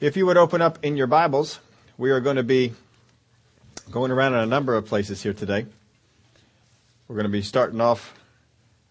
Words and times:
If 0.00 0.16
you 0.16 0.26
would 0.26 0.36
open 0.36 0.62
up 0.62 0.78
in 0.84 0.96
your 0.96 1.08
Bibles, 1.08 1.58
we 1.96 2.12
are 2.12 2.20
going 2.20 2.36
to 2.36 2.44
be 2.44 2.72
going 3.90 4.12
around 4.12 4.34
in 4.34 4.38
a 4.38 4.46
number 4.46 4.76
of 4.76 4.86
places 4.86 5.24
here 5.24 5.32
today. 5.32 5.66
We're 7.08 7.16
going 7.16 7.24
to 7.24 7.32
be 7.32 7.42
starting 7.42 7.80
off, 7.80 8.14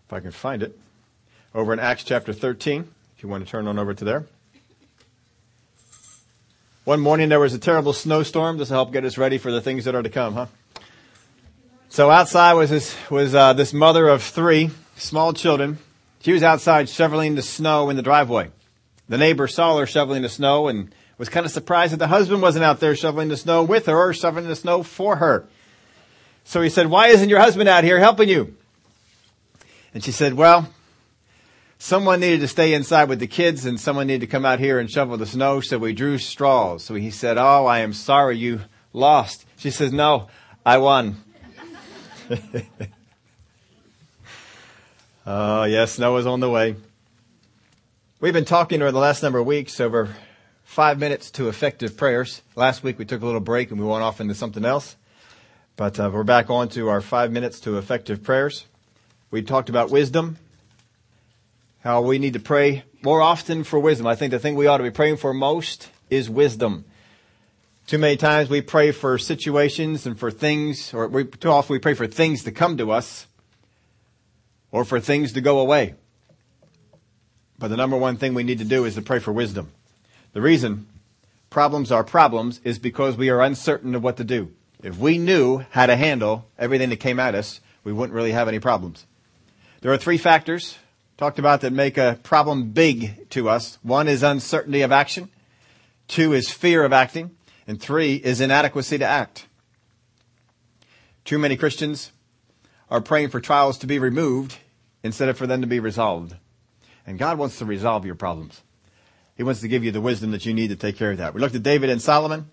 if 0.05 0.11
I 0.11 0.19
can 0.19 0.31
find 0.31 0.61
it, 0.61 0.77
over 1.55 1.71
in 1.71 1.79
Acts 1.79 2.03
chapter 2.03 2.33
13, 2.33 2.89
if 3.15 3.23
you 3.23 3.29
want 3.29 3.45
to 3.45 3.49
turn 3.49 3.67
on 3.67 3.79
over 3.79 3.93
to 3.93 4.03
there. 4.03 4.25
One 6.83 6.99
morning 6.99 7.29
there 7.29 7.39
was 7.39 7.53
a 7.53 7.59
terrible 7.59 7.93
snowstorm. 7.93 8.57
This 8.57 8.69
will 8.69 8.75
help 8.75 8.91
get 8.91 9.05
us 9.05 9.17
ready 9.17 9.37
for 9.37 9.49
the 9.49 9.61
things 9.61 9.85
that 9.85 9.95
are 9.95 10.03
to 10.03 10.09
come, 10.09 10.33
huh? 10.33 10.47
So 11.87 12.11
outside 12.11 12.51
was 12.55 12.69
this, 12.69 12.97
was, 13.09 13.33
uh, 13.33 13.53
this 13.53 13.71
mother 13.71 14.09
of 14.09 14.23
three 14.23 14.71
small 14.97 15.31
children. 15.31 15.77
She 16.19 16.33
was 16.33 16.43
outside 16.43 16.89
shoveling 16.89 17.35
the 17.35 17.41
snow 17.41 17.89
in 17.89 17.95
the 17.95 18.03
driveway. 18.03 18.51
The 19.09 19.17
neighbor 19.17 19.47
saw 19.47 19.77
her 19.77 19.85
shoveling 19.85 20.21
the 20.21 20.29
snow 20.29 20.67
and 20.67 20.93
was 21.17 21.29
kind 21.29 21.45
of 21.45 21.51
surprised 21.51 21.93
that 21.93 21.97
the 21.97 22.07
husband 22.07 22.41
wasn't 22.41 22.65
out 22.65 22.79
there 22.79 22.95
shoveling 22.95 23.29
the 23.29 23.37
snow 23.37 23.63
with 23.63 23.85
her 23.85 23.95
or 23.97 24.13
shoveling 24.13 24.47
the 24.47 24.55
snow 24.55 24.83
for 24.83 25.15
her. 25.17 25.47
So 26.43 26.61
he 26.61 26.69
said, 26.69 26.87
why 26.87 27.07
isn't 27.07 27.29
your 27.29 27.39
husband 27.39 27.67
out 27.67 27.83
here 27.83 27.99
helping 27.99 28.29
you? 28.29 28.55
And 29.93 30.03
she 30.03 30.11
said, 30.11 30.33
well, 30.33 30.69
someone 31.79 32.19
needed 32.19 32.41
to 32.41 32.47
stay 32.47 32.73
inside 32.73 33.09
with 33.09 33.19
the 33.19 33.27
kids 33.27 33.65
and 33.65 33.79
someone 33.79 34.07
needed 34.07 34.21
to 34.21 34.27
come 34.27 34.45
out 34.45 34.59
here 34.59 34.79
and 34.79 34.89
shovel 34.89 35.17
the 35.17 35.25
snow. 35.25 35.59
So 35.59 35.77
we 35.77 35.93
drew 35.93 36.17
straws. 36.17 36.83
So 36.83 36.93
he 36.95 37.11
said, 37.11 37.37
oh, 37.37 37.65
I 37.65 37.79
am 37.79 37.93
sorry 37.93 38.37
you 38.37 38.61
lost. 38.93 39.45
She 39.57 39.71
says, 39.71 39.91
no, 39.91 40.27
I 40.65 40.77
won. 40.77 41.23
oh, 45.25 45.63
yes, 45.63 45.93
snow 45.93 46.17
is 46.17 46.25
on 46.25 46.39
the 46.39 46.49
way. 46.49 46.75
We've 48.19 48.33
been 48.33 48.45
talking 48.45 48.81
over 48.81 48.91
the 48.91 48.97
last 48.97 49.21
number 49.21 49.37
of 49.37 49.45
weeks 49.45 49.79
over 49.79 50.15
five 50.63 50.97
minutes 50.97 51.29
to 51.29 51.49
effective 51.49 51.95
prayers. 51.95 52.41
Last 52.55 52.81
week 52.81 52.97
we 52.97 53.05
took 53.05 53.21
a 53.21 53.25
little 53.27 53.39
break 53.39 53.69
and 53.69 53.79
we 53.79 53.85
went 53.85 54.01
off 54.01 54.19
into 54.19 54.33
something 54.33 54.65
else. 54.65 54.95
But 55.75 55.99
uh, 55.99 56.09
we're 56.11 56.23
back 56.23 56.49
on 56.49 56.67
to 56.69 56.89
our 56.89 56.99
five 56.99 57.31
minutes 57.31 57.59
to 57.59 57.77
effective 57.77 58.23
prayers. 58.23 58.65
We 59.29 59.43
talked 59.43 59.69
about 59.69 59.91
wisdom, 59.91 60.39
how 61.81 62.01
we 62.01 62.17
need 62.17 62.33
to 62.33 62.39
pray 62.39 62.85
more 63.03 63.21
often 63.21 63.63
for 63.63 63.77
wisdom. 63.77 64.07
I 64.07 64.15
think 64.15 64.31
the 64.31 64.39
thing 64.39 64.55
we 64.55 64.65
ought 64.65 64.77
to 64.77 64.83
be 64.83 64.89
praying 64.89 65.17
for 65.17 65.31
most 65.31 65.91
is 66.09 66.27
wisdom. 66.27 66.85
Too 67.85 67.99
many 67.99 68.17
times 68.17 68.49
we 68.49 68.61
pray 68.61 68.91
for 68.91 69.19
situations 69.19 70.07
and 70.07 70.17
for 70.17 70.31
things, 70.31 70.91
or 70.91 71.07
we, 71.07 71.25
too 71.25 71.51
often 71.51 71.71
we 71.71 71.79
pray 71.79 71.93
for 71.93 72.07
things 72.07 72.43
to 72.45 72.51
come 72.51 72.77
to 72.77 72.89
us, 72.89 73.27
or 74.71 74.83
for 74.83 74.99
things 74.99 75.33
to 75.33 75.41
go 75.41 75.59
away. 75.59 75.93
But 77.59 77.69
the 77.69 77.77
number 77.77 77.97
one 77.97 78.17
thing 78.17 78.33
we 78.33 78.43
need 78.43 78.59
to 78.59 78.65
do 78.65 78.85
is 78.85 78.95
to 78.95 79.01
pray 79.01 79.19
for 79.19 79.31
wisdom. 79.31 79.71
The 80.33 80.41
reason 80.41 80.87
problems 81.49 81.91
are 81.91 82.03
problems 82.03 82.61
is 82.63 82.77
because 82.77 83.17
we 83.17 83.29
are 83.29 83.41
uncertain 83.41 83.95
of 83.95 84.03
what 84.03 84.17
to 84.17 84.23
do. 84.23 84.51
If 84.83 84.97
we 84.97 85.17
knew 85.17 85.65
how 85.71 85.87
to 85.87 85.95
handle 85.95 86.45
everything 86.59 86.89
that 86.89 86.97
came 86.97 87.19
at 87.19 87.35
us, 87.35 87.61
we 87.83 87.93
wouldn't 87.93 88.15
really 88.15 88.33
have 88.33 88.47
any 88.47 88.59
problems. 88.59 89.05
There 89.81 89.91
are 89.91 89.97
three 89.97 90.17
factors 90.17 90.77
talked 91.17 91.39
about 91.39 91.61
that 91.61 91.73
make 91.73 91.97
a 91.97 92.19
problem 92.21 92.71
big 92.71 93.29
to 93.31 93.49
us. 93.49 93.79
One 93.81 94.07
is 94.07 94.21
uncertainty 94.21 94.81
of 94.81 94.91
action. 94.91 95.29
Two 96.07 96.33
is 96.33 96.51
fear 96.51 96.83
of 96.83 96.93
acting. 96.93 97.31
And 97.65 97.81
three 97.81 98.15
is 98.15 98.39
inadequacy 98.39 98.99
to 98.99 99.05
act. 99.05 99.47
Too 101.25 101.39
many 101.39 101.57
Christians 101.57 102.11
are 102.89 103.01
praying 103.01 103.29
for 103.29 103.41
trials 103.41 103.77
to 103.79 103.87
be 103.87 103.99
removed 103.99 104.57
instead 105.03 105.27
of 105.27 105.37
for 105.37 105.47
them 105.47 105.61
to 105.61 105.67
be 105.67 105.79
resolved. 105.79 106.35
And 107.07 107.17
God 107.17 107.37
wants 107.37 107.57
to 107.59 107.65
resolve 107.65 108.05
your 108.05 108.15
problems. 108.15 108.61
He 109.37 109.43
wants 109.43 109.61
to 109.61 109.69
give 109.69 109.83
you 109.83 109.91
the 109.91 110.01
wisdom 110.01 110.31
that 110.31 110.45
you 110.45 110.53
need 110.53 110.67
to 110.67 110.75
take 110.75 110.97
care 110.97 111.11
of 111.11 111.19
that. 111.19 111.33
We 111.33 111.39
looked 111.39 111.55
at 111.55 111.63
David 111.63 111.89
and 111.89 112.01
Solomon. 112.01 112.51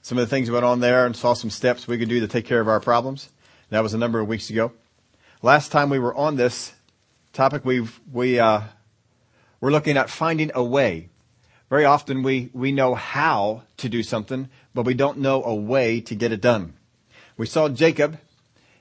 Some 0.00 0.18
of 0.18 0.28
the 0.28 0.34
things 0.34 0.50
went 0.50 0.64
on 0.64 0.80
there 0.80 1.04
and 1.04 1.14
saw 1.14 1.34
some 1.34 1.50
steps 1.50 1.86
we 1.86 1.98
could 1.98 2.08
do 2.08 2.20
to 2.20 2.26
take 2.26 2.46
care 2.46 2.60
of 2.60 2.68
our 2.68 2.80
problems. 2.80 3.28
That 3.68 3.82
was 3.82 3.94
a 3.94 3.98
number 3.98 4.18
of 4.18 4.28
weeks 4.28 4.50
ago. 4.50 4.72
Last 5.42 5.70
time 5.70 5.90
we 5.90 5.98
were 5.98 6.14
on 6.14 6.36
this 6.36 6.72
topic, 7.32 7.64
we 7.64 7.86
we 8.12 8.38
uh, 8.38 8.62
we're 9.60 9.70
looking 9.70 9.96
at 9.96 10.10
finding 10.10 10.50
a 10.54 10.62
way. 10.62 11.08
Very 11.68 11.84
often 11.84 12.22
we 12.22 12.50
we 12.52 12.72
know 12.72 12.94
how 12.94 13.62
to 13.78 13.88
do 13.88 14.02
something, 14.02 14.48
but 14.74 14.84
we 14.84 14.94
don't 14.94 15.18
know 15.18 15.42
a 15.44 15.54
way 15.54 16.00
to 16.00 16.14
get 16.14 16.32
it 16.32 16.40
done. 16.40 16.74
We 17.36 17.46
saw 17.46 17.68
Jacob. 17.68 18.18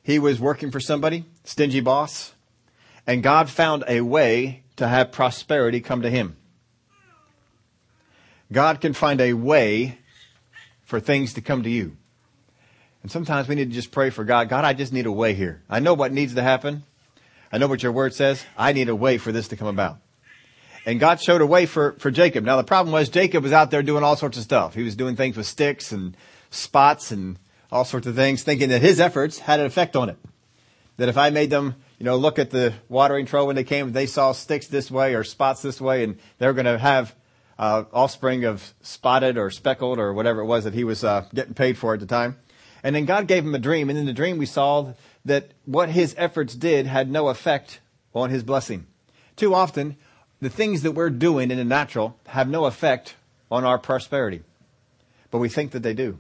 He 0.04 0.20
was 0.20 0.40
working 0.40 0.72
for 0.72 0.80
somebody, 0.80 1.26
stingy 1.44 1.80
boss. 1.80 2.34
And 3.08 3.24
God 3.24 3.50
found 3.50 3.84
a 3.88 4.02
way 4.02 4.64
to 4.78 4.88
have 4.88 5.12
prosperity 5.12 5.82
come 5.82 6.02
to 6.04 6.10
him. 6.10 6.38
God 8.52 8.82
can 8.82 8.94
find 8.94 9.22
a 9.22 9.34
way 9.34 9.98
for 10.84 11.00
things 11.00 11.34
to 11.34 11.42
come 11.42 11.64
to 11.64 11.70
you. 11.70 11.96
And 13.02 13.12
sometimes 13.12 13.48
we 13.48 13.56
need 13.56 13.70
to 13.70 13.76
just 13.76 13.92
pray 13.92 14.10
for 14.10 14.24
God. 14.24 14.50
God, 14.50 14.66
I 14.66 14.74
just 14.74 14.94
need 14.94 15.06
a 15.06 15.12
way 15.12 15.34
here. 15.34 15.62
I 15.70 15.80
know 15.80 15.94
what 15.94 16.12
needs 16.12 16.36
to 16.36 16.44
happen. 16.44 16.84
I 17.52 17.58
know 17.58 17.68
what 17.68 17.82
your 17.82 17.92
word 17.92 18.14
says. 18.14 18.44
I 18.58 18.74
need 18.74 18.90
a 18.90 18.96
way 18.96 19.18
for 19.18 19.32
this 19.32 19.48
to 19.50 19.58
come 19.58 19.68
about. 19.68 19.98
And 20.86 21.00
God 21.00 21.22
showed 21.22 21.42
a 21.42 21.46
way 21.46 21.66
for, 21.66 21.94
for 21.94 22.12
Jacob. 22.12 22.44
Now 22.44 22.58
the 22.58 22.64
problem 22.64 22.92
was 22.92 23.10
Jacob 23.10 23.44
was 23.44 23.52
out 23.52 23.72
there 23.72 23.84
doing 23.84 24.04
all 24.04 24.16
sorts 24.16 24.38
of 24.38 24.44
stuff. 24.44 24.74
He 24.74 24.84
was 24.84 24.96
doing 24.96 25.16
things 25.16 25.38
with 25.38 25.48
sticks 25.48 25.92
and 25.92 26.16
spots 26.50 27.12
and 27.12 27.38
all 27.72 27.86
sorts 27.86 28.08
of 28.08 28.16
things, 28.16 28.44
thinking 28.44 28.70
that 28.70 28.82
his 28.82 29.00
efforts 29.00 29.40
had 29.40 29.60
an 29.60 29.66
effect 29.66 29.96
on 29.96 30.10
it. 30.10 30.18
That 30.98 31.10
if 31.10 31.18
I 31.18 31.30
made 31.30 31.50
them 31.50 31.76
you 32.02 32.06
know, 32.06 32.18
look 32.18 32.40
at 32.40 32.50
the 32.50 32.74
watering 32.90 33.28
trough 33.28 33.46
when 33.46 33.56
they 33.56 33.64
came, 33.64 33.92
they 33.92 34.08
saw 34.08 34.32
sticks 34.32 34.66
this 34.66 34.90
way 34.90 35.14
or 35.14 35.24
spots 35.24 35.62
this 35.62 35.80
way, 35.80 36.04
and 36.04 36.18
they 36.40 36.48
were 36.48 36.54
going 36.54 36.66
to 36.66 36.80
have 36.80 37.14
uh, 37.60 37.84
offspring 37.94 38.44
of 38.44 38.74
spotted 38.82 39.38
or 39.38 39.52
speckled 39.52 40.00
or 40.00 40.12
whatever 40.12 40.42
it 40.42 40.48
was 40.48 40.64
that 40.64 40.74
he 40.74 40.84
was 40.84 41.04
uh, 41.04 41.28
getting 41.32 41.54
paid 41.54 41.78
for 41.78 41.94
at 41.94 42.00
the 42.00 42.08
time. 42.08 42.40
And 42.82 42.96
then 42.96 43.06
God 43.06 43.28
gave 43.28 43.46
him 43.46 43.54
a 43.54 43.60
dream, 43.60 43.92
and 43.92 44.00
in 44.00 44.08
the 44.08 44.14
dream 44.14 44.40
we 44.40 44.48
saw 44.48 44.94
that 45.26 45.52
what 45.66 45.90
his 45.90 46.16
efforts 46.18 46.56
did 46.56 46.88
had 46.88 47.08
no 47.12 47.28
effect 47.28 47.82
on 48.16 48.32
his 48.32 48.42
blessing. 48.42 48.88
Too 49.36 49.54
often, 49.54 49.96
the 50.42 50.50
things 50.50 50.82
that 50.82 50.94
we're 50.94 51.12
doing 51.12 51.52
in 51.52 51.60
the 51.60 51.64
natural 51.64 52.18
have 52.26 52.50
no 52.50 52.66
effect 52.66 53.14
on 53.52 53.64
our 53.64 53.78
prosperity, 53.78 54.42
but 55.30 55.38
we 55.38 55.50
think 55.50 55.70
that 55.74 55.84
they 55.84 55.94
do. 55.94 56.18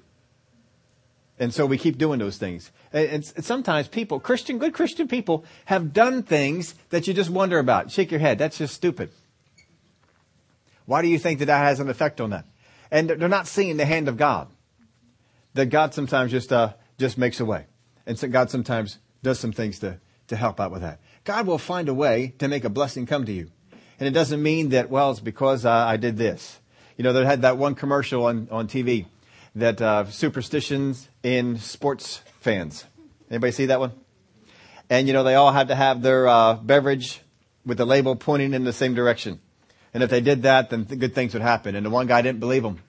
And 1.39 1.51
so 1.51 1.65
we 1.65 1.79
keep 1.79 1.97
doing 1.97 2.19
those 2.19 2.37
things. 2.37 2.69
And, 2.93 3.25
sometimes 3.25 3.87
people, 3.87 4.19
Christian, 4.19 4.57
good 4.57 4.73
Christian 4.73 5.07
people, 5.07 5.45
have 5.65 5.93
done 5.93 6.23
things 6.23 6.75
that 6.89 7.07
you 7.07 7.13
just 7.13 7.29
wonder 7.29 7.57
about. 7.59 7.91
Shake 7.91 8.11
your 8.11 8.19
head. 8.19 8.37
That's 8.37 8.57
just 8.57 8.73
stupid. 8.73 9.11
Why 10.85 11.01
do 11.01 11.07
you 11.07 11.17
think 11.17 11.39
that 11.39 11.45
that 11.45 11.59
has 11.59 11.79
an 11.79 11.89
effect 11.89 12.19
on 12.19 12.31
them? 12.31 12.43
And 12.89 13.09
they're 13.09 13.29
not 13.29 13.47
seeing 13.47 13.77
the 13.77 13.85
hand 13.85 14.09
of 14.09 14.17
God. 14.17 14.49
That 15.53 15.67
God 15.67 15.93
sometimes 15.93 16.31
just, 16.31 16.51
uh, 16.51 16.73
just 16.97 17.17
makes 17.17 17.39
a 17.39 17.45
way. 17.45 17.65
And 18.05 18.19
so 18.19 18.27
God 18.27 18.49
sometimes 18.49 18.97
does 19.23 19.39
some 19.39 19.51
things 19.53 19.79
to, 19.79 19.99
to 20.27 20.35
help 20.35 20.59
out 20.59 20.71
with 20.71 20.81
that. 20.81 20.99
God 21.23 21.47
will 21.47 21.57
find 21.57 21.87
a 21.87 21.93
way 21.93 22.33
to 22.39 22.47
make 22.47 22.65
a 22.65 22.69
blessing 22.69 23.05
come 23.05 23.25
to 23.25 23.31
you. 23.31 23.51
And 23.99 24.07
it 24.07 24.11
doesn't 24.11 24.41
mean 24.41 24.69
that, 24.69 24.89
well, 24.89 25.11
it's 25.11 25.19
because 25.19 25.65
uh, 25.65 25.71
I 25.71 25.97
did 25.97 26.17
this. 26.17 26.59
You 26.97 27.03
know, 27.03 27.13
they 27.13 27.23
had 27.23 27.43
that 27.43 27.57
one 27.57 27.75
commercial 27.75 28.25
on, 28.25 28.47
on 28.51 28.67
TV 28.67 29.05
that 29.55 29.81
uh, 29.81 30.05
superstitions 30.05 31.07
in 31.23 31.57
sports 31.57 32.21
fans. 32.41 32.85
Anybody 33.29 33.51
see 33.51 33.67
that 33.67 33.79
one? 33.79 33.93
And 34.89 35.07
you 35.07 35.13
know 35.13 35.23
they 35.23 35.35
all 35.35 35.53
had 35.53 35.69
to 35.69 35.75
have 35.75 36.01
their 36.01 36.27
uh, 36.27 36.55
beverage 36.55 37.21
with 37.65 37.77
the 37.77 37.85
label 37.85 38.15
pointing 38.15 38.53
in 38.53 38.65
the 38.65 38.73
same 38.73 38.93
direction. 38.93 39.39
And 39.93 40.03
if 40.03 40.09
they 40.09 40.21
did 40.21 40.43
that, 40.43 40.69
then 40.69 40.85
th- 40.85 40.99
good 40.99 41.15
things 41.15 41.33
would 41.33 41.41
happen. 41.41 41.75
And 41.75 41.85
the 41.85 41.89
one 41.89 42.07
guy 42.07 42.21
didn't 42.21 42.39
believe 42.39 42.63
them. 42.63 42.79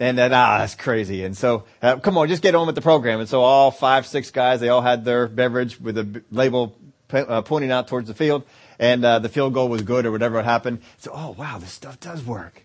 And 0.00 0.16
then, 0.16 0.32
ah, 0.32 0.58
that's 0.58 0.74
crazy. 0.74 1.24
And 1.24 1.36
so, 1.36 1.64
uh, 1.82 1.96
come 1.96 2.16
on, 2.16 2.28
just 2.28 2.42
get 2.42 2.54
on 2.54 2.66
with 2.66 2.74
the 2.74 2.82
program. 2.82 3.20
And 3.20 3.28
so 3.28 3.42
all 3.42 3.70
five, 3.70 4.06
six 4.06 4.30
guys, 4.30 4.60
they 4.60 4.68
all 4.68 4.80
had 4.80 5.04
their 5.04 5.28
beverage 5.28 5.80
with 5.80 5.98
a 5.98 6.04
b- 6.04 6.20
label 6.30 6.76
uh, 7.12 7.42
pointing 7.42 7.70
out 7.70 7.88
towards 7.88 8.08
the 8.08 8.14
field. 8.14 8.44
And 8.78 9.04
uh, 9.04 9.18
the 9.20 9.28
field 9.28 9.54
goal 9.54 9.68
was 9.68 9.82
good 9.82 10.06
or 10.06 10.12
whatever 10.12 10.42
happened. 10.42 10.80
So, 10.98 11.12
oh, 11.14 11.34
wow, 11.38 11.58
this 11.58 11.72
stuff 11.72 12.00
does 12.00 12.24
work. 12.24 12.64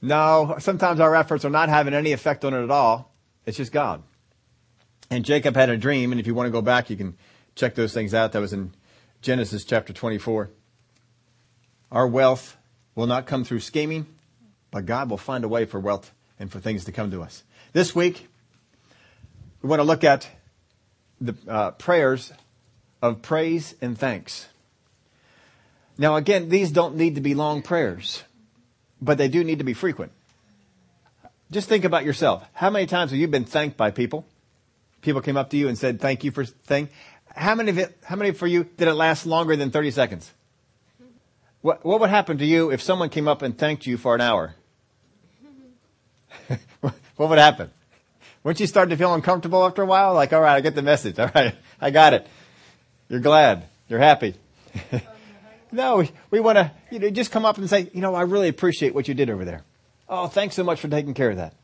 No, 0.00 0.56
sometimes 0.60 1.00
our 1.00 1.16
efforts 1.16 1.44
are 1.44 1.50
not 1.50 1.68
having 1.68 1.94
any 1.94 2.12
effect 2.12 2.44
on 2.44 2.54
it 2.54 2.62
at 2.62 2.70
all. 2.70 3.12
It's 3.44 3.56
just 3.56 3.72
God. 3.72 4.02
And 5.10 5.24
Jacob 5.24 5.56
had 5.56 5.70
a 5.70 5.76
dream, 5.76 6.12
and 6.12 6.20
if 6.20 6.26
you 6.26 6.34
want 6.34 6.46
to 6.46 6.50
go 6.50 6.62
back, 6.62 6.90
you 6.90 6.96
can 6.96 7.16
check 7.54 7.74
those 7.74 7.94
things 7.94 8.14
out. 8.14 8.32
That 8.32 8.40
was 8.40 8.52
in 8.52 8.72
Genesis 9.22 9.64
chapter 9.64 9.92
24. 9.92 10.50
Our 11.90 12.06
wealth 12.06 12.56
will 12.94 13.06
not 13.06 13.26
come 13.26 13.44
through 13.44 13.60
scheming, 13.60 14.06
but 14.70 14.84
God 14.84 15.08
will 15.08 15.16
find 15.16 15.44
a 15.44 15.48
way 15.48 15.64
for 15.64 15.80
wealth 15.80 16.12
and 16.38 16.52
for 16.52 16.60
things 16.60 16.84
to 16.84 16.92
come 16.92 17.10
to 17.10 17.22
us. 17.22 17.42
This 17.72 17.94
week, 17.94 18.28
we 19.62 19.68
want 19.68 19.80
to 19.80 19.84
look 19.84 20.04
at 20.04 20.28
the 21.20 21.34
uh, 21.48 21.70
prayers 21.72 22.32
of 23.00 23.22
praise 23.22 23.74
and 23.80 23.98
thanks. 23.98 24.46
Now, 25.96 26.16
again, 26.16 26.48
these 26.48 26.70
don't 26.70 26.96
need 26.96 27.14
to 27.14 27.20
be 27.20 27.34
long 27.34 27.62
prayers 27.62 28.22
but 29.00 29.18
they 29.18 29.28
do 29.28 29.44
need 29.44 29.58
to 29.58 29.64
be 29.64 29.74
frequent. 29.74 30.12
Just 31.50 31.68
think 31.68 31.84
about 31.84 32.04
yourself. 32.04 32.46
How 32.52 32.70
many 32.70 32.86
times 32.86 33.10
have 33.10 33.20
you 33.20 33.28
been 33.28 33.44
thanked 33.44 33.76
by 33.76 33.90
people? 33.90 34.26
People 35.00 35.20
came 35.20 35.36
up 35.36 35.50
to 35.50 35.56
you 35.56 35.68
and 35.68 35.78
said, 35.78 36.00
thank 36.00 36.24
you 36.24 36.30
for 36.30 36.44
thing. 36.44 36.88
How 37.34 37.54
many 37.54 37.70
of 37.70 37.78
it, 37.78 37.96
how 38.04 38.16
many 38.16 38.32
for 38.32 38.46
you 38.46 38.64
did 38.64 38.88
it 38.88 38.94
last 38.94 39.26
longer 39.26 39.54
than 39.56 39.70
30 39.70 39.90
seconds? 39.92 40.32
What, 41.60 41.84
what 41.84 42.00
would 42.00 42.10
happen 42.10 42.38
to 42.38 42.44
you 42.44 42.70
if 42.70 42.82
someone 42.82 43.08
came 43.08 43.28
up 43.28 43.42
and 43.42 43.56
thanked 43.56 43.86
you 43.86 43.96
for 43.96 44.14
an 44.14 44.20
hour? 44.20 44.54
what 46.80 47.28
would 47.28 47.38
happen? 47.38 47.70
Wouldn't 48.42 48.60
you 48.60 48.66
start 48.66 48.90
to 48.90 48.96
feel 48.96 49.12
uncomfortable 49.14 49.64
after 49.64 49.82
a 49.82 49.86
while? 49.86 50.14
Like, 50.14 50.32
all 50.32 50.40
right, 50.40 50.54
I 50.54 50.60
get 50.60 50.74
the 50.74 50.82
message. 50.82 51.18
All 51.18 51.30
right, 51.34 51.54
I 51.80 51.90
got 51.90 52.14
it. 52.14 52.26
You're 53.08 53.20
glad. 53.20 53.64
You're 53.88 53.98
happy. 53.98 54.34
no, 55.72 55.96
we, 55.96 56.10
we 56.30 56.40
want 56.40 56.56
to, 56.56 56.70
you 56.90 56.98
know, 56.98 57.10
just 57.10 57.30
come 57.30 57.44
up 57.44 57.58
and 57.58 57.68
say, 57.68 57.90
you 57.92 58.00
know, 58.00 58.14
I 58.14 58.22
really 58.22 58.48
appreciate 58.48 58.94
what 58.94 59.08
you 59.08 59.14
did 59.14 59.30
over 59.30 59.44
there. 59.44 59.62
Oh, 60.08 60.26
thanks 60.26 60.54
so 60.54 60.64
much 60.64 60.80
for 60.80 60.88
taking 60.88 61.14
care 61.14 61.30
of 61.30 61.36
that. 61.36 61.54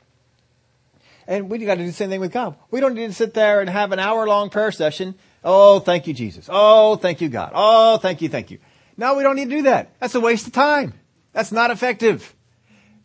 And 1.26 1.49
we 1.49 1.59
got 1.59 1.75
to 1.75 1.81
do 1.81 1.87
the 1.87 1.93
same 1.93 2.11
thing 2.11 2.21
with 2.21 2.32
God. 2.32 2.56
We 2.71 2.81
don't 2.81 2.94
need 2.94 3.06
to 3.06 3.12
sit 3.12 3.35
there 3.35 3.61
and 3.61 3.71
have 3.71 3.93
an 3.93 3.99
hour 3.99 4.26
long 4.26 4.50
prayer 4.50 4.73
session. 4.73 5.15
Oh, 5.43 5.81
thank 5.81 6.06
you, 6.06 6.15
Jesus. 6.15 6.49
Oh, 6.50 6.97
thank 6.97 7.21
you, 7.21 7.29
God. 7.29 7.53
Oh, 7.55 7.97
thank 7.99 8.23
you, 8.23 8.29
thank 8.29 8.50
you. 8.50 8.59
No, 8.97 9.15
we 9.15 9.23
don't 9.23 9.37
need 9.37 9.50
to 9.50 9.56
do 9.56 9.62
that. 9.62 9.94
That's 10.00 10.15
a 10.15 10.21
waste 10.21 10.47
of 10.47 10.53
time. 10.53 10.94
That's 11.32 11.53
not 11.53 11.71
effective. 11.71 12.35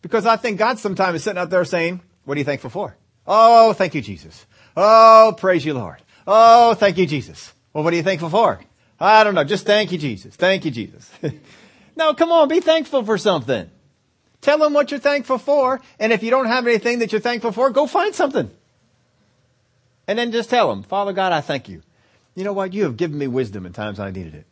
Because 0.02 0.26
I 0.26 0.36
think 0.36 0.58
God 0.58 0.78
sometimes 0.78 1.16
is 1.16 1.24
sitting 1.24 1.38
out 1.38 1.50
there 1.50 1.64
saying, 1.64 2.00
what 2.24 2.36
are 2.36 2.38
you 2.38 2.44
thankful 2.44 2.70
for? 2.70 2.96
Oh, 3.26 3.72
thank 3.72 3.94
you, 3.94 4.00
Jesus. 4.00 4.46
Oh, 4.76 5.34
praise 5.36 5.64
you, 5.64 5.74
Lord. 5.74 6.02
Oh, 6.26 6.74
thank 6.74 6.96
you, 6.96 7.06
Jesus. 7.06 7.52
Well, 7.72 7.84
what 7.84 7.92
are 7.92 7.96
you 7.96 8.02
thankful 8.02 8.30
for? 8.30 8.60
I 8.98 9.24
don't 9.24 9.34
know. 9.34 9.44
Just 9.44 9.66
thank 9.66 9.92
you, 9.92 9.98
Jesus. 9.98 10.36
Thank 10.36 10.64
you, 10.64 10.70
Jesus. 10.70 11.10
no, 11.96 12.14
come 12.14 12.30
on. 12.30 12.48
Be 12.48 12.60
thankful 12.60 13.04
for 13.04 13.18
something. 13.18 13.70
Tell 14.40 14.58
them 14.58 14.72
what 14.72 14.90
you're 14.90 15.00
thankful 15.00 15.38
for. 15.38 15.80
And 15.98 16.12
if 16.12 16.22
you 16.22 16.30
don't 16.30 16.46
have 16.46 16.66
anything 16.66 17.00
that 17.00 17.12
you're 17.12 17.20
thankful 17.20 17.52
for, 17.52 17.70
go 17.70 17.86
find 17.86 18.14
something. 18.14 18.50
And 20.06 20.18
then 20.18 20.32
just 20.32 20.50
tell 20.50 20.68
them, 20.68 20.82
Father 20.82 21.12
God, 21.12 21.32
I 21.32 21.40
thank 21.40 21.68
you. 21.68 21.82
You 22.34 22.44
know 22.44 22.52
what? 22.52 22.72
You 22.72 22.84
have 22.84 22.96
given 22.96 23.18
me 23.18 23.26
wisdom 23.26 23.66
in 23.66 23.72
times 23.72 24.00
I 24.00 24.10
needed 24.10 24.34
it. 24.34 24.46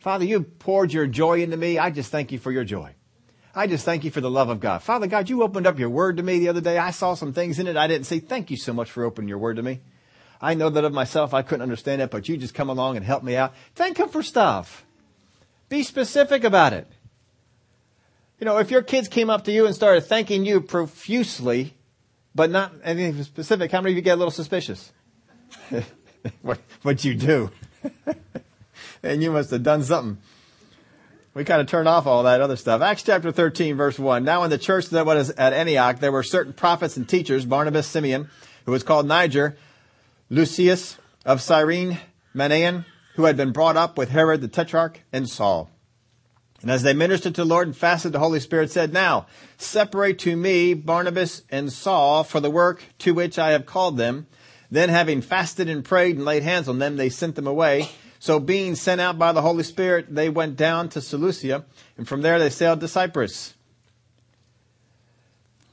Father, 0.00 0.24
you 0.24 0.42
poured 0.42 0.92
your 0.92 1.06
joy 1.06 1.42
into 1.42 1.56
me. 1.56 1.78
I 1.78 1.90
just 1.90 2.10
thank 2.10 2.32
you 2.32 2.38
for 2.38 2.52
your 2.52 2.64
joy. 2.64 2.94
I 3.54 3.66
just 3.66 3.84
thank 3.84 4.04
you 4.04 4.10
for 4.10 4.20
the 4.20 4.30
love 4.30 4.50
of 4.50 4.60
God. 4.60 4.82
Father 4.82 5.06
God, 5.06 5.28
you 5.28 5.42
opened 5.42 5.66
up 5.66 5.78
your 5.78 5.90
word 5.90 6.18
to 6.18 6.22
me 6.22 6.38
the 6.38 6.48
other 6.48 6.60
day. 6.60 6.78
I 6.78 6.90
saw 6.90 7.14
some 7.14 7.32
things 7.32 7.58
in 7.58 7.66
it 7.66 7.76
I 7.76 7.86
didn't 7.86 8.06
see. 8.06 8.20
Thank 8.20 8.50
you 8.50 8.56
so 8.56 8.72
much 8.72 8.90
for 8.90 9.04
opening 9.04 9.28
your 9.28 9.38
word 9.38 9.56
to 9.56 9.62
me. 9.62 9.80
I 10.40 10.54
know 10.54 10.70
that 10.70 10.84
of 10.84 10.92
myself 10.92 11.34
I 11.34 11.42
couldn't 11.42 11.62
understand 11.62 12.00
it, 12.00 12.10
but 12.10 12.28
you 12.28 12.36
just 12.36 12.54
come 12.54 12.70
along 12.70 12.96
and 12.96 13.04
help 13.04 13.22
me 13.22 13.34
out. 13.34 13.54
Thank 13.74 13.98
him 13.98 14.08
for 14.08 14.22
stuff. 14.22 14.84
Be 15.68 15.82
specific 15.82 16.44
about 16.44 16.72
it. 16.72 16.86
You 18.38 18.44
know, 18.44 18.58
if 18.58 18.70
your 18.70 18.82
kids 18.82 19.08
came 19.08 19.30
up 19.30 19.44
to 19.44 19.52
you 19.52 19.66
and 19.66 19.74
started 19.74 20.02
thanking 20.02 20.46
you 20.46 20.60
profusely, 20.60 21.74
but 22.34 22.50
not 22.50 22.72
anything 22.84 23.22
specific, 23.24 23.72
how 23.72 23.80
many 23.80 23.92
of 23.92 23.96
you 23.96 24.02
get 24.02 24.14
a 24.14 24.16
little 24.16 24.30
suspicious? 24.30 24.92
what, 26.42 26.60
what 26.82 27.04
you 27.04 27.14
do? 27.14 27.50
and 29.02 29.22
you 29.22 29.32
must 29.32 29.50
have 29.50 29.64
done 29.64 29.82
something. 29.82 30.18
We 31.34 31.44
kind 31.44 31.60
of 31.60 31.66
turn 31.66 31.86
off 31.86 32.06
all 32.06 32.22
that 32.24 32.40
other 32.40 32.56
stuff. 32.56 32.80
Acts 32.80 33.02
chapter 33.02 33.32
13 33.32 33.76
verse 33.76 33.98
1. 33.98 34.24
Now 34.24 34.44
in 34.44 34.50
the 34.50 34.58
church 34.58 34.86
that 34.90 35.04
was 35.04 35.30
at 35.30 35.52
Antioch, 35.52 35.98
there 35.98 36.12
were 36.12 36.22
certain 36.22 36.52
prophets 36.52 36.96
and 36.96 37.08
teachers, 37.08 37.44
Barnabas, 37.44 37.86
Simeon, 37.86 38.28
who 38.66 38.72
was 38.72 38.82
called 38.82 39.06
Niger, 39.06 39.56
Lucius 40.30 40.96
of 41.24 41.40
Cyrene, 41.40 41.98
Manaen, 42.34 42.84
who 43.14 43.24
had 43.24 43.36
been 43.36 43.52
brought 43.52 43.76
up 43.76 43.98
with 43.98 44.10
Herod 44.10 44.40
the 44.40 44.48
Tetrarch, 44.48 45.00
and 45.12 45.28
Saul. 45.28 45.70
And 46.60 46.70
as 46.70 46.82
they 46.82 46.92
ministered 46.92 47.34
to 47.36 47.42
the 47.42 47.48
Lord 47.48 47.68
and 47.68 47.76
fasted, 47.76 48.12
the 48.12 48.18
Holy 48.18 48.40
Spirit 48.40 48.70
said, 48.70 48.92
Now, 48.92 49.26
separate 49.58 50.18
to 50.20 50.36
me 50.36 50.74
Barnabas 50.74 51.42
and 51.50 51.72
Saul 51.72 52.24
for 52.24 52.40
the 52.40 52.50
work 52.50 52.82
to 53.00 53.14
which 53.14 53.38
I 53.38 53.52
have 53.52 53.66
called 53.66 53.96
them. 53.96 54.26
Then 54.70 54.88
having 54.88 55.22
fasted 55.22 55.68
and 55.68 55.84
prayed 55.84 56.16
and 56.16 56.24
laid 56.24 56.42
hands 56.42 56.68
on 56.68 56.78
them, 56.78 56.96
they 56.96 57.08
sent 57.08 57.36
them 57.36 57.46
away. 57.46 57.88
So 58.18 58.40
being 58.40 58.74
sent 58.74 59.00
out 59.00 59.18
by 59.18 59.32
the 59.32 59.42
Holy 59.42 59.62
Spirit, 59.62 60.12
they 60.12 60.28
went 60.28 60.56
down 60.56 60.88
to 60.90 61.00
Seleucia, 61.00 61.64
and 61.96 62.08
from 62.08 62.22
there 62.22 62.38
they 62.38 62.50
sailed 62.50 62.80
to 62.80 62.88
Cyprus. 62.88 63.54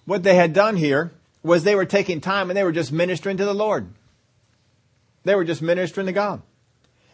What 0.05 0.21
they 0.21 0.35
had 0.35 0.53
done 0.53 0.75
here 0.75 1.11
was 1.41 1.63
they 1.63 1.75
were 1.75 1.85
taking 1.85 2.21
time 2.21 2.49
and 2.49 2.57
they 2.57 2.63
were 2.63 2.71
just 2.71 2.91
ministering 2.91 3.37
to 3.37 3.45
the 3.45 3.53
Lord. 3.53 3.91
They 5.23 5.33
were 5.33 5.43
just 5.43 5.63
ministering 5.63 6.05
to 6.05 6.13
God. 6.13 6.43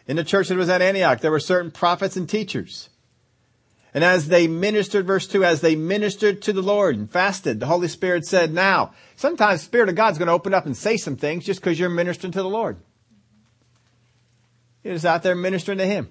In 0.07 0.17
the 0.17 0.25
church 0.25 0.49
that 0.49 0.57
was 0.57 0.69
at 0.69 0.81
Antioch, 0.81 1.21
there 1.21 1.31
were 1.31 1.39
certain 1.39 1.71
prophets 1.71 2.17
and 2.17 2.27
teachers. 2.27 2.89
And 3.93 4.03
as 4.03 4.29
they 4.29 4.47
ministered, 4.47 5.05
verse 5.05 5.27
2, 5.27 5.43
as 5.43 5.59
they 5.61 5.75
ministered 5.75 6.41
to 6.43 6.53
the 6.53 6.61
Lord 6.61 6.95
and 6.95 7.11
fasted, 7.11 7.59
the 7.59 7.65
Holy 7.65 7.89
Spirit 7.89 8.25
said, 8.25 8.53
now, 8.53 8.93
sometimes 9.17 9.61
Spirit 9.61 9.89
of 9.89 9.95
God's 9.95 10.17
going 10.17 10.27
to 10.27 10.33
open 10.33 10.53
up 10.53 10.65
and 10.65 10.77
say 10.77 10.95
some 10.95 11.17
things 11.17 11.45
just 11.45 11.59
because 11.59 11.77
you're 11.77 11.89
ministering 11.89 12.31
to 12.31 12.41
the 12.41 12.49
Lord. 12.49 12.77
You're 14.83 14.93
just 14.93 15.05
out 15.05 15.23
there 15.23 15.35
ministering 15.35 15.77
to 15.79 15.85
Him. 15.85 16.09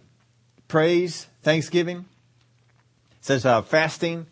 Praise, 0.69 1.27
thanksgiving. 1.43 2.05
It 3.13 3.25
says 3.25 3.47
uh, 3.47 3.63
fasting, 3.63 4.27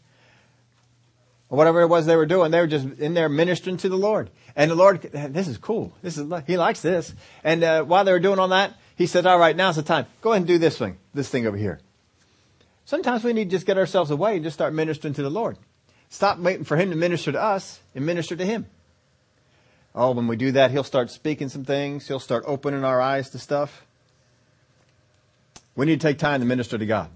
or 1.48 1.56
whatever 1.56 1.80
it 1.80 1.88
was 1.88 2.06
they 2.06 2.16
were 2.16 2.26
doing. 2.26 2.50
They 2.50 2.60
were 2.60 2.66
just 2.66 2.86
in 2.98 3.14
there 3.14 3.28
ministering 3.28 3.78
to 3.78 3.88
the 3.88 3.96
Lord. 3.96 4.30
And 4.54 4.70
the 4.70 4.74
Lord, 4.74 5.00
this 5.02 5.48
is 5.48 5.56
cool. 5.58 5.92
This 6.02 6.18
is, 6.18 6.30
He 6.46 6.56
likes 6.58 6.82
this. 6.82 7.14
And 7.42 7.64
uh, 7.64 7.82
while 7.84 8.04
they 8.04 8.12
were 8.12 8.20
doing 8.20 8.38
all 8.38 8.48
that, 8.48 8.74
He 8.96 9.06
said, 9.06 9.26
all 9.26 9.38
right, 9.38 9.56
now's 9.56 9.76
the 9.76 9.82
time. 9.82 10.06
Go 10.20 10.32
ahead 10.32 10.42
and 10.42 10.46
do 10.46 10.58
this 10.58 10.76
thing, 10.76 10.98
this 11.14 11.28
thing 11.28 11.46
over 11.46 11.56
here. 11.56 11.80
Sometimes 12.88 13.23
we 13.23 13.35
need 13.35 13.50
to 13.50 13.56
just 13.56 13.67
get 13.67 13.76
ourselves 13.76 14.11
away 14.11 14.37
and 14.37 14.43
just 14.43 14.55
start 14.55 14.73
ministering 14.73 15.12
to 15.12 15.23
the 15.23 15.29
Lord. 15.29 15.58
Stop 16.08 16.38
waiting 16.38 16.64
for 16.64 16.75
Him 16.75 16.88
to 16.88 16.96
minister 16.96 17.31
to 17.31 17.38
us 17.38 17.81
and 17.94 18.06
minister 18.06 18.35
to 18.35 18.46
Him. 18.46 18.64
Oh, 19.94 20.12
when 20.12 20.26
we 20.26 20.37
do 20.37 20.52
that, 20.52 20.70
He'll 20.70 20.82
start 20.82 21.11
speaking 21.11 21.50
some 21.50 21.67
things. 21.67 22.08
He'll 22.08 22.19
start 22.19 22.44
opening 22.46 22.85
our 22.85 22.99
eyes 22.99 23.29
to 23.29 23.38
stuff. 23.38 23.85
We 25.76 25.85
need 25.85 26.00
to 26.00 26.06
take 26.06 26.17
time 26.17 26.40
to 26.40 26.46
minister 26.46 26.79
to 26.79 26.87
God. 26.87 27.11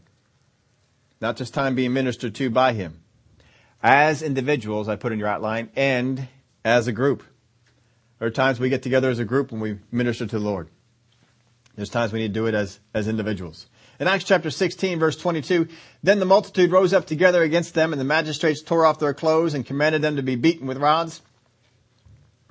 Not 1.23 1.39
just 1.39 1.55
time 1.55 1.75
being 1.75 1.95
ministered 1.95 2.35
to 2.35 2.51
by 2.51 2.75
Him. 2.75 3.01
As 3.83 4.21
individuals, 4.21 4.91
I 4.91 4.97
put 4.97 5.13
in 5.13 5.19
your 5.19 5.29
outline, 5.29 5.71
and 5.75 6.29
as 6.67 6.87
a 6.87 6.93
group. 6.93 7.23
There 8.19 8.29
are 8.29 8.31
times 8.31 8.61
we 8.61 8.69
get 8.69 8.83
together 8.83 9.09
as 9.09 9.21
a 9.21 9.25
group 9.25 9.51
when 9.51 9.63
we 9.63 9.79
minister 9.91 10.27
to 10.27 10.39
the 10.39 10.45
Lord. 10.45 10.69
There's 11.77 11.89
times 11.89 12.13
we 12.13 12.19
need 12.19 12.35
to 12.35 12.41
do 12.41 12.45
it 12.45 12.53
as, 12.53 12.79
as 12.93 13.09
individuals. 13.09 13.69
In 14.03 14.09
Acts 14.09 14.25
chapter 14.25 14.51
16 14.51 14.99
verse 14.99 15.17
22, 15.17 15.69
then 16.03 16.19
the 16.19 16.25
multitude 16.25 16.73
rose 16.73 16.93
up 16.93 17.07
together 17.07 17.45
against 17.45 17.75
them 17.75 17.93
and 17.93 18.01
the 18.01 18.05
magistrates 18.05 18.61
tore 18.61 18.85
off 18.85 18.99
their 18.99 19.15
clothes 19.15 19.55
and 19.55 19.65
commanded 19.65 20.03
them 20.03 20.17
to 20.17 20.25
be 20.25 20.35
beaten 20.35 20.67
with 20.67 20.79
rods. 20.79 21.23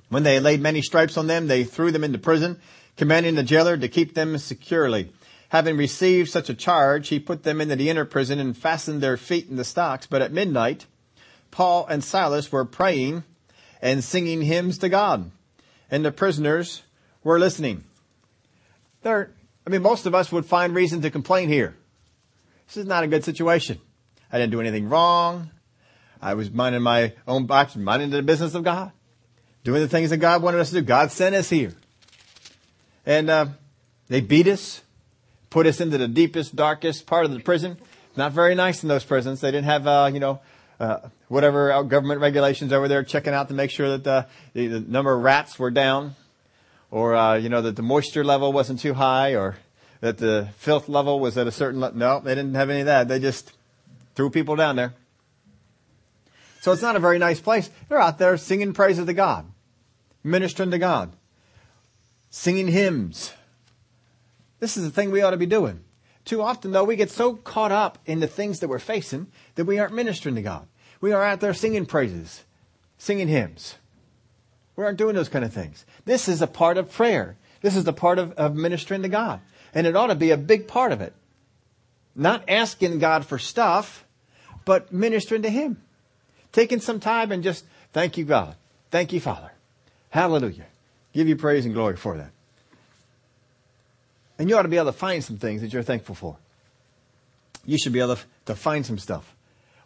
When 0.08 0.22
they 0.22 0.40
laid 0.40 0.62
many 0.62 0.80
stripes 0.80 1.18
on 1.18 1.26
them, 1.26 1.48
they 1.48 1.64
threw 1.64 1.92
them 1.92 2.04
into 2.04 2.16
prison, 2.16 2.58
commanding 2.96 3.34
the 3.34 3.42
jailer 3.42 3.76
to 3.76 3.88
keep 3.88 4.14
them 4.14 4.38
securely. 4.38 5.12
Having 5.50 5.76
received 5.76 6.30
such 6.30 6.48
a 6.48 6.54
charge, 6.54 7.08
he 7.08 7.20
put 7.20 7.42
them 7.42 7.60
into 7.60 7.76
the 7.76 7.90
inner 7.90 8.06
prison 8.06 8.38
and 8.38 8.56
fastened 8.56 9.02
their 9.02 9.18
feet 9.18 9.50
in 9.50 9.56
the 9.56 9.62
stocks. 9.62 10.06
But 10.06 10.22
at 10.22 10.32
midnight, 10.32 10.86
Paul 11.50 11.86
and 11.86 12.02
Silas 12.02 12.50
were 12.50 12.64
praying 12.64 13.24
and 13.82 14.02
singing 14.02 14.40
hymns 14.40 14.78
to 14.78 14.88
God, 14.88 15.30
and 15.90 16.02
the 16.02 16.12
prisoners 16.12 16.80
were 17.22 17.38
listening. 17.38 17.84
There, 19.02 19.32
I 19.66 19.70
mean, 19.70 19.82
most 19.82 20.06
of 20.06 20.14
us 20.14 20.32
would 20.32 20.46
find 20.46 20.74
reason 20.74 21.02
to 21.02 21.10
complain 21.10 21.48
here. 21.48 21.76
This 22.66 22.78
is 22.78 22.86
not 22.86 23.04
a 23.04 23.06
good 23.06 23.24
situation. 23.24 23.78
I 24.32 24.38
didn't 24.38 24.52
do 24.52 24.60
anything 24.60 24.88
wrong. 24.88 25.50
I 26.20 26.34
was 26.34 26.50
minding 26.50 26.82
my 26.82 27.12
own 27.26 27.46
box, 27.46 27.76
minding 27.76 28.10
the 28.10 28.22
business 28.22 28.54
of 28.54 28.64
God, 28.64 28.92
doing 29.64 29.80
the 29.80 29.88
things 29.88 30.10
that 30.10 30.18
God 30.18 30.42
wanted 30.42 30.60
us 30.60 30.70
to 30.70 30.76
do. 30.76 30.82
God 30.82 31.10
sent 31.10 31.34
us 31.34 31.50
here. 31.50 31.74
And, 33.04 33.28
uh, 33.28 33.46
they 34.08 34.20
beat 34.20 34.46
us, 34.46 34.82
put 35.50 35.66
us 35.66 35.80
into 35.80 35.98
the 35.98 36.08
deepest, 36.08 36.54
darkest 36.54 37.06
part 37.06 37.24
of 37.24 37.32
the 37.32 37.40
prison. 37.40 37.78
Not 38.16 38.32
very 38.32 38.54
nice 38.54 38.82
in 38.82 38.88
those 38.88 39.04
prisons. 39.04 39.40
They 39.40 39.50
didn't 39.50 39.66
have, 39.66 39.86
uh, 39.86 40.10
you 40.12 40.20
know, 40.20 40.40
uh, 40.78 41.08
whatever 41.28 41.82
government 41.84 42.20
regulations 42.20 42.72
over 42.72 42.88
there 42.88 43.02
checking 43.04 43.32
out 43.32 43.48
to 43.48 43.54
make 43.54 43.70
sure 43.70 43.96
that 43.96 44.06
uh, 44.06 44.26
the, 44.52 44.66
the 44.66 44.80
number 44.80 45.14
of 45.14 45.22
rats 45.22 45.58
were 45.58 45.70
down 45.70 46.14
or 46.92 47.16
uh, 47.16 47.34
you 47.34 47.48
know 47.48 47.62
that 47.62 47.74
the 47.74 47.82
moisture 47.82 48.22
level 48.22 48.52
wasn't 48.52 48.78
too 48.78 48.94
high, 48.94 49.34
or 49.34 49.56
that 50.00 50.18
the 50.18 50.50
filth 50.58 50.88
level 50.88 51.18
was 51.18 51.36
at 51.36 51.48
a 51.48 51.50
certain 51.50 51.80
level. 51.80 51.98
No, 51.98 52.20
they 52.20 52.36
didn't 52.36 52.54
have 52.54 52.70
any 52.70 52.80
of 52.80 52.86
that. 52.86 53.08
They 53.08 53.18
just 53.18 53.52
threw 54.14 54.30
people 54.30 54.54
down 54.54 54.76
there. 54.76 54.94
So 56.60 56.70
it's 56.70 56.82
not 56.82 56.94
a 56.94 57.00
very 57.00 57.18
nice 57.18 57.40
place. 57.40 57.70
They're 57.88 57.98
out 57.98 58.18
there 58.18 58.36
singing 58.36 58.72
praises 58.72 59.06
to 59.06 59.14
God, 59.14 59.46
ministering 60.22 60.70
to 60.70 60.78
God, 60.78 61.12
singing 62.30 62.68
hymns. 62.68 63.32
This 64.60 64.76
is 64.76 64.84
the 64.84 64.90
thing 64.90 65.10
we 65.10 65.22
ought 65.22 65.30
to 65.30 65.36
be 65.36 65.46
doing. 65.46 65.82
Too 66.24 66.40
often, 66.40 66.70
though, 66.70 66.84
we 66.84 66.94
get 66.94 67.10
so 67.10 67.34
caught 67.34 67.72
up 67.72 67.98
in 68.06 68.20
the 68.20 68.28
things 68.28 68.60
that 68.60 68.68
we're 68.68 68.78
facing 68.78 69.26
that 69.56 69.64
we 69.64 69.80
aren't 69.80 69.94
ministering 69.94 70.36
to 70.36 70.42
God. 70.42 70.68
We 71.00 71.12
are 71.12 71.24
out 71.24 71.40
there 71.40 71.54
singing 71.54 71.86
praises, 71.86 72.44
singing 72.96 73.26
hymns. 73.26 73.74
We 74.76 74.84
aren't 74.84 74.98
doing 74.98 75.14
those 75.14 75.28
kind 75.28 75.44
of 75.44 75.52
things. 75.52 75.84
This 76.04 76.28
is 76.28 76.42
a 76.42 76.46
part 76.46 76.78
of 76.78 76.90
prayer. 76.90 77.36
This 77.60 77.76
is 77.76 77.86
a 77.86 77.92
part 77.92 78.18
of, 78.18 78.32
of 78.32 78.54
ministering 78.54 79.02
to 79.02 79.08
God. 79.08 79.40
And 79.74 79.86
it 79.86 79.96
ought 79.96 80.08
to 80.08 80.14
be 80.14 80.30
a 80.30 80.36
big 80.36 80.66
part 80.66 80.92
of 80.92 81.00
it. 81.00 81.14
Not 82.14 82.44
asking 82.48 82.98
God 82.98 83.24
for 83.24 83.38
stuff, 83.38 84.04
but 84.64 84.92
ministering 84.92 85.42
to 85.42 85.50
Him. 85.50 85.82
Taking 86.52 86.80
some 86.80 87.00
time 87.00 87.32
and 87.32 87.42
just, 87.42 87.64
thank 87.92 88.16
you, 88.16 88.24
God. 88.24 88.56
Thank 88.90 89.12
you, 89.12 89.20
Father. 89.20 89.50
Hallelujah. 90.10 90.66
Give 91.12 91.28
you 91.28 91.36
praise 91.36 91.64
and 91.64 91.74
glory 91.74 91.96
for 91.96 92.16
that. 92.18 92.30
And 94.38 94.48
you 94.48 94.56
ought 94.56 94.62
to 94.62 94.68
be 94.68 94.76
able 94.76 94.86
to 94.86 94.98
find 94.98 95.22
some 95.22 95.38
things 95.38 95.62
that 95.62 95.72
you're 95.72 95.82
thankful 95.82 96.14
for. 96.14 96.36
You 97.64 97.78
should 97.78 97.92
be 97.92 98.00
able 98.00 98.16
to, 98.16 98.22
to 98.46 98.54
find 98.54 98.84
some 98.84 98.98
stuff. 98.98 99.34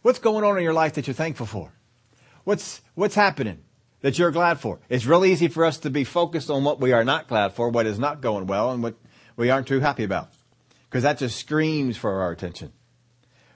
What's 0.03 0.19
going 0.19 0.45
on 0.45 0.57
in 0.57 0.65
your 0.65 0.73
life 0.73 0.95
that 0.95 1.07
you're 1.07 1.15
thankful 1.15 1.47
for? 1.47 1.71
What's, 2.45 2.81
what's 2.95 3.15
happening? 3.15 3.59
That 4.07 4.21
you're 4.21 4.31
glad 4.31 4.61
for. 4.61 4.79
It's 4.89 5.05
really 5.05 5.33
easy 5.33 5.49
for 5.49 5.65
us 5.65 5.79
to 5.79 5.91
be 5.91 6.05
focused 6.05 6.49
on 6.49 6.63
what 6.63 6.81
we 6.81 6.93
are 6.93 7.03
not 7.03 7.27
glad 7.27 7.55
for, 7.55 7.71
what 7.71 7.87
is 7.87 7.99
not 7.99 8.21
going 8.21 8.47
well, 8.47 8.71
and 8.71 8.81
what 8.81 8.95
we 9.35 9.51
aren't 9.51 9.67
too 9.67 9.81
happy 9.81 10.05
about. 10.05 10.29
Because 10.89 11.03
that 11.03 11.19
just 11.19 11.37
screams 11.37 11.97
for 11.97 12.21
our 12.21 12.31
attention. 12.31 12.73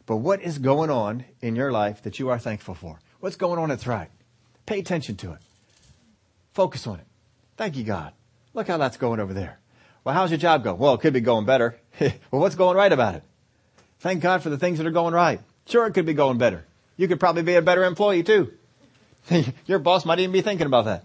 But 0.07 0.16
what 0.16 0.42
is 0.42 0.59
going 0.59 0.90
on 0.90 1.25
in 1.40 1.54
your 1.54 1.71
life 1.71 2.02
that 2.02 2.19
you 2.19 2.30
are 2.30 2.38
thankful 2.40 2.75
for? 2.75 2.99
What's 3.21 3.37
going 3.37 3.61
on 3.61 3.69
that's 3.69 3.87
right? 3.87 4.11
Pay 4.66 4.80
attention 4.80 5.14
to 5.19 5.35
it. 5.35 5.38
Focus 6.52 6.85
on 6.88 6.99
it. 6.99 7.07
Thank 7.57 7.76
you, 7.76 7.85
God. 7.85 8.12
Look 8.52 8.66
how 8.66 8.76
that's 8.76 8.97
going 8.97 9.21
over 9.21 9.33
there. 9.33 9.61
Well, 10.02 10.16
how's 10.16 10.33
your 10.33 10.38
job 10.38 10.64
going? 10.64 10.80
Well, 10.80 10.95
it 10.95 11.00
could 11.00 11.12
be 11.12 11.21
going 11.21 11.47
better. 11.47 11.78
well, 12.00 12.11
what's 12.42 12.57
going 12.57 12.76
right 12.76 12.92
about 12.92 13.14
it? 13.14 13.23
Thank 14.00 14.21
God 14.21 14.42
for 14.42 14.50
the 14.50 14.59
things 14.59 14.78
that 14.78 14.87
are 14.88 14.90
going 14.90 15.14
right. 15.14 15.38
Sure, 15.66 15.87
it 15.87 15.95
could 15.95 16.07
be 16.07 16.12
going 16.12 16.38
better. 16.38 16.64
You 16.97 17.07
could 17.07 17.21
probably 17.21 17.45
be 17.45 17.54
a 17.54 17.62
better 17.62 17.85
employee 17.85 18.25
too. 18.25 18.52
Your 19.66 19.78
boss 19.78 20.04
might 20.04 20.18
even 20.18 20.32
be 20.32 20.42
thinking 20.42 20.66
about 20.66 20.87
that. 20.87 21.04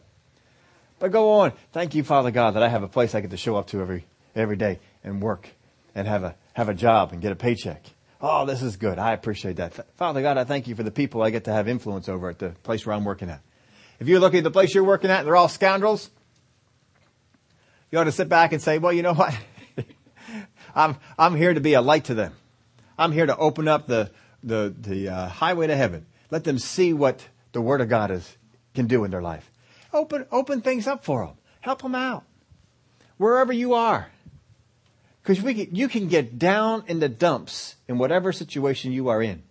But 1.00 1.12
go 1.12 1.32
on. 1.42 1.54
Thank 1.72 1.96
you, 1.96 2.04
Father 2.04 2.32
God, 2.32 2.52
that 2.52 2.64
I 2.64 2.70
have 2.70 2.84
a 2.84 2.88
place 2.88 3.14
I 3.14 3.22
get 3.22 3.32
to 3.32 3.38
show 3.38 3.56
up 3.56 3.68
to 3.68 3.82
every, 3.82 4.06
every 4.36 4.56
day 4.56 4.80
and 5.04 5.22
work 5.22 5.50
and 5.94 6.08
have 6.08 6.24
a, 6.24 6.36
have 6.54 6.70
a 6.70 6.74
job 6.74 7.12
and 7.12 7.22
get 7.22 7.32
a 7.32 7.36
paycheck. 7.36 7.84
Oh, 8.22 8.46
this 8.46 8.62
is 8.62 8.78
good. 8.78 8.98
I 8.98 9.14
appreciate 9.14 9.58
that. 9.58 9.74
Father 9.98 10.22
God, 10.22 10.38
I 10.38 10.46
thank 10.46 10.68
you 10.68 10.76
for 10.76 10.84
the 10.84 10.92
people 10.92 11.22
I 11.22 11.30
get 11.30 11.44
to 11.46 11.54
have 11.54 11.68
influence 11.68 12.10
over 12.10 12.30
at 12.30 12.40
the 12.40 12.50
place 12.64 12.86
where 12.86 12.96
I'm 12.96 13.04
working 13.04 13.30
at. 13.30 13.42
If 14.00 14.08
you 14.08 14.20
look 14.20 14.34
at 14.34 14.44
the 14.44 14.52
place 14.52 14.74
you're 14.74 14.84
working 14.84 15.12
at 15.12 15.20
and 15.20 15.28
they're 15.28 15.36
all 15.36 15.50
scoundrels, 15.50 16.10
you 17.92 18.00
ought 18.00 18.06
to 18.06 18.12
sit 18.12 18.30
back 18.30 18.52
and 18.52 18.62
say, 18.62 18.78
well, 18.78 18.94
you 18.94 19.04
know 19.04 19.14
what? 19.14 19.38
I'm, 20.76 20.98
I'm 21.18 21.36
here 21.36 21.54
to 21.54 21.62
be 21.62 21.74
a 21.74 21.82
light 21.82 22.06
to 22.06 22.14
them. 22.14 22.34
I'm 22.98 23.12
here 23.12 23.26
to 23.26 23.38
open 23.38 23.68
up 23.68 23.88
the, 23.88 24.12
the, 24.44 24.74
the 24.78 25.10
uh, 25.10 25.28
highway 25.28 25.68
to 25.68 25.76
heaven. 25.76 26.06
Let 26.32 26.46
them 26.46 26.58
see 26.58 26.94
what 26.94 27.26
the 27.56 27.62
Word 27.62 27.80
of 27.80 27.88
God 27.88 28.12
is, 28.12 28.38
can 28.74 28.86
do 28.86 29.06
in 29.06 29.12
their 29.12 29.22
life. 29.22 29.50
Open, 29.94 30.26
open 30.30 30.60
things 30.60 30.88
up 30.88 31.06
for 31.06 31.26
them. 31.26 31.36
Help 31.62 31.82
them 31.82 31.96
out. 31.96 32.26
Wherever 33.18 33.54
you 33.54 33.76
are. 33.76 34.12
Because 35.24 35.42
you 35.42 35.88
can 35.88 36.10
get 36.10 36.38
down 36.38 36.84
in 36.88 37.00
the 37.00 37.08
dumps 37.08 37.76
in 37.88 37.98
whatever 37.98 38.34
situation 38.34 38.92
you 38.92 39.08
are 39.08 39.22
in. 39.22 39.42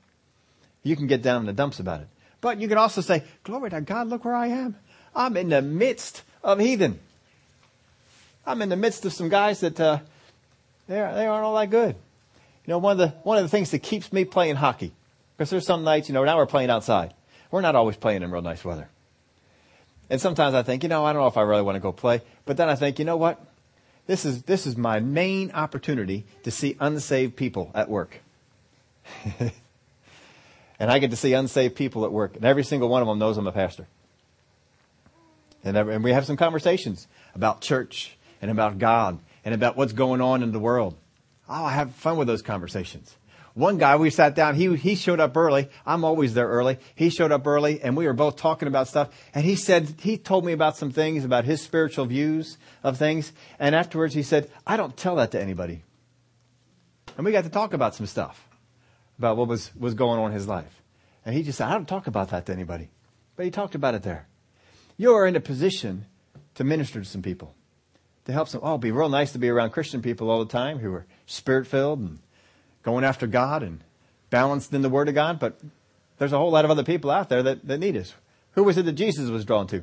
You 0.83 0.97
can 0.97 1.07
get 1.07 1.23
down 1.23 1.41
in 1.41 1.47
the 1.47 1.55
dumps 1.55 1.81
about 1.81 2.03
it. 2.03 2.09
But 2.43 2.61
you 2.61 2.69
can 2.69 2.77
also 2.77 3.01
say, 3.01 3.25
glory 3.43 3.71
to 3.71 3.81
God, 3.81 4.09
look 4.09 4.27
where 4.27 4.35
I 4.35 4.49
am. 4.49 4.77
I'm 5.17 5.39
in 5.39 5.49
the 5.49 5.63
midst 5.63 6.23
of 6.43 6.61
heathen. 6.61 7.01
I'm 8.45 8.61
in 8.61 8.69
the 8.69 8.77
midst 8.77 9.07
of 9.07 9.15
some 9.15 9.31
guys 9.31 9.61
that, 9.61 9.81
uh, 9.81 10.01
they 10.89 10.97
they 10.97 11.27
aren't 11.27 11.45
all 11.45 11.57
that 11.57 11.71
good. 11.71 11.97
You 12.67 12.71
know, 12.73 12.79
one 12.79 12.93
of 12.93 12.99
the, 12.99 13.17
one 13.23 13.39
of 13.39 13.45
the 13.45 13.49
things 13.49 13.71
that 13.71 13.79
keeps 13.79 14.13
me 14.13 14.27
playing 14.27 14.57
hockey, 14.57 14.93
because 15.39 15.49
there's 15.49 15.67
some 15.67 15.85
nights, 15.85 16.11
you 16.11 16.13
know, 16.13 16.23
now 16.25 16.37
we're 16.37 16.45
playing 16.45 16.69
outside. 16.69 17.15
We're 17.55 17.61
not 17.61 17.77
always 17.77 17.97
playing 17.97 18.25
in 18.25 18.33
real 18.33 18.43
nice 18.43 18.65
weather. 18.65 18.89
And 20.11 20.21
sometimes 20.21 20.57
I 20.57 20.65
think, 20.65 20.83
you 20.83 20.89
know, 20.89 21.05
I 21.05 21.13
don't 21.13 21.23
know 21.23 21.29
if 21.29 21.37
I 21.37 21.43
really 21.43 21.63
want 21.63 21.77
to 21.77 21.81
go 21.81 21.93
play. 21.93 22.21
But 22.47 22.57
then 22.57 22.69
I 22.69 22.75
think, 22.75 22.99
you 22.99 23.05
know 23.05 23.17
what? 23.17 23.41
This 24.09 24.25
is, 24.25 24.43
this 24.43 24.67
is 24.67 24.77
my 24.77 24.99
main 24.99 25.53
opportunity 25.53 26.27
to 26.43 26.51
see 26.51 26.77
unsaved 26.81 27.37
people 27.37 27.71
at 27.73 27.89
work. 27.89 28.19
and 29.39 29.53
I 30.91 30.99
get 30.99 31.13
to 31.13 31.17
see 31.17 31.33
unsaved 31.33 31.77
people 31.77 32.05
at 32.05 32.11
work. 32.11 32.35
And 32.35 32.45
every 32.45 32.65
single 32.65 32.89
one 32.89 33.03
of 33.03 33.07
them 33.07 33.21
knows 33.21 33.39
I'm 33.39 33.47
a 33.47 33.53
pastor. 33.53 33.87
And, 35.63 35.77
every, 35.77 35.95
and 35.95 36.03
we 36.03 36.11
have 36.11 36.27
some 36.27 36.37
conversations 36.37 37.07
about 37.37 37.61
church 37.61 38.17
and 38.43 38.51
about 38.51 38.79
God 38.79 39.21
and 39.45 39.55
about 39.55 39.77
what's 39.77 39.93
going 39.93 40.21
on 40.21 40.43
in 40.43 40.51
the 40.51 40.59
world. 40.59 40.97
Oh, 41.49 41.65
I 41.65 41.71
have 41.75 41.95
fun 41.95 42.17
with 42.17 42.27
those 42.27 42.43
conversations. 42.43 43.15
One 43.55 43.79
guy, 43.79 43.95
we 43.95 44.11
sat 44.11 44.35
down, 44.35 44.57
he, 44.57 44.75
he 44.75 44.97
showed 44.97 45.21
up 45.21 45.37
early. 45.37 45.69
I'm 45.87 46.05
always 46.05 46.35
there 46.35 46.49
early. 46.49 46.79
He 46.97 47.09
showed 47.09 47.31
up 47.31 47.47
early 47.47 47.81
and 47.81 47.97
we 47.97 48.07
were 48.07 48.13
both 48.13 48.37
talking 48.37 48.67
about 48.67 48.89
stuff. 48.89 49.11
And 49.33 49.45
he 49.45 49.55
said, 49.55 49.95
he 50.01 50.19
told 50.19 50.45
me 50.45 50.53
about 50.53 50.77
some 50.77 50.91
things, 50.91 51.25
about 51.25 51.45
his 51.45 51.63
spiritual 51.63 52.07
views 52.07 52.59
of 52.83 52.99
things. 52.99 53.33
And 53.61 53.77
afterwards 53.77 54.13
he 54.13 54.25
said, 54.25 54.51
I 54.67 54.77
don't 54.77 54.97
tell 54.97 55.17
that 55.17 55.31
to 55.33 55.41
anybody. 55.41 55.85
And 57.17 57.25
we 57.25 57.31
got 57.31 57.45
to 57.45 57.51
talk 57.51 57.75
about 57.75 57.95
some 57.95 58.07
stuff 58.07 58.49
about 59.19 59.37
what 59.37 59.47
was, 59.47 59.71
was 59.77 59.95
going 59.95 60.19
on 60.19 60.33
in 60.33 60.35
his 60.35 60.49
life. 60.49 60.83
And 61.25 61.35
he 61.35 61.45
just 61.45 61.59
said, 61.59 61.69
I 61.69 61.75
don't 61.75 61.87
talk 61.87 62.09
about 62.09 62.31
that 62.31 62.47
to 62.47 62.53
anybody. 62.53 62.91
But 63.37 63.45
he 63.45 63.53
talked 63.53 63.77
about 63.77 63.95
it 63.95 64.03
there. 64.03 64.27
You 64.97 65.15
are 65.15 65.27
in 65.27 65.37
a 65.37 65.41
position 65.41 66.07
to 66.57 66.65
minister 66.65 67.01
to 67.01 67.07
some 67.07 67.23
people, 67.23 67.55
to 68.25 68.33
help 68.33 68.49
some. 68.49 68.61
Oh, 68.65 68.71
it'd 68.71 68.81
be 68.81 68.91
real 68.91 69.09
nice 69.09 69.33
to 69.33 69.39
be 69.39 69.49
around 69.49 69.71
Christian 69.71 70.03
people 70.03 70.29
all 70.31 70.45
the 70.45 70.51
time 70.51 70.79
who 70.79 70.93
are 70.93 71.07
spirit 71.27 71.67
filled 71.67 72.01
and 72.01 72.19
going 72.85 73.05
after 73.05 73.27
God 73.27 73.63
and 73.63 73.83
balanced 74.31 74.73
in 74.73 74.83
the 74.83 74.89
Word 74.89 75.09
of 75.09 75.15
God, 75.15 75.41
but 75.41 75.59
there's 76.19 76.33
a 76.33 76.39
whole 76.39 76.51
lot 76.51 76.65
of 76.65 76.71
other 76.71 76.85
people 76.85 77.11
out 77.11 77.29
there 77.29 77.43
that, 77.43 77.67
that 77.67 77.79
need 77.79 77.97
us. 77.97 78.15
Who 78.53 78.63
was 78.63 78.79
it 78.79 78.85
that 78.85 78.93
Jesus 78.93 79.31
was 79.31 79.45
drawn 79.45 79.67
to? 79.69 79.83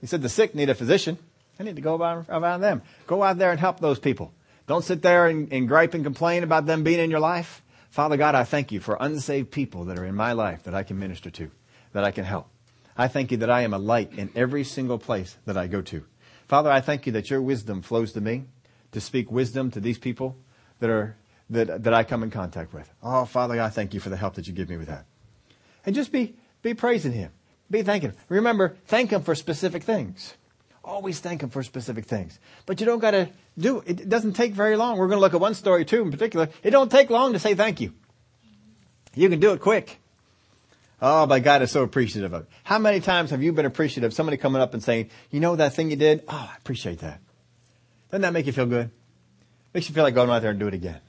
He 0.00 0.06
said 0.06 0.22
the 0.22 0.28
sick 0.28 0.54
need 0.54 0.70
a 0.70 0.74
physician. 0.74 1.18
I 1.58 1.62
need 1.62 1.76
to 1.76 1.82
go 1.82 1.96
around, 1.96 2.26
around 2.28 2.62
them. 2.62 2.82
Go 3.06 3.22
out 3.22 3.38
there 3.38 3.50
and 3.50 3.60
help 3.60 3.80
those 3.80 3.98
people. 3.98 4.32
Don't 4.66 4.84
sit 4.84 5.02
there 5.02 5.26
and, 5.26 5.52
and 5.52 5.68
gripe 5.68 5.94
and 5.94 6.04
complain 6.04 6.42
about 6.42 6.66
them 6.66 6.82
being 6.82 7.00
in 7.00 7.10
your 7.10 7.20
life. 7.20 7.62
Father 7.90 8.16
God, 8.16 8.34
I 8.34 8.44
thank 8.44 8.72
you 8.72 8.80
for 8.80 8.96
unsaved 8.98 9.50
people 9.50 9.84
that 9.86 9.98
are 9.98 10.06
in 10.06 10.14
my 10.14 10.32
life 10.32 10.62
that 10.62 10.74
I 10.74 10.84
can 10.84 10.98
minister 10.98 11.28
to, 11.30 11.50
that 11.92 12.04
I 12.04 12.12
can 12.12 12.24
help. 12.24 12.48
I 12.96 13.08
thank 13.08 13.30
you 13.30 13.38
that 13.38 13.50
I 13.50 13.62
am 13.62 13.74
a 13.74 13.78
light 13.78 14.12
in 14.12 14.30
every 14.34 14.64
single 14.64 14.98
place 14.98 15.36
that 15.44 15.56
I 15.56 15.66
go 15.66 15.82
to. 15.82 16.04
Father, 16.48 16.70
I 16.70 16.80
thank 16.80 17.06
you 17.06 17.12
that 17.12 17.30
your 17.30 17.42
wisdom 17.42 17.82
flows 17.82 18.12
to 18.12 18.20
me 18.20 18.44
to 18.92 19.00
speak 19.00 19.30
wisdom 19.30 19.70
to 19.72 19.80
these 19.80 19.98
people 19.98 20.36
that 20.78 20.90
are 20.90 21.16
that, 21.50 21.84
that 21.84 21.92
I 21.92 22.04
come 22.04 22.22
in 22.22 22.30
contact 22.30 22.72
with. 22.72 22.90
Oh, 23.02 23.24
Father, 23.24 23.60
I 23.60 23.68
thank 23.68 23.92
you 23.92 24.00
for 24.00 24.08
the 24.08 24.16
help 24.16 24.34
that 24.34 24.46
you 24.46 24.52
give 24.52 24.68
me 24.68 24.76
with 24.76 24.88
that. 24.88 25.04
And 25.84 25.94
just 25.94 26.12
be, 26.12 26.36
be 26.62 26.74
praising 26.74 27.12
Him. 27.12 27.32
Be 27.70 27.82
thanking 27.82 28.10
Him. 28.10 28.18
Remember, 28.28 28.76
thank 28.86 29.10
Him 29.10 29.22
for 29.22 29.34
specific 29.34 29.82
things. 29.82 30.34
Always 30.82 31.20
thank 31.20 31.42
Him 31.42 31.50
for 31.50 31.62
specific 31.62 32.06
things. 32.06 32.38
But 32.66 32.80
you 32.80 32.86
don't 32.86 33.00
gotta 33.00 33.30
do, 33.58 33.82
it 33.84 34.08
doesn't 34.08 34.34
take 34.34 34.52
very 34.52 34.76
long. 34.76 34.96
We're 34.96 35.08
gonna 35.08 35.20
look 35.20 35.34
at 35.34 35.40
one 35.40 35.54
story 35.54 35.84
too 35.84 36.02
in 36.02 36.10
particular. 36.10 36.48
It 36.62 36.70
don't 36.70 36.90
take 36.90 37.10
long 37.10 37.32
to 37.32 37.38
say 37.38 37.54
thank 37.54 37.80
you. 37.80 37.92
You 39.14 39.28
can 39.28 39.40
do 39.40 39.52
it 39.52 39.60
quick. 39.60 39.98
Oh, 41.02 41.26
my 41.26 41.40
God 41.40 41.62
is 41.62 41.70
so 41.70 41.82
appreciative 41.82 42.32
of 42.34 42.42
it. 42.42 42.48
How 42.62 42.78
many 42.78 43.00
times 43.00 43.30
have 43.30 43.42
you 43.42 43.52
been 43.52 43.64
appreciative 43.64 44.08
of 44.08 44.14
somebody 44.14 44.36
coming 44.36 44.60
up 44.60 44.74
and 44.74 44.82
saying, 44.82 45.10
you 45.30 45.40
know 45.40 45.56
that 45.56 45.72
thing 45.74 45.90
you 45.90 45.96
did? 45.96 46.22
Oh, 46.28 46.50
I 46.52 46.56
appreciate 46.58 46.98
that. 46.98 47.20
Doesn't 48.10 48.22
that 48.22 48.34
make 48.34 48.46
you 48.46 48.52
feel 48.52 48.66
good? 48.66 48.90
Makes 49.72 49.88
you 49.88 49.94
feel 49.94 50.04
like 50.04 50.14
going 50.14 50.28
out 50.28 50.42
there 50.42 50.50
and 50.50 50.60
do 50.60 50.66
it 50.66 50.74
again. 50.74 51.00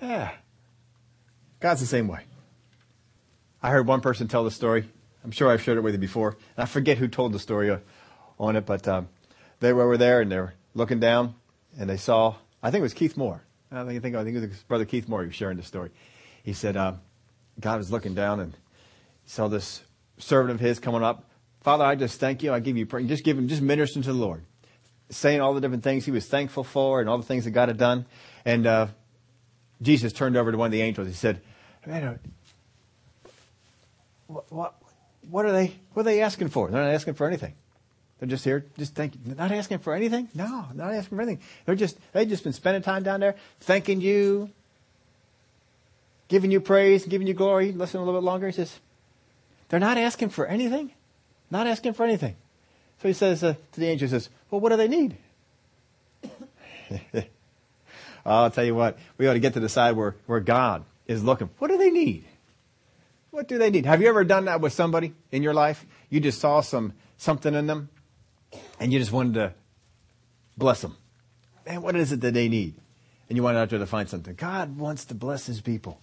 Yeah. 0.00 0.30
God's 1.60 1.80
the 1.80 1.86
same 1.86 2.08
way. 2.08 2.20
I 3.62 3.70
heard 3.70 3.86
one 3.86 4.00
person 4.00 4.28
tell 4.28 4.44
the 4.44 4.50
story. 4.50 4.88
I'm 5.24 5.32
sure 5.32 5.50
I've 5.50 5.62
shared 5.62 5.78
it 5.78 5.80
with 5.82 5.94
you 5.94 5.98
before. 5.98 6.36
And 6.56 6.62
I 6.62 6.66
forget 6.66 6.98
who 6.98 7.08
told 7.08 7.32
the 7.32 7.38
story 7.38 7.70
uh, 7.70 7.78
on 8.38 8.56
it, 8.56 8.64
but 8.64 8.86
um, 8.86 9.08
they 9.60 9.72
were 9.72 9.96
there 9.96 10.20
and 10.20 10.30
they 10.30 10.38
were 10.38 10.54
looking 10.74 11.00
down 11.00 11.34
and 11.78 11.90
they 11.90 11.96
saw, 11.96 12.36
I 12.62 12.70
think 12.70 12.80
it 12.80 12.82
was 12.82 12.94
Keith 12.94 13.16
Moore. 13.16 13.42
I 13.70 13.84
think, 13.84 13.98
I 13.98 14.00
think, 14.00 14.16
I 14.16 14.24
think 14.24 14.36
it 14.36 14.48
was 14.48 14.62
Brother 14.62 14.84
Keith 14.84 15.08
Moore 15.08 15.22
who 15.22 15.26
was 15.26 15.34
sharing 15.34 15.56
the 15.56 15.62
story. 15.62 15.90
He 16.42 16.52
said, 16.52 16.76
uh, 16.76 16.94
God 17.60 17.78
was 17.78 17.90
looking 17.90 18.14
down 18.14 18.40
and 18.40 18.56
saw 19.26 19.48
this 19.48 19.82
servant 20.16 20.52
of 20.52 20.60
his 20.60 20.78
coming 20.78 21.02
up. 21.02 21.24
Father, 21.60 21.84
I 21.84 21.96
just 21.96 22.20
thank 22.20 22.42
you. 22.42 22.52
I 22.52 22.60
give 22.60 22.76
you 22.76 22.86
praise. 22.86 23.08
Just 23.08 23.24
give 23.24 23.36
him, 23.36 23.48
just 23.48 23.60
ministering 23.60 24.04
to 24.04 24.12
the 24.12 24.18
Lord. 24.18 24.44
Saying 25.10 25.40
all 25.40 25.52
the 25.54 25.60
different 25.60 25.82
things 25.82 26.04
he 26.04 26.12
was 26.12 26.26
thankful 26.26 26.64
for 26.64 27.00
and 27.00 27.08
all 27.08 27.18
the 27.18 27.24
things 27.24 27.44
that 27.44 27.50
God 27.50 27.68
had 27.68 27.76
done. 27.76 28.06
And, 28.44 28.66
uh, 28.66 28.86
Jesus 29.80 30.12
turned 30.12 30.36
over 30.36 30.50
to 30.50 30.58
one 30.58 30.66
of 30.66 30.72
the 30.72 30.82
angels. 30.82 31.06
He 31.06 31.14
said, 31.14 31.40
Man, 31.86 32.18
what, 34.26 34.52
what, 34.52 34.74
what 35.30 35.46
are 35.46 35.52
they, 35.52 35.74
what 35.92 36.02
are 36.02 36.04
they 36.04 36.22
asking 36.22 36.48
for? 36.48 36.70
They're 36.70 36.82
not 36.82 36.92
asking 36.92 37.14
for 37.14 37.26
anything. 37.26 37.54
They're 38.18 38.28
just 38.28 38.44
here, 38.44 38.66
just 38.76 38.94
thanking, 38.94 39.36
not 39.36 39.52
asking 39.52 39.78
for 39.78 39.94
anything? 39.94 40.28
No, 40.34 40.66
not 40.74 40.92
asking 40.92 41.16
for 41.16 41.22
anything. 41.22 41.42
They're 41.64 41.76
just, 41.76 41.96
they've 42.12 42.28
just 42.28 42.42
been 42.42 42.52
spending 42.52 42.82
time 42.82 43.04
down 43.04 43.20
there 43.20 43.36
thanking 43.60 44.00
you, 44.00 44.50
giving 46.26 46.50
you 46.50 46.60
praise, 46.60 47.06
giving 47.06 47.28
you 47.28 47.34
glory. 47.34 47.70
Listen 47.72 48.00
a 48.00 48.04
little 48.04 48.20
bit 48.20 48.24
longer. 48.24 48.48
He 48.48 48.52
says, 48.52 48.80
they're 49.68 49.78
not 49.78 49.98
asking 49.98 50.30
for 50.30 50.46
anything? 50.46 50.90
Not 51.50 51.66
asking 51.68 51.92
for 51.92 52.04
anything. 52.04 52.34
So 53.00 53.08
he 53.08 53.14
says 53.14 53.44
uh, 53.44 53.54
to 53.72 53.80
the 53.80 53.86
angel, 53.86 54.08
he 54.08 54.10
says, 54.10 54.28
well, 54.50 54.60
what 54.60 54.70
do 54.70 54.76
they 54.76 54.88
need? 54.88 55.16
Oh, 58.28 58.42
I'll 58.42 58.50
tell 58.50 58.64
you 58.64 58.74
what, 58.74 58.98
we 59.16 59.26
ought 59.26 59.32
to 59.32 59.40
get 59.40 59.54
to 59.54 59.60
the 59.60 59.70
side 59.70 59.96
where, 59.96 60.14
where 60.26 60.40
God 60.40 60.84
is 61.06 61.24
looking. 61.24 61.48
What 61.56 61.68
do 61.68 61.78
they 61.78 61.90
need? 61.90 62.26
What 63.30 63.48
do 63.48 63.56
they 63.56 63.70
need? 63.70 63.86
Have 63.86 64.02
you 64.02 64.08
ever 64.08 64.22
done 64.22 64.44
that 64.44 64.60
with 64.60 64.74
somebody 64.74 65.14
in 65.32 65.42
your 65.42 65.54
life? 65.54 65.86
You 66.10 66.20
just 66.20 66.38
saw 66.38 66.60
some, 66.60 66.92
something 67.16 67.54
in 67.54 67.66
them 67.66 67.88
and 68.78 68.92
you 68.92 68.98
just 68.98 69.12
wanted 69.12 69.34
to 69.34 69.54
bless 70.58 70.82
them. 70.82 70.94
Man, 71.66 71.80
what 71.80 71.96
is 71.96 72.12
it 72.12 72.20
that 72.20 72.34
they 72.34 72.50
need? 72.50 72.74
And 73.30 73.36
you 73.36 73.42
wanted 73.42 73.60
out 73.60 73.70
there 73.70 73.78
to 73.78 73.86
find 73.86 74.10
something. 74.10 74.34
God 74.34 74.76
wants 74.76 75.06
to 75.06 75.14
bless 75.14 75.46
his 75.46 75.62
people. 75.62 75.98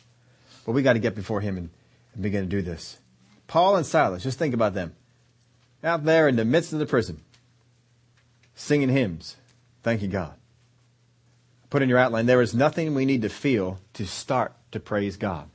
But 0.66 0.72
we 0.72 0.82
got 0.82 0.94
to 0.94 1.00
get 1.00 1.14
before 1.14 1.42
him 1.42 1.58
and, 1.58 1.70
and 2.16 2.24
begin 2.24 2.42
to 2.42 2.50
do 2.50 2.64
this. 2.64 2.98
Paul 3.46 3.76
and 3.76 3.86
Silas, 3.86 4.24
just 4.24 4.40
think 4.40 4.56
about 4.56 4.74
them. 4.74 4.96
Out 5.84 6.06
there 6.06 6.28
in 6.28 6.38
the 6.38 6.46
midst 6.46 6.74
of 6.74 6.80
the 6.80 6.88
prison, 6.88 7.22
singing 8.56 8.90
hymns, 8.90 9.36
thanking 9.84 10.10
God 10.10 10.34
put 11.76 11.82
in 11.82 11.90
your 11.90 12.00
outline, 12.00 12.26
there 12.26 12.42
is 12.42 12.56
nothing 12.56 12.96
we 12.96 13.04
need 13.04 13.22
to 13.22 13.28
feel 13.28 13.80
to 13.92 14.06
start 14.08 14.54
to 14.72 14.80
praise 14.80 15.18
God. 15.18 15.50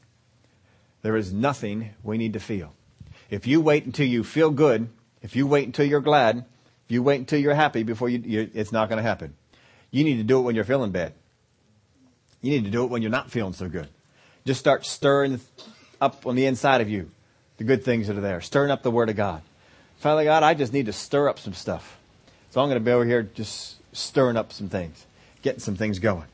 There 1.00 1.16
is 1.16 1.32
nothing 1.32 1.94
we 2.02 2.18
need 2.18 2.34
to 2.34 2.40
feel. 2.40 2.74
If 3.30 3.46
you 3.46 3.62
wait 3.62 3.86
until 3.86 4.06
you 4.06 4.22
feel 4.22 4.50
good 4.50 4.90
If 5.22 5.36
you 5.36 5.46
wait 5.46 5.66
until 5.66 5.86
you're 5.86 6.00
glad, 6.00 6.44
if 6.84 6.90
you 6.90 7.02
wait 7.02 7.20
until 7.20 7.38
you're 7.38 7.54
happy 7.54 7.82
before 7.82 8.08
you, 8.08 8.18
you 8.18 8.50
it's 8.54 8.72
not 8.72 8.88
going 8.88 8.96
to 8.96 9.02
happen. 9.02 9.34
You 9.90 10.04
need 10.04 10.16
to 10.16 10.22
do 10.22 10.38
it 10.38 10.42
when 10.42 10.54
you're 10.54 10.64
feeling 10.64 10.92
bad. 10.92 11.12
You 12.42 12.50
need 12.50 12.64
to 12.64 12.70
do 12.70 12.84
it 12.84 12.90
when 12.90 13.02
you're 13.02 13.10
not 13.10 13.30
feeling 13.30 13.52
so 13.52 13.68
good. 13.68 13.88
Just 14.46 14.60
start 14.60 14.86
stirring 14.86 15.40
up 16.00 16.26
on 16.26 16.36
the 16.36 16.46
inside 16.46 16.80
of 16.80 16.88
you 16.88 17.10
the 17.58 17.64
good 17.64 17.84
things 17.84 18.08
that 18.08 18.16
are 18.16 18.22
there, 18.22 18.40
stirring 18.40 18.70
up 18.70 18.82
the 18.82 18.90
Word 18.90 19.10
of 19.10 19.16
God. 19.16 19.42
Father 19.98 20.24
God, 20.24 20.42
I 20.42 20.54
just 20.54 20.72
need 20.72 20.86
to 20.86 20.94
stir 20.94 21.28
up 21.28 21.38
some 21.38 21.52
stuff. 21.52 21.98
So 22.50 22.62
I'm 22.62 22.68
going 22.68 22.80
to 22.80 22.84
be 22.84 22.90
over 22.90 23.04
here 23.04 23.22
just 23.22 23.76
stirring 23.94 24.38
up 24.38 24.52
some 24.52 24.70
things, 24.70 25.04
getting 25.42 25.60
some 25.60 25.76
things 25.76 25.98
going. 25.98 26.26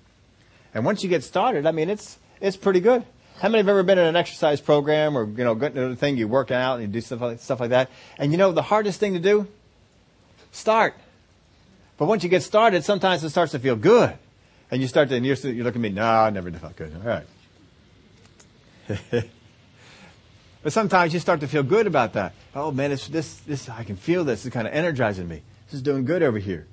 And 0.74 0.84
once 0.84 1.02
you 1.02 1.08
get 1.08 1.24
started, 1.24 1.66
I 1.66 1.72
mean, 1.72 1.88
it's, 1.88 2.18
it's 2.40 2.56
pretty 2.56 2.80
good. 2.80 3.04
How 3.38 3.48
many 3.48 3.58
have 3.58 3.68
ever 3.68 3.82
been 3.82 3.98
in 3.98 4.06
an 4.06 4.16
exercise 4.16 4.60
program 4.60 5.16
or, 5.16 5.24
you 5.26 5.44
know, 5.44 5.52
into 5.52 5.84
a 5.84 5.96
thing, 5.96 6.16
you 6.16 6.26
work 6.26 6.50
out 6.50 6.80
and 6.80 6.82
you 6.82 6.88
do 6.88 7.00
stuff 7.00 7.20
like, 7.20 7.40
stuff 7.40 7.60
like 7.60 7.70
that. 7.70 7.90
And 8.18 8.32
you 8.32 8.38
know, 8.38 8.52
the 8.52 8.62
hardest 8.62 8.98
thing 8.98 9.12
to 9.14 9.20
do? 9.20 9.46
Start. 10.52 10.94
But 11.98 12.06
once 12.06 12.22
you 12.22 12.30
get 12.30 12.42
started, 12.42 12.84
sometimes 12.84 13.22
it 13.24 13.30
starts 13.30 13.52
to 13.52 13.58
feel 13.58 13.76
good. 13.76 14.14
And 14.70 14.82
you 14.82 14.88
start 14.88 15.10
to, 15.10 15.16
and 15.16 15.24
you're, 15.24 15.36
you're 15.36 15.64
looking 15.64 15.84
at 15.84 15.90
me, 15.90 15.90
no, 15.90 16.04
I 16.04 16.30
never 16.30 16.50
felt 16.52 16.76
good. 16.76 16.92
All 16.94 17.02
right. 17.02 17.26
but 20.62 20.72
sometimes 20.72 21.12
you 21.12 21.20
start 21.20 21.40
to 21.40 21.48
feel 21.48 21.62
good 21.62 21.86
about 21.86 22.14
that. 22.14 22.32
Oh 22.54 22.70
man, 22.70 22.90
it's 22.90 23.06
this, 23.08 23.36
this, 23.40 23.68
I 23.68 23.84
can 23.84 23.96
feel 23.96 24.24
this. 24.24 24.46
It's 24.46 24.54
kind 24.54 24.66
of 24.66 24.72
energizing 24.72 25.28
me. 25.28 25.42
This 25.66 25.74
is 25.74 25.82
doing 25.82 26.04
good 26.04 26.22
over 26.22 26.38
here. 26.38 26.66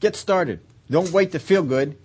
Get 0.00 0.14
started. 0.14 0.60
Don't 0.90 1.12
wait 1.12 1.32
to 1.32 1.38
feel 1.38 1.62
good. 1.62 1.96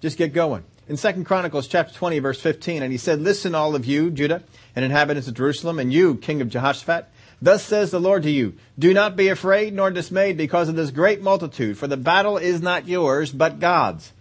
Just 0.00 0.18
get 0.18 0.32
going. 0.32 0.64
In 0.88 0.96
2 0.96 1.24
Chronicles 1.24 1.68
chapter 1.68 1.94
20 1.94 2.18
verse 2.18 2.40
15, 2.40 2.82
and 2.82 2.90
he 2.90 2.98
said, 2.98 3.20
Listen 3.20 3.54
all 3.54 3.74
of 3.74 3.86
you, 3.86 4.10
Judah, 4.10 4.42
and 4.74 4.84
inhabitants 4.84 5.28
of 5.28 5.34
Jerusalem, 5.34 5.78
and 5.78 5.92
you, 5.92 6.16
king 6.16 6.40
of 6.40 6.48
Jehoshaphat, 6.48 7.06
Thus 7.42 7.64
says 7.64 7.90
the 7.90 8.00
Lord 8.00 8.22
to 8.22 8.30
you, 8.30 8.54
Do 8.78 8.94
not 8.94 9.16
be 9.16 9.28
afraid 9.28 9.74
nor 9.74 9.90
dismayed 9.90 10.36
because 10.36 10.68
of 10.68 10.76
this 10.76 10.92
great 10.92 11.22
multitude, 11.22 11.76
for 11.76 11.88
the 11.88 11.96
battle 11.96 12.36
is 12.36 12.62
not 12.62 12.86
yours, 12.86 13.32
but 13.32 13.58
God's. 13.58 14.12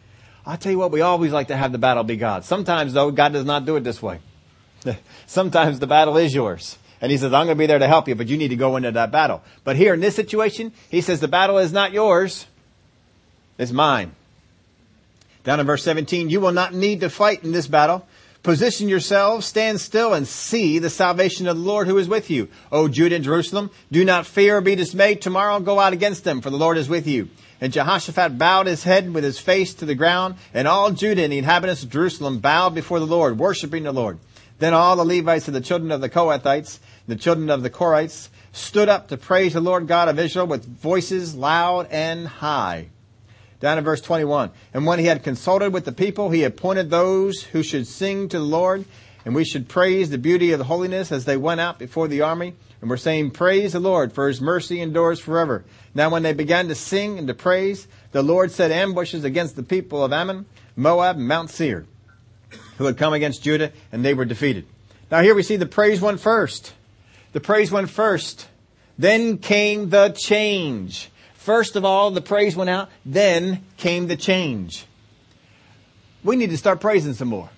I'll 0.43 0.57
tell 0.57 0.71
you 0.71 0.79
what, 0.79 0.91
we 0.91 1.01
always 1.01 1.31
like 1.31 1.49
to 1.49 1.55
have 1.55 1.71
the 1.71 1.77
battle 1.77 2.03
be 2.03 2.17
God's. 2.17 2.47
Sometimes 2.47 2.93
though, 2.93 3.11
God 3.11 3.31
does 3.31 3.45
not 3.45 3.65
do 3.65 3.75
it 3.75 3.83
this 3.83 4.01
way. 4.01 4.19
Sometimes 5.27 5.77
the 5.77 5.85
battle 5.85 6.17
is 6.17 6.33
yours. 6.33 6.79
And 6.99 7.11
he 7.11 7.17
says, 7.17 7.31
I'm 7.31 7.45
going 7.45 7.57
to 7.57 7.59
be 7.59 7.67
there 7.67 7.79
to 7.79 7.87
help 7.87 8.07
you, 8.07 8.15
but 8.15 8.27
you 8.27 8.37
need 8.37 8.49
to 8.49 8.55
go 8.55 8.75
into 8.75 8.91
that 8.91 9.11
battle. 9.11 9.43
But 9.63 9.75
here 9.75 9.93
in 9.93 9.99
this 9.99 10.15
situation, 10.15 10.71
he 10.89 11.01
says, 11.01 11.19
the 11.19 11.27
battle 11.27 11.59
is 11.59 11.71
not 11.71 11.93
yours. 11.93 12.45
It's 13.61 13.71
mine. 13.71 14.15
Down 15.43 15.59
in 15.59 15.67
verse 15.67 15.83
17, 15.83 16.31
you 16.31 16.41
will 16.41 16.51
not 16.51 16.73
need 16.73 17.01
to 17.01 17.11
fight 17.11 17.43
in 17.43 17.51
this 17.51 17.67
battle. 17.67 18.07
Position 18.41 18.89
yourselves, 18.89 19.45
stand 19.45 19.79
still, 19.79 20.15
and 20.15 20.27
see 20.27 20.79
the 20.79 20.89
salvation 20.89 21.47
of 21.47 21.57
the 21.57 21.63
Lord 21.63 21.85
who 21.85 21.99
is 21.99 22.07
with 22.07 22.31
you. 22.31 22.47
O 22.71 22.87
Judah 22.87 23.17
and 23.17 23.23
Jerusalem, 23.23 23.69
do 23.91 24.03
not 24.03 24.25
fear 24.25 24.57
or 24.57 24.61
be 24.61 24.73
dismayed. 24.73 25.21
Tomorrow 25.21 25.59
go 25.59 25.79
out 25.79 25.93
against 25.93 26.23
them, 26.23 26.41
for 26.41 26.49
the 26.49 26.57
Lord 26.57 26.75
is 26.75 26.89
with 26.89 27.05
you. 27.05 27.29
And 27.61 27.71
Jehoshaphat 27.71 28.39
bowed 28.39 28.65
his 28.65 28.83
head 28.83 29.13
with 29.13 29.23
his 29.23 29.37
face 29.37 29.75
to 29.75 29.85
the 29.85 29.93
ground, 29.93 30.37
and 30.55 30.67
all 30.67 30.89
Judah 30.89 31.21
and 31.21 31.31
the 31.31 31.37
inhabitants 31.37 31.83
of 31.83 31.91
Jerusalem 31.91 32.39
bowed 32.39 32.73
before 32.73 32.99
the 32.99 33.05
Lord, 33.05 33.37
worshiping 33.37 33.83
the 33.83 33.91
Lord. 33.91 34.17
Then 34.57 34.73
all 34.73 34.95
the 34.95 35.05
Levites 35.05 35.47
and 35.47 35.55
the 35.55 35.61
children 35.61 35.91
of 35.91 36.01
the 36.01 36.09
Kohathites, 36.09 36.79
and 37.05 37.15
the 37.15 37.21
children 37.21 37.51
of 37.51 37.61
the 37.61 37.69
Korahites, 37.69 38.29
stood 38.53 38.89
up 38.89 39.09
to 39.09 39.17
praise 39.17 39.53
the 39.53 39.61
Lord 39.61 39.87
God 39.87 40.09
of 40.09 40.17
Israel 40.17 40.47
with 40.47 40.65
voices 40.65 41.35
loud 41.35 41.89
and 41.91 42.27
high. 42.27 42.87
Down 43.61 43.77
in 43.77 43.83
verse 43.83 44.01
21. 44.01 44.51
And 44.73 44.85
when 44.85 44.99
he 44.99 45.05
had 45.05 45.23
consulted 45.23 45.71
with 45.71 45.85
the 45.85 45.91
people, 45.91 46.31
he 46.31 46.43
appointed 46.43 46.89
those 46.89 47.43
who 47.43 47.63
should 47.63 47.87
sing 47.87 48.27
to 48.29 48.39
the 48.39 48.43
Lord, 48.43 48.85
and 49.23 49.35
we 49.35 49.45
should 49.45 49.69
praise 49.69 50.09
the 50.09 50.17
beauty 50.17 50.51
of 50.51 50.57
the 50.57 50.65
holiness 50.65 51.11
as 51.11 51.25
they 51.25 51.37
went 51.37 51.61
out 51.61 51.77
before 51.79 52.07
the 52.07 52.21
army. 52.21 52.55
And 52.81 52.89
we're 52.89 52.97
saying, 52.97 53.31
Praise 53.31 53.73
the 53.73 53.79
Lord, 53.79 54.13
for 54.13 54.27
his 54.27 54.41
mercy 54.41 54.81
endures 54.81 55.19
forever. 55.19 55.63
Now 55.93 56.09
when 56.09 56.23
they 56.23 56.33
began 56.33 56.67
to 56.69 56.75
sing 56.75 57.19
and 57.19 57.27
to 57.27 57.35
praise, 57.35 57.87
the 58.11 58.23
Lord 58.23 58.51
set 58.51 58.71
ambushes 58.71 59.23
against 59.23 59.55
the 59.55 59.63
people 59.63 60.03
of 60.03 60.11
Ammon, 60.11 60.47
Moab, 60.75 61.17
and 61.17 61.27
Mount 61.27 61.51
Seir, 61.51 61.85
who 62.79 62.85
had 62.85 62.97
come 62.97 63.13
against 63.13 63.43
Judah, 63.43 63.71
and 63.91 64.03
they 64.03 64.15
were 64.15 64.25
defeated. 64.25 64.65
Now 65.11 65.21
here 65.21 65.35
we 65.35 65.43
see 65.43 65.57
the 65.57 65.67
praise 65.67 66.01
went 66.01 66.19
first. 66.19 66.73
The 67.33 67.39
praise 67.39 67.71
went 67.71 67.91
first. 67.91 68.47
Then 68.97 69.37
came 69.37 69.89
the 69.89 70.09
change. 70.09 71.11
First 71.41 71.75
of 71.75 71.83
all, 71.83 72.11
the 72.11 72.21
praise 72.21 72.55
went 72.55 72.69
out, 72.69 72.89
then 73.03 73.65
came 73.77 74.05
the 74.05 74.15
change. 74.15 74.85
We 76.23 76.35
need 76.35 76.51
to 76.51 76.57
start 76.57 76.79
praising 76.79 77.15
some 77.15 77.29
more. 77.29 77.49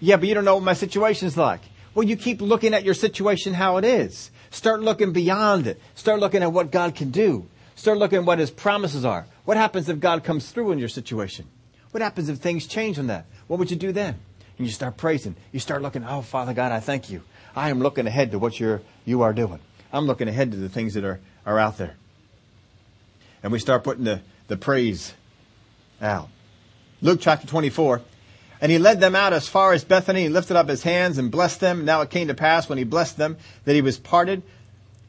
Yeah, 0.00 0.16
but 0.16 0.28
you 0.28 0.34
don't 0.34 0.44
know 0.44 0.56
what 0.56 0.64
my 0.64 0.74
situation's 0.74 1.34
like. 1.34 1.62
Well, 1.94 2.06
you 2.06 2.14
keep 2.18 2.42
looking 2.42 2.74
at 2.74 2.84
your 2.84 2.92
situation 2.92 3.54
how 3.54 3.78
it 3.78 3.86
is. 3.86 4.30
Start 4.50 4.82
looking 4.82 5.14
beyond 5.14 5.66
it. 5.66 5.80
Start 5.94 6.20
looking 6.20 6.42
at 6.42 6.52
what 6.52 6.70
God 6.70 6.94
can 6.94 7.10
do. 7.10 7.48
Start 7.74 7.96
looking 7.96 8.18
at 8.18 8.26
what 8.26 8.38
His 8.38 8.50
promises 8.50 9.06
are. 9.06 9.24
What 9.46 9.56
happens 9.56 9.88
if 9.88 9.98
God 9.98 10.22
comes 10.22 10.50
through 10.50 10.72
in 10.72 10.78
your 10.78 10.90
situation? 10.90 11.46
What 11.92 12.02
happens 12.02 12.28
if 12.28 12.36
things 12.36 12.66
change 12.66 12.98
on 12.98 13.06
that? 13.06 13.24
What 13.46 13.58
would 13.58 13.70
you 13.70 13.78
do 13.78 13.92
then? 13.92 14.16
And 14.58 14.66
you 14.66 14.72
start 14.74 14.98
praising. 14.98 15.36
You 15.52 15.60
start 15.60 15.80
looking, 15.80 16.04
oh, 16.04 16.20
Father 16.20 16.52
God, 16.52 16.70
I 16.70 16.80
thank 16.80 17.08
you. 17.08 17.22
I 17.54 17.70
am 17.70 17.80
looking 17.80 18.06
ahead 18.06 18.32
to 18.32 18.38
what 18.38 18.60
you're, 18.60 18.82
you 19.06 19.22
are 19.22 19.32
doing. 19.32 19.60
I'm 19.90 20.04
looking 20.04 20.28
ahead 20.28 20.50
to 20.50 20.58
the 20.58 20.68
things 20.68 20.92
that 20.92 21.04
are, 21.04 21.18
are 21.46 21.58
out 21.58 21.78
there 21.78 21.96
and 23.46 23.52
we 23.52 23.60
start 23.60 23.84
putting 23.84 24.02
the, 24.02 24.20
the 24.48 24.56
praise 24.56 25.14
out. 26.02 26.28
Luke 27.00 27.20
chapter 27.22 27.46
24. 27.46 28.02
And 28.60 28.72
he 28.72 28.78
led 28.78 28.98
them 28.98 29.14
out 29.14 29.32
as 29.32 29.46
far 29.46 29.72
as 29.72 29.84
Bethany. 29.84 30.22
He 30.22 30.28
lifted 30.28 30.56
up 30.56 30.68
his 30.68 30.82
hands 30.82 31.16
and 31.16 31.30
blessed 31.30 31.60
them. 31.60 31.84
Now 31.84 32.00
it 32.00 32.10
came 32.10 32.26
to 32.26 32.34
pass 32.34 32.68
when 32.68 32.76
he 32.76 32.82
blessed 32.82 33.18
them 33.18 33.36
that 33.64 33.76
he 33.76 33.82
was 33.82 33.98
parted 33.98 34.42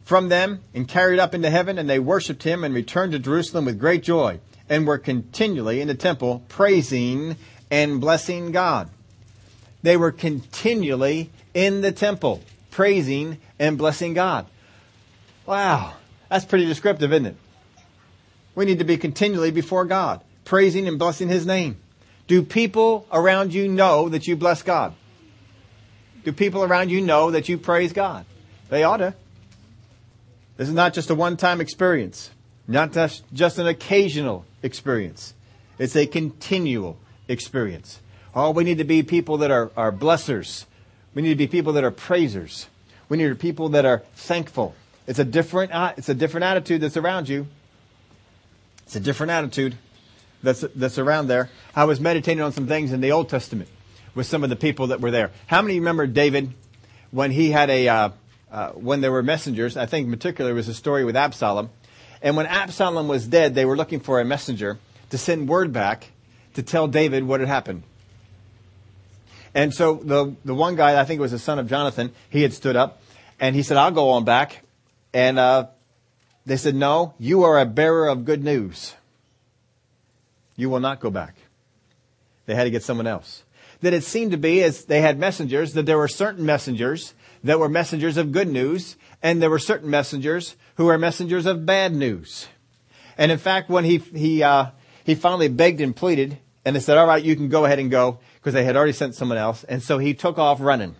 from 0.06 0.30
them 0.30 0.62
and 0.76 0.88
carried 0.88 1.18
up 1.18 1.34
into 1.34 1.50
heaven, 1.50 1.80
and 1.80 1.90
they 1.90 1.98
worshipped 1.98 2.44
him 2.44 2.64
and 2.64 2.76
returned 2.76 3.14
to 3.14 3.20
Jerusalem 3.20 3.66
with 3.66 3.80
great 3.80 4.04
joy, 4.04 4.40
and 4.70 4.86
were 4.86 5.00
continually 5.00 5.82
in 5.82 5.88
the 5.88 5.96
temple 5.96 6.44
praising 6.48 7.38
and 7.72 8.00
blessing 8.00 8.52
God. 8.52 8.88
They 9.82 9.98
were 9.98 10.12
continually 10.12 11.32
in 11.56 11.82
the 11.82 11.92
temple 11.92 12.44
praising 12.70 13.40
and 13.58 13.80
blessing 13.80 14.14
God. 14.14 14.46
Wow, 15.48 15.94
that's 16.30 16.46
pretty 16.46 16.68
descriptive, 16.68 17.12
isn't 17.12 17.26
it? 17.26 17.38
We 18.58 18.66
need 18.66 18.80
to 18.80 18.86
be 18.86 18.98
continually 18.98 19.52
before 19.52 19.86
God, 19.86 20.24
praising 20.44 20.88
and 20.88 20.98
blessing 20.98 21.28
His 21.28 21.46
name. 21.46 21.78
Do 22.26 22.42
people 22.42 23.06
around 23.12 23.54
you 23.54 23.68
know 23.68 24.10
that 24.10 24.26
you 24.26 24.36
bless 24.36 24.64
God? 24.64 24.96
Do 26.24 26.32
people 26.32 26.64
around 26.64 26.90
you 26.90 27.00
know 27.00 27.30
that 27.30 27.48
you 27.48 27.60
praise 27.60 27.94
God? 27.94 28.26
They 28.70 28.82
ought 28.84 28.98
to. 28.98 29.14
This 30.58 30.70
is 30.70 30.74
not 30.74 30.96
just 30.96 31.12
a 31.12 31.14
one-time 31.14 31.62
experience, 31.62 32.32
not 32.68 32.94
just, 32.94 33.60
an 33.60 33.68
occasional 33.68 34.44
experience. 34.64 35.36
It's 35.78 35.96
a 35.96 36.08
continual 36.08 36.98
experience. 37.28 38.02
Oh, 38.34 38.50
we 38.50 38.64
need 38.64 38.80
to 38.80 38.86
be 38.86 39.04
people 39.04 39.38
that 39.38 39.52
are, 39.52 39.70
are 39.78 39.92
blessers. 39.92 40.66
We 41.14 41.22
need 41.22 41.30
to 41.30 41.36
be 41.36 41.46
people 41.46 41.74
that 41.74 41.84
are 41.84 41.92
praisers. 41.92 42.66
We 43.08 43.18
need 43.18 43.30
to 43.30 43.36
be 43.36 43.40
people 43.40 43.70
that 43.70 43.86
are 43.86 44.00
thankful. 44.16 44.74
It's 45.06 45.20
a 45.20 45.24
different, 45.24 45.74
uh, 45.74 45.94
it's 45.96 46.10
a 46.10 46.16
different 46.16 46.46
attitude 46.46 46.82
that's 46.82 46.98
around 46.98 47.30
you. 47.30 47.46
It's 48.88 48.96
a 48.96 49.02
different 49.02 49.32
attitude 49.32 49.76
that's, 50.42 50.62
that's 50.74 50.98
around 50.98 51.28
there. 51.28 51.50
I 51.76 51.84
was 51.84 52.00
meditating 52.00 52.42
on 52.42 52.54
some 52.54 52.68
things 52.68 52.94
in 52.94 53.02
the 53.02 53.12
Old 53.12 53.28
Testament 53.28 53.70
with 54.16 54.28
some 54.28 54.46
of 54.46 54.50
the 54.50 54.56
people 54.56 54.88
that 54.88 55.02
were 55.02 55.12
there. 55.12 55.32
How 55.46 55.62
many 55.62 55.78
remember 55.78 56.08
David 56.08 56.54
when 57.12 57.32
he 57.32 57.52
had 57.52 57.70
a, 57.70 57.90
uh, 57.90 58.10
uh, 58.50 58.70
when 58.72 59.02
there 59.02 59.12
were 59.12 59.22
messengers? 59.22 59.76
I 59.76 59.88
think 59.88 60.06
in 60.06 60.14
particular 60.14 60.54
was 60.54 60.70
a 60.70 60.74
story 60.74 61.04
with 61.04 61.18
Absalom. 61.18 61.70
And 62.22 62.38
when 62.38 62.46
Absalom 62.46 63.10
was 63.10 63.28
dead, 63.28 63.56
they 63.56 63.66
were 63.66 63.76
looking 63.76 64.00
for 64.00 64.22
a 64.22 64.26
messenger 64.26 64.80
to 65.10 65.18
send 65.18 65.50
word 65.50 65.74
back 65.74 66.10
to 66.54 66.64
tell 66.64 66.88
David 66.88 67.26
what 67.26 67.42
had 67.42 67.50
happened. 67.50 67.84
And 69.54 69.74
so 69.74 69.96
the, 69.96 70.34
the 70.46 70.56
one 70.56 70.78
guy, 70.78 70.98
I 70.98 71.04
think 71.04 71.20
it 71.20 71.22
was 71.22 71.32
the 71.32 71.40
son 71.40 71.60
of 71.60 71.68
Jonathan, 71.68 72.14
he 72.30 72.42
had 72.42 72.54
stood 72.54 72.78
up 72.78 73.02
and 73.38 73.54
he 73.54 73.64
said, 73.64 73.76
I'll 73.76 73.92
go 73.92 74.12
on 74.12 74.24
back 74.24 74.64
and, 75.14 75.38
uh, 75.38 75.68
they 76.48 76.58
said, 76.58 76.76
No, 76.76 77.14
you 77.20 77.44
are 77.44 77.60
a 77.60 77.66
bearer 77.66 78.08
of 78.08 78.24
good 78.24 78.42
news. 78.44 78.96
You 80.56 80.70
will 80.70 80.80
not 80.80 81.02
go 81.02 81.12
back. 81.12 81.36
They 82.46 82.56
had 82.56 82.64
to 82.64 82.72
get 82.72 82.84
someone 82.84 83.06
else. 83.06 83.44
That 83.82 83.94
it 83.94 84.04
seemed 84.04 84.32
to 84.32 84.38
be, 84.38 84.64
as 84.64 84.86
they 84.86 85.02
had 85.02 85.20
messengers, 85.20 85.74
that 85.74 85.86
there 85.86 85.98
were 85.98 86.08
certain 86.08 86.46
messengers 86.46 87.14
that 87.44 87.60
were 87.60 87.70
messengers 87.70 88.16
of 88.16 88.32
good 88.32 88.48
news, 88.48 88.96
and 89.22 89.42
there 89.42 89.50
were 89.50 89.60
certain 89.60 89.90
messengers 89.90 90.56
who 90.76 90.86
were 90.86 90.98
messengers 90.98 91.46
of 91.46 91.66
bad 91.66 91.94
news. 91.94 92.48
And 93.18 93.32
in 93.32 93.38
fact, 93.38 93.70
when 93.70 93.84
he, 93.84 93.98
he, 93.98 94.42
uh, 94.42 94.68
he 95.04 95.16
finally 95.16 95.50
begged 95.50 95.82
and 95.82 95.96
pleaded, 95.96 96.38
and 96.64 96.76
they 96.76 96.80
said, 96.80 96.98
all 96.98 97.08
right, 97.08 97.24
you 97.24 97.36
can 97.36 97.50
go 97.50 97.66
ahead 97.66 97.78
and 97.78 97.92
go, 97.92 98.20
because 98.36 98.54
they 98.54 98.64
had 98.64 98.78
already 98.78 98.94
sent 98.94 99.16
someone 99.16 99.38
else. 99.38 99.64
And 99.66 99.84
so 99.84 99.98
he 99.98 100.14
took 100.14 100.40
off 100.40 100.62
running. 100.62 100.96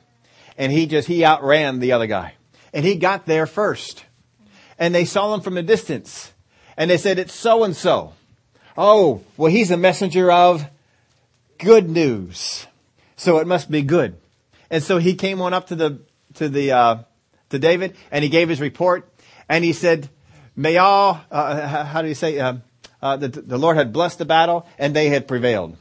And 0.58 0.72
he 0.72 0.88
just, 0.88 1.08
he 1.08 1.24
outran 1.24 1.80
the 1.80 1.94
other 1.94 2.08
guy. 2.08 2.34
And 2.74 2.86
he 2.86 2.96
got 2.96 3.26
there 3.26 3.48
first 3.48 4.04
and 4.78 4.94
they 4.94 5.06
saw 5.06 5.34
him 5.34 5.42
from 5.42 5.58
a 5.58 5.64
distance. 5.64 6.32
And 6.76 6.90
they 6.90 6.98
said, 6.98 7.20
it's 7.20 7.34
so 7.34 7.64
and 7.64 7.76
so. 7.76 8.14
Oh, 8.78 9.24
well, 9.36 9.52
he's 9.52 9.72
a 9.72 9.78
messenger 9.78 10.32
of 10.32 10.66
good 11.58 11.90
news. 11.90 12.68
So 13.16 13.40
it 13.40 13.48
must 13.48 13.72
be 13.72 13.82
good. 13.82 14.18
And 14.70 14.84
so 14.84 15.00
he 15.00 15.16
came 15.16 15.42
on 15.42 15.54
up 15.54 15.68
to 15.68 15.76
the, 15.76 16.00
to 16.36 16.50
the, 16.50 16.72
uh, 16.72 16.98
to 17.50 17.60
David 17.60 17.96
and 18.12 18.24
he 18.24 18.30
gave 18.30 18.50
his 18.50 18.62
report 18.62 19.10
and 19.50 19.64
he 19.64 19.74
said, 19.74 20.10
may 20.56 20.78
all, 20.78 21.20
uh, 21.32 21.86
how 21.86 22.02
do 22.02 22.08
you 22.08 22.16
say, 22.16 22.38
uh, 22.38 22.56
uh, 23.02 23.18
the, 23.18 23.30
the 23.30 23.58
Lord 23.58 23.78
had 23.78 23.94
blessed 23.94 24.20
the 24.20 24.26
battle 24.26 24.68
and 24.78 24.96
they 24.96 25.10
had 25.10 25.28
prevailed. 25.28 25.78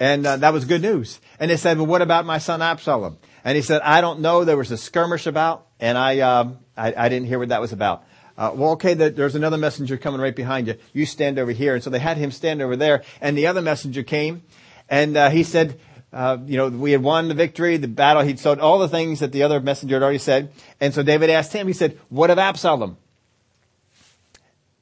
And 0.00 0.26
uh, 0.26 0.36
that 0.38 0.52
was 0.52 0.64
good 0.64 0.82
news. 0.82 1.20
And 1.38 1.50
they 1.50 1.56
said, 1.56 1.78
well, 1.78 1.86
what 1.86 2.02
about 2.02 2.26
my 2.26 2.38
son 2.38 2.60
Absalom? 2.60 3.18
And 3.44 3.56
he 3.56 3.62
said, 3.62 3.82
I 3.82 4.00
don't 4.00 4.20
know. 4.20 4.44
There 4.44 4.56
was 4.56 4.70
a 4.70 4.76
skirmish 4.76 5.26
about, 5.26 5.66
and 5.80 5.96
I, 5.96 6.20
um, 6.20 6.58
I, 6.76 6.94
I 6.96 7.08
didn't 7.08 7.26
hear 7.28 7.38
what 7.38 7.48
that 7.50 7.60
was 7.60 7.72
about. 7.72 8.04
Uh, 8.36 8.50
well, 8.54 8.70
okay, 8.72 8.94
there's 8.94 9.34
another 9.34 9.58
messenger 9.58 9.98
coming 9.98 10.20
right 10.20 10.34
behind 10.34 10.66
you. 10.66 10.74
You 10.92 11.04
stand 11.04 11.38
over 11.38 11.52
here. 11.52 11.74
And 11.74 11.84
so 11.84 11.90
they 11.90 11.98
had 11.98 12.16
him 12.16 12.30
stand 12.30 12.62
over 12.62 12.76
there. 12.76 13.02
And 13.20 13.36
the 13.36 13.46
other 13.46 13.60
messenger 13.60 14.02
came, 14.02 14.42
and 14.88 15.16
uh, 15.16 15.30
he 15.30 15.42
said, 15.42 15.78
uh, 16.12 16.38
you 16.44 16.56
know, 16.56 16.68
we 16.68 16.92
had 16.92 17.02
won 17.02 17.28
the 17.28 17.34
victory, 17.34 17.76
the 17.78 17.88
battle. 17.88 18.22
He'd 18.22 18.38
said 18.38 18.58
all 18.58 18.78
the 18.78 18.88
things 18.88 19.20
that 19.20 19.32
the 19.32 19.42
other 19.42 19.60
messenger 19.60 19.96
had 19.96 20.02
already 20.02 20.18
said. 20.18 20.52
And 20.80 20.92
so 20.92 21.02
David 21.02 21.30
asked 21.30 21.52
him, 21.52 21.66
he 21.66 21.72
said, 21.72 21.98
what 22.10 22.30
of 22.30 22.38
Absalom? 22.38 22.98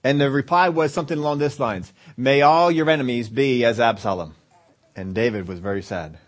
And 0.03 0.21
the 0.21 0.31
reply 0.31 0.71
was 0.71 0.93
something 0.93 1.19
along 1.19 1.39
this 1.39 1.61
lines. 1.61 1.93
May 2.17 2.43
all 2.43 2.71
your 2.71 2.89
enemies 2.91 3.29
be 3.29 3.65
as 3.65 3.79
Absalom. 3.79 4.35
And 4.97 5.15
David 5.15 5.47
was 5.47 5.61
very 5.61 5.83
sad. 5.83 6.19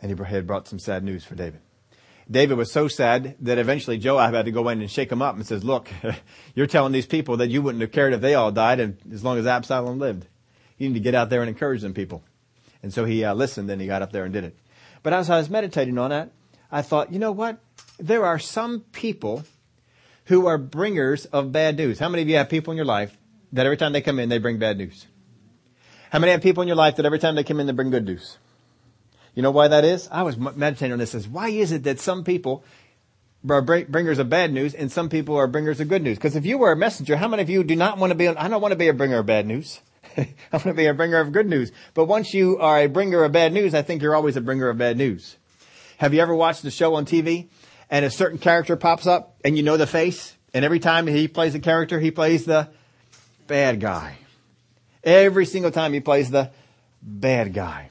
And 0.00 0.10
he 0.10 0.24
had 0.24 0.46
brought 0.46 0.66
some 0.66 0.78
sad 0.78 1.04
news 1.04 1.24
for 1.24 1.34
David. 1.34 1.60
David 2.30 2.58
was 2.58 2.70
so 2.70 2.88
sad 2.88 3.36
that 3.40 3.58
eventually 3.58 3.96
Joab 3.96 4.34
had 4.34 4.44
to 4.44 4.50
go 4.50 4.68
in 4.68 4.80
and 4.80 4.90
shake 4.90 5.10
him 5.10 5.22
up 5.22 5.36
and 5.36 5.46
says, 5.46 5.64
look, 5.64 5.88
you're 6.54 6.66
telling 6.66 6.92
these 6.92 7.06
people 7.06 7.38
that 7.38 7.48
you 7.48 7.62
wouldn't 7.62 7.80
have 7.80 7.92
cared 7.92 8.12
if 8.12 8.20
they 8.20 8.34
all 8.34 8.52
died 8.52 8.80
and 8.80 8.98
as 9.12 9.24
long 9.24 9.38
as 9.38 9.46
Absalom 9.46 9.98
lived. 9.98 10.26
You 10.76 10.88
need 10.88 10.94
to 10.94 11.00
get 11.00 11.14
out 11.14 11.30
there 11.30 11.40
and 11.40 11.48
encourage 11.48 11.80
them 11.80 11.94
people. 11.94 12.22
And 12.82 12.92
so 12.92 13.04
he 13.04 13.24
uh, 13.24 13.34
listened 13.34 13.70
and 13.70 13.80
he 13.80 13.86
got 13.86 14.02
up 14.02 14.12
there 14.12 14.24
and 14.24 14.32
did 14.32 14.44
it. 14.44 14.56
But 15.02 15.12
as 15.12 15.30
I 15.30 15.38
was 15.38 15.48
meditating 15.48 15.96
on 15.98 16.10
that, 16.10 16.30
I 16.70 16.82
thought, 16.82 17.12
you 17.12 17.18
know 17.18 17.32
what? 17.32 17.58
There 17.98 18.26
are 18.26 18.38
some 18.38 18.80
people 18.92 19.44
who 20.26 20.46
are 20.46 20.58
bringers 20.58 21.24
of 21.26 21.50
bad 21.50 21.78
news. 21.78 21.98
How 21.98 22.08
many 22.10 22.22
of 22.22 22.28
you 22.28 22.36
have 22.36 22.50
people 22.50 22.72
in 22.72 22.76
your 22.76 22.86
life 22.86 23.16
that 23.52 23.64
every 23.64 23.78
time 23.78 23.92
they 23.92 24.02
come 24.02 24.18
in, 24.18 24.28
they 24.28 24.38
bring 24.38 24.58
bad 24.58 24.76
news? 24.76 25.06
How 26.10 26.18
many 26.18 26.32
have 26.32 26.42
people 26.42 26.62
in 26.62 26.68
your 26.68 26.76
life 26.76 26.96
that 26.96 27.06
every 27.06 27.18
time 27.18 27.34
they 27.34 27.44
come 27.44 27.58
in, 27.58 27.66
they 27.66 27.72
bring 27.72 27.90
good 27.90 28.04
news? 28.04 28.36
You 29.38 29.42
know 29.42 29.52
why 29.52 29.68
that 29.68 29.84
is? 29.84 30.08
I 30.10 30.24
was 30.24 30.36
meditating 30.36 30.92
on 30.92 30.98
this. 30.98 31.14
As 31.14 31.28
why 31.28 31.50
is 31.50 31.70
it 31.70 31.84
that 31.84 32.00
some 32.00 32.24
people 32.24 32.64
are 33.48 33.62
bringers 33.62 34.18
of 34.18 34.28
bad 34.28 34.52
news 34.52 34.74
and 34.74 34.90
some 34.90 35.08
people 35.08 35.36
are 35.36 35.46
bringers 35.46 35.78
of 35.78 35.86
good 35.86 36.02
news? 36.02 36.18
Because 36.18 36.34
if 36.34 36.44
you 36.44 36.58
were 36.58 36.72
a 36.72 36.76
messenger, 36.76 37.16
how 37.16 37.28
many 37.28 37.44
of 37.44 37.48
you 37.48 37.62
do 37.62 37.76
not 37.76 37.98
want 37.98 38.10
to 38.10 38.16
be? 38.16 38.26
I 38.26 38.48
don't 38.48 38.60
want 38.60 38.72
to 38.72 38.76
be 38.76 38.88
a 38.88 38.92
bringer 38.92 39.18
of 39.18 39.26
bad 39.26 39.46
news. 39.46 39.80
I 40.16 40.26
want 40.50 40.64
to 40.64 40.74
be 40.74 40.86
a 40.86 40.92
bringer 40.92 41.20
of 41.20 41.30
good 41.30 41.46
news. 41.46 41.70
But 41.94 42.06
once 42.06 42.34
you 42.34 42.58
are 42.58 42.80
a 42.80 42.88
bringer 42.88 43.22
of 43.22 43.30
bad 43.30 43.52
news, 43.52 43.76
I 43.76 43.82
think 43.82 44.02
you're 44.02 44.16
always 44.16 44.36
a 44.36 44.40
bringer 44.40 44.70
of 44.70 44.78
bad 44.78 44.96
news. 44.96 45.36
Have 45.98 46.12
you 46.12 46.20
ever 46.20 46.34
watched 46.34 46.64
a 46.64 46.70
show 46.72 46.96
on 46.96 47.06
TV 47.06 47.46
and 47.88 48.04
a 48.04 48.10
certain 48.10 48.38
character 48.38 48.74
pops 48.74 49.06
up 49.06 49.36
and 49.44 49.56
you 49.56 49.62
know 49.62 49.76
the 49.76 49.86
face 49.86 50.34
and 50.52 50.64
every 50.64 50.80
time 50.80 51.06
he 51.06 51.28
plays 51.28 51.54
a 51.54 51.60
character, 51.60 52.00
he 52.00 52.10
plays 52.10 52.44
the 52.44 52.70
bad 53.46 53.78
guy. 53.78 54.16
Every 55.04 55.46
single 55.46 55.70
time 55.70 55.92
he 55.92 56.00
plays 56.00 56.28
the 56.28 56.50
bad 57.00 57.54
guy. 57.54 57.90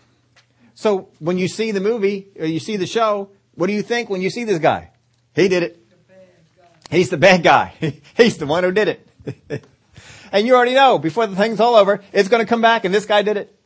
So 0.77 1.09
when 1.17 1.39
you 1.39 1.47
see 1.47 1.71
the 1.71 1.81
movie 1.81 2.27
or 2.39 2.45
you 2.45 2.59
see 2.59 2.77
the 2.77 2.85
show, 2.85 3.31
what 3.55 3.65
do 3.65 3.73
you 3.73 3.81
think 3.81 4.11
when 4.11 4.21
you 4.21 4.29
see 4.29 4.43
this 4.43 4.59
guy? 4.59 4.91
He 5.33 5.47
did 5.47 5.63
it. 5.63 5.83
He's 6.91 7.09
the 7.09 7.17
bad 7.17 7.41
guy. 7.41 7.73
He's 8.15 8.37
the 8.37 8.45
one 8.45 8.63
who 8.63 8.71
did 8.71 8.87
it. 8.87 9.63
And 10.29 10.45
you 10.45 10.55
already 10.55 10.73
know 10.73 10.99
before 10.99 11.25
the 11.25 11.37
thing's 11.37 11.61
all 11.61 11.75
over, 11.75 12.01
it's 12.11 12.27
going 12.27 12.43
to 12.43 12.45
come 12.45 12.59
back 12.59 12.83
and 12.83 12.93
this 12.93 13.05
guy 13.05 13.21
did 13.21 13.37
it. 13.37 13.57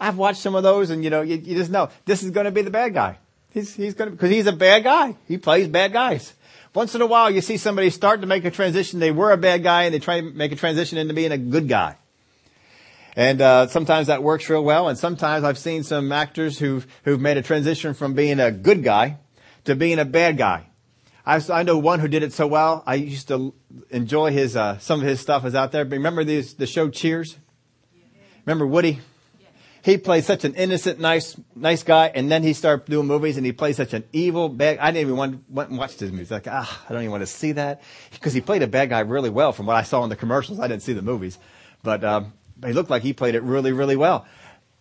I've 0.00 0.16
watched 0.16 0.40
some 0.40 0.54
of 0.54 0.62
those 0.62 0.88
and 0.88 1.04
you 1.04 1.10
know, 1.10 1.20
you, 1.20 1.36
you 1.36 1.54
just 1.56 1.70
know 1.70 1.90
this 2.06 2.22
is 2.22 2.30
going 2.30 2.46
to 2.46 2.50
be 2.50 2.62
the 2.62 2.70
bad 2.70 2.94
guy. 2.94 3.18
He's, 3.50 3.74
he's 3.74 3.92
going 3.92 4.10
to, 4.10 4.16
cause 4.16 4.30
he's 4.30 4.46
a 4.46 4.52
bad 4.52 4.82
guy. 4.82 5.14
He 5.28 5.36
plays 5.36 5.68
bad 5.68 5.92
guys. 5.92 6.32
Once 6.72 6.94
in 6.94 7.02
a 7.02 7.06
while 7.06 7.30
you 7.30 7.42
see 7.42 7.58
somebody 7.58 7.90
start 7.90 8.22
to 8.22 8.26
make 8.26 8.46
a 8.46 8.50
transition. 8.50 8.98
They 8.98 9.10
were 9.10 9.30
a 9.30 9.36
bad 9.36 9.62
guy 9.62 9.82
and 9.82 9.94
they 9.94 9.98
try 9.98 10.22
to 10.22 10.30
make 10.30 10.52
a 10.52 10.56
transition 10.56 10.96
into 10.96 11.12
being 11.12 11.32
a 11.32 11.38
good 11.38 11.68
guy. 11.68 11.96
And 13.20 13.42
uh, 13.42 13.66
sometimes 13.66 14.06
that 14.06 14.22
works 14.22 14.48
real 14.48 14.64
well, 14.64 14.88
and 14.88 14.98
sometimes 14.98 15.44
I've 15.44 15.58
seen 15.58 15.82
some 15.82 16.10
actors 16.10 16.58
who've 16.58 16.86
who've 17.04 17.20
made 17.20 17.36
a 17.36 17.42
transition 17.42 17.92
from 17.92 18.14
being 18.14 18.40
a 18.40 18.50
good 18.50 18.82
guy 18.82 19.18
to 19.64 19.76
being 19.76 19.98
a 19.98 20.06
bad 20.06 20.38
guy. 20.38 20.68
I, 21.26 21.38
I 21.52 21.62
know 21.64 21.76
one 21.76 22.00
who 22.00 22.08
did 22.08 22.22
it 22.22 22.32
so 22.32 22.46
well. 22.46 22.82
I 22.86 22.94
used 22.94 23.28
to 23.28 23.52
enjoy 23.90 24.30
his 24.30 24.56
uh, 24.56 24.78
some 24.78 25.02
of 25.02 25.06
his 25.06 25.20
stuff 25.20 25.44
is 25.44 25.54
out 25.54 25.70
there. 25.70 25.84
But 25.84 25.96
remember 25.96 26.24
the 26.24 26.66
show 26.66 26.88
Cheers? 26.88 27.36
Remember 28.46 28.66
Woody? 28.66 29.00
He 29.84 29.98
played 29.98 30.24
such 30.24 30.46
an 30.46 30.54
innocent, 30.54 30.98
nice, 30.98 31.38
nice 31.54 31.82
guy, 31.82 32.10
and 32.14 32.32
then 32.32 32.42
he 32.42 32.54
started 32.54 32.86
doing 32.86 33.06
movies, 33.06 33.36
and 33.36 33.44
he 33.44 33.52
played 33.52 33.76
such 33.76 33.92
an 33.92 34.04
evil 34.14 34.48
bad. 34.48 34.78
I 34.78 34.92
didn't 34.92 35.02
even 35.02 35.16
want, 35.16 35.50
want 35.50 35.70
watch 35.72 35.98
his 35.98 36.10
movies. 36.10 36.30
Like, 36.30 36.46
ah, 36.48 36.84
I 36.88 36.92
don't 36.94 37.02
even 37.02 37.10
want 37.10 37.22
to 37.22 37.26
see 37.26 37.52
that 37.52 37.82
because 38.12 38.32
he 38.32 38.40
played 38.40 38.62
a 38.62 38.66
bad 38.66 38.88
guy 38.88 39.00
really 39.00 39.28
well. 39.28 39.52
From 39.52 39.66
what 39.66 39.76
I 39.76 39.82
saw 39.82 40.02
in 40.04 40.08
the 40.08 40.16
commercials, 40.16 40.58
I 40.58 40.68
didn't 40.68 40.84
see 40.84 40.94
the 40.94 41.02
movies, 41.02 41.38
but 41.82 42.02
um, 42.02 42.32
he 42.64 42.72
looked 42.72 42.90
like 42.90 43.02
he 43.02 43.12
played 43.12 43.34
it 43.34 43.42
really, 43.42 43.72
really 43.72 43.96
well 43.96 44.26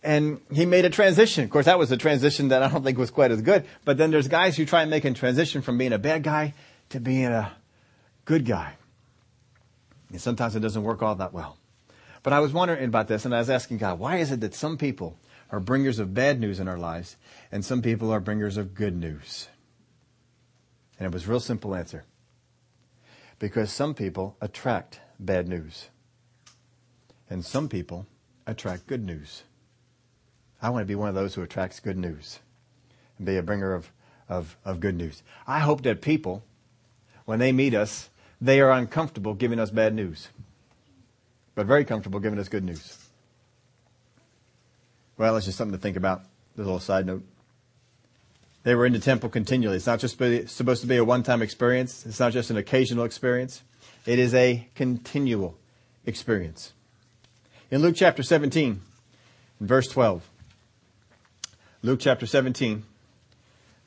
and 0.04 0.40
he 0.52 0.66
made 0.66 0.86
a 0.86 0.90
transition. 0.90 1.44
Of 1.44 1.50
course, 1.50 1.66
that 1.66 1.78
was 1.78 1.92
a 1.92 1.98
transition 1.98 2.50
that 2.50 2.64
I 2.64 2.70
don't 2.70 2.84
think 2.84 2.98
was 2.98 3.12
quite 3.12 3.32
as 3.32 3.42
good. 3.42 3.66
But 3.84 3.98
then 3.98 4.12
there's 4.12 4.28
guys 4.28 4.56
who 4.56 4.66
try 4.66 4.82
and 4.82 4.90
make 4.90 5.06
a 5.06 5.12
transition 5.12 5.62
from 5.62 5.78
being 5.78 5.94
a 5.94 6.00
bad 6.00 6.24
guy 6.24 6.54
to 6.90 7.00
being 7.00 7.26
a 7.26 7.52
good 8.26 8.46
guy. 8.46 8.76
And 10.10 10.22
sometimes 10.22 10.56
it 10.56 10.62
doesn't 10.62 10.84
work 10.84 11.04
all 11.04 11.16
that 11.16 11.34
well. 11.34 11.58
But 12.24 12.34
I 12.34 12.40
was 12.40 12.54
wondering 12.54 12.86
about 12.86 13.08
this 13.08 13.26
and 13.26 13.36
I 13.36 13.40
was 13.40 13.50
asking 13.50 13.78
God, 13.78 14.00
why 14.00 14.18
is 14.18 14.32
it 14.32 14.40
that 14.42 14.54
some 14.54 14.78
people 14.78 15.18
are 15.52 15.60
bringers 15.60 16.00
of 16.00 16.14
bad 16.14 16.40
news 16.40 16.60
in 16.60 16.68
our 16.68 16.78
lives 16.78 17.18
and 17.52 17.64
some 17.64 17.82
people 17.82 18.12
are 18.12 18.20
bringers 18.20 18.58
of 18.58 18.74
good 18.74 18.96
news? 18.96 19.50
And 20.98 21.06
it 21.06 21.14
was 21.14 21.28
a 21.28 21.30
real 21.30 21.40
simple 21.40 21.76
answer. 21.76 22.06
Because 23.38 23.72
some 23.72 23.94
people 23.94 24.36
attract 24.42 25.00
bad 25.20 25.48
news. 25.48 25.90
And 27.30 27.46
some 27.46 27.70
people 27.70 28.08
attract 28.48 28.88
good 28.88 29.06
news. 29.06 29.44
I 30.62 30.70
want 30.70 30.82
to 30.82 30.88
be 30.88 30.96
one 30.96 31.10
of 31.10 31.16
those 31.16 31.36
who 31.36 31.42
attracts 31.42 31.80
good 31.80 31.98
news 31.98 32.40
and 33.18 33.26
be 33.26 33.38
a 33.38 33.44
bringer 33.44 33.74
of, 33.74 33.92
of, 34.28 34.58
of 34.66 34.80
good 34.80 34.96
news. 34.96 35.22
I 35.48 35.60
hope 35.60 35.84
that 35.84 36.02
people, 36.02 36.44
when 37.26 37.40
they 37.40 37.52
meet 37.52 37.74
us, 37.74 38.10
they 38.42 38.60
are 38.62 38.72
uncomfortable 38.72 39.34
giving 39.34 39.60
us 39.60 39.70
bad 39.70 39.94
news, 39.94 40.30
but 41.56 41.66
very 41.66 41.86
comfortable 41.86 42.20
giving 42.20 42.40
us 42.40 42.50
good 42.50 42.64
news. 42.64 42.98
Well, 45.18 45.36
it's 45.36 45.46
just 45.46 45.58
something 45.58 45.78
to 45.78 45.82
think 45.82 45.98
about. 45.98 46.24
This 46.56 46.66
little 46.66 46.80
side 46.80 47.06
note. 47.06 47.24
They 48.64 48.76
were 48.76 48.86
in 48.86 48.94
the 48.94 49.00
temple 49.00 49.30
continually. 49.30 49.78
It's 49.78 49.88
not 49.88 50.00
just 50.00 50.18
supposed 50.18 50.82
to 50.82 50.88
be 50.88 50.98
a 50.98 51.04
one-time 51.04 51.42
experience. 51.42 52.06
It's 52.06 52.20
not 52.20 52.34
just 52.34 52.50
an 52.50 52.58
occasional 52.58 53.06
experience. 53.06 53.62
It 54.06 54.20
is 54.20 54.34
a 54.34 54.68
continual 54.76 55.58
experience. 56.06 56.74
In 57.72 57.84
Luke 57.84 57.96
chapter 57.96 58.24
17, 58.24 58.82
verse 59.62 59.88
12, 59.90 60.28
Luke 61.84 62.00
chapter 62.00 62.26
17, 62.26 62.84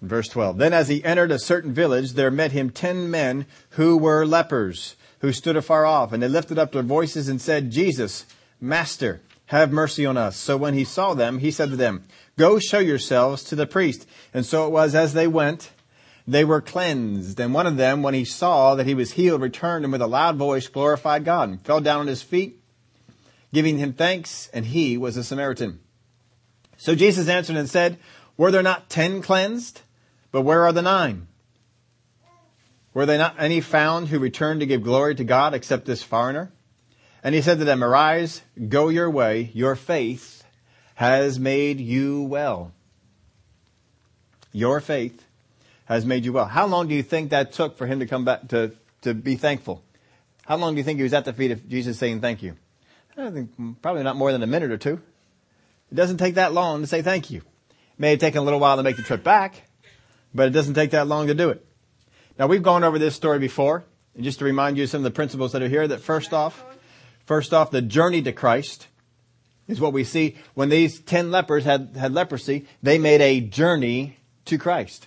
verse 0.00 0.28
12. 0.28 0.56
Then 0.56 0.72
as 0.72 0.86
he 0.86 1.02
entered 1.02 1.32
a 1.32 1.38
certain 1.40 1.72
village, 1.72 2.12
there 2.12 2.30
met 2.30 2.52
him 2.52 2.70
ten 2.70 3.10
men 3.10 3.44
who 3.70 3.96
were 3.96 4.24
lepers, 4.24 4.94
who 5.18 5.32
stood 5.32 5.56
afar 5.56 5.84
off, 5.84 6.12
and 6.12 6.22
they 6.22 6.28
lifted 6.28 6.60
up 6.60 6.70
their 6.70 6.84
voices 6.84 7.28
and 7.28 7.40
said, 7.40 7.72
Jesus, 7.72 8.24
Master, 8.60 9.20
have 9.46 9.72
mercy 9.72 10.06
on 10.06 10.16
us. 10.16 10.36
So 10.36 10.56
when 10.56 10.74
he 10.74 10.84
saw 10.84 11.14
them, 11.14 11.38
he 11.38 11.50
said 11.50 11.70
to 11.70 11.76
them, 11.76 12.04
Go 12.38 12.60
show 12.60 12.78
yourselves 12.78 13.42
to 13.44 13.56
the 13.56 13.66
priest. 13.66 14.06
And 14.32 14.46
so 14.46 14.64
it 14.64 14.70
was 14.70 14.94
as 14.94 15.12
they 15.12 15.26
went, 15.26 15.72
they 16.24 16.44
were 16.44 16.60
cleansed. 16.60 17.40
And 17.40 17.52
one 17.52 17.66
of 17.66 17.78
them, 17.78 18.04
when 18.04 18.14
he 18.14 18.24
saw 18.24 18.76
that 18.76 18.86
he 18.86 18.94
was 18.94 19.12
healed, 19.12 19.40
returned 19.40 19.84
and 19.84 19.90
with 19.90 20.02
a 20.02 20.06
loud 20.06 20.36
voice 20.36 20.68
glorified 20.68 21.24
God 21.24 21.48
and 21.48 21.60
fell 21.60 21.80
down 21.80 21.98
on 21.98 22.06
his 22.06 22.22
feet, 22.22 22.61
giving 23.52 23.78
him 23.78 23.92
thanks, 23.92 24.48
and 24.52 24.66
he 24.66 24.96
was 24.96 25.16
a 25.16 25.24
Samaritan. 25.24 25.80
So 26.76 26.94
Jesus 26.94 27.28
answered 27.28 27.56
and 27.56 27.68
said, 27.68 27.98
Were 28.36 28.50
there 28.50 28.62
not 28.62 28.88
ten 28.88 29.22
cleansed? 29.22 29.82
But 30.30 30.42
where 30.42 30.64
are 30.64 30.72
the 30.72 30.82
nine? 30.82 31.28
Were 32.94 33.06
there 33.06 33.18
not 33.18 33.36
any 33.38 33.60
found 33.60 34.08
who 34.08 34.18
returned 34.18 34.60
to 34.60 34.66
give 34.66 34.82
glory 34.82 35.14
to 35.14 35.24
God 35.24 35.54
except 35.54 35.84
this 35.84 36.02
foreigner? 36.02 36.50
And 37.22 37.34
he 37.34 37.42
said 37.42 37.58
to 37.58 37.64
them, 37.64 37.84
Arise, 37.84 38.42
go 38.68 38.88
your 38.88 39.10
way, 39.10 39.50
your 39.54 39.76
faith 39.76 40.42
has 40.94 41.38
made 41.38 41.80
you 41.80 42.22
well. 42.22 42.72
Your 44.52 44.80
faith 44.80 45.24
has 45.86 46.04
made 46.04 46.24
you 46.24 46.32
well. 46.32 46.46
How 46.46 46.66
long 46.66 46.88
do 46.88 46.94
you 46.94 47.02
think 47.02 47.30
that 47.30 47.52
took 47.52 47.76
for 47.78 47.86
him 47.86 48.00
to 48.00 48.06
come 48.06 48.24
back 48.24 48.48
to, 48.48 48.72
to 49.02 49.14
be 49.14 49.36
thankful? 49.36 49.82
How 50.44 50.56
long 50.56 50.74
do 50.74 50.78
you 50.78 50.84
think 50.84 50.98
he 50.98 51.02
was 51.02 51.14
at 51.14 51.24
the 51.24 51.32
feet 51.32 51.50
of 51.50 51.68
Jesus 51.68 51.98
saying 51.98 52.20
thank 52.20 52.42
you? 52.42 52.56
I 53.16 53.30
think 53.30 53.50
probably 53.82 54.02
not 54.02 54.16
more 54.16 54.32
than 54.32 54.42
a 54.42 54.46
minute 54.46 54.70
or 54.70 54.78
two. 54.78 55.00
It 55.90 55.94
doesn't 55.94 56.16
take 56.16 56.36
that 56.36 56.52
long 56.52 56.80
to 56.80 56.86
say 56.86 57.02
thank 57.02 57.30
you. 57.30 57.38
It 57.38 57.98
may 57.98 58.10
have 58.10 58.18
taken 58.18 58.38
a 58.38 58.42
little 58.42 58.60
while 58.60 58.76
to 58.78 58.82
make 58.82 58.96
the 58.96 59.02
trip 59.02 59.22
back, 59.22 59.62
but 60.34 60.48
it 60.48 60.50
doesn't 60.50 60.74
take 60.74 60.92
that 60.92 61.06
long 61.06 61.26
to 61.26 61.34
do 61.34 61.50
it. 61.50 61.64
Now 62.38 62.46
we've 62.46 62.62
gone 62.62 62.84
over 62.84 62.98
this 62.98 63.14
story 63.14 63.38
before, 63.38 63.84
and 64.14 64.24
just 64.24 64.38
to 64.38 64.44
remind 64.44 64.78
you 64.78 64.84
of 64.84 64.90
some 64.90 65.00
of 65.00 65.04
the 65.04 65.10
principles 65.10 65.52
that 65.52 65.62
are 65.62 65.68
here, 65.68 65.86
that 65.86 66.00
first 66.00 66.32
off, 66.32 66.64
first 67.26 67.52
off, 67.52 67.70
the 67.70 67.82
journey 67.82 68.22
to 68.22 68.32
Christ 68.32 68.88
is 69.68 69.80
what 69.80 69.92
we 69.92 70.04
see 70.04 70.36
when 70.54 70.70
these 70.70 70.98
ten 70.98 71.30
lepers 71.30 71.64
had, 71.64 71.96
had 71.96 72.12
leprosy, 72.12 72.66
they 72.82 72.98
made 72.98 73.20
a 73.20 73.40
journey 73.40 74.16
to 74.46 74.56
Christ. 74.56 75.06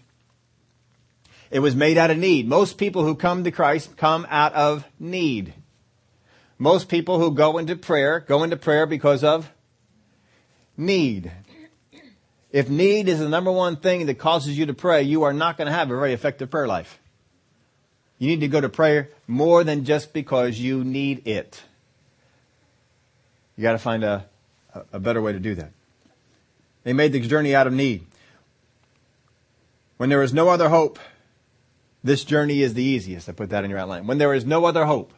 It 1.49 1.59
was 1.59 1.75
made 1.75 1.97
out 1.97 2.11
of 2.11 2.17
need. 2.17 2.47
Most 2.47 2.77
people 2.77 3.03
who 3.03 3.15
come 3.15 3.43
to 3.43 3.51
Christ 3.51 3.97
come 3.97 4.27
out 4.29 4.53
of 4.53 4.85
need. 4.99 5.53
Most 6.57 6.87
people 6.87 7.19
who 7.19 7.31
go 7.31 7.57
into 7.57 7.75
prayer 7.75 8.19
go 8.21 8.43
into 8.43 8.57
prayer 8.57 8.85
because 8.85 9.23
of 9.23 9.51
need. 10.77 11.31
If 12.51 12.69
need 12.69 13.09
is 13.09 13.19
the 13.19 13.27
number 13.27 13.51
one 13.51 13.75
thing 13.75 14.05
that 14.05 14.15
causes 14.15 14.57
you 14.57 14.67
to 14.67 14.73
pray, 14.73 15.03
you 15.03 15.23
are 15.23 15.33
not 15.33 15.57
going 15.57 15.65
to 15.65 15.73
have 15.73 15.91
a 15.91 15.95
very 15.95 16.13
effective 16.13 16.49
prayer 16.49 16.67
life. 16.67 16.99
You 18.17 18.29
need 18.29 18.39
to 18.41 18.47
go 18.47 18.61
to 18.61 18.69
prayer 18.69 19.09
more 19.27 19.63
than 19.63 19.83
just 19.83 20.13
because 20.13 20.57
you 20.57 20.83
need 20.83 21.27
it. 21.27 21.61
You 23.57 23.63
got 23.63 23.73
to 23.73 23.77
find 23.77 24.03
a, 24.03 24.25
a 24.93 24.99
better 24.99 25.21
way 25.21 25.33
to 25.33 25.39
do 25.39 25.55
that. 25.55 25.71
They 26.83 26.93
made 26.93 27.11
the 27.11 27.19
journey 27.19 27.55
out 27.55 27.67
of 27.67 27.73
need. 27.73 28.05
When 29.97 30.09
there 30.09 30.21
is 30.21 30.33
no 30.33 30.49
other 30.49 30.69
hope, 30.69 30.99
this 32.03 32.23
journey 32.23 32.61
is 32.61 32.73
the 32.73 32.83
easiest. 32.83 33.27
I 33.27 33.31
put 33.31 33.49
that 33.49 33.63
in 33.63 33.69
your 33.69 33.79
outline. 33.79 34.07
When 34.07 34.17
there 34.17 34.33
is 34.33 34.45
no 34.45 34.65
other 34.65 34.85
hope, 34.85 35.11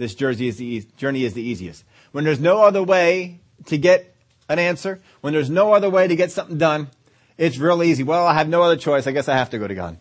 this 0.00 0.14
journey 0.14 0.48
is 0.48 0.56
the, 0.56 0.82
journey 0.96 1.24
is 1.24 1.34
the 1.34 1.42
easiest. 1.42 1.84
When 2.12 2.24
there's 2.24 2.40
no 2.40 2.62
other 2.62 2.82
way 2.82 3.40
to 3.66 3.76
get 3.76 4.16
an 4.48 4.58
answer, 4.58 4.98
when 5.20 5.34
there's 5.34 5.50
no 5.50 5.74
other 5.74 5.90
way 5.90 6.08
to 6.08 6.16
get 6.16 6.32
something 6.32 6.56
done, 6.56 6.88
it's 7.36 7.58
real 7.58 7.82
easy. 7.82 8.02
Well, 8.02 8.26
I 8.26 8.32
have 8.32 8.48
no 8.48 8.62
other 8.62 8.78
choice. 8.78 9.06
I 9.06 9.12
guess 9.12 9.28
I 9.28 9.36
have 9.36 9.50
to 9.50 9.58
go 9.58 9.68
to 9.68 9.74
God. 9.74 9.98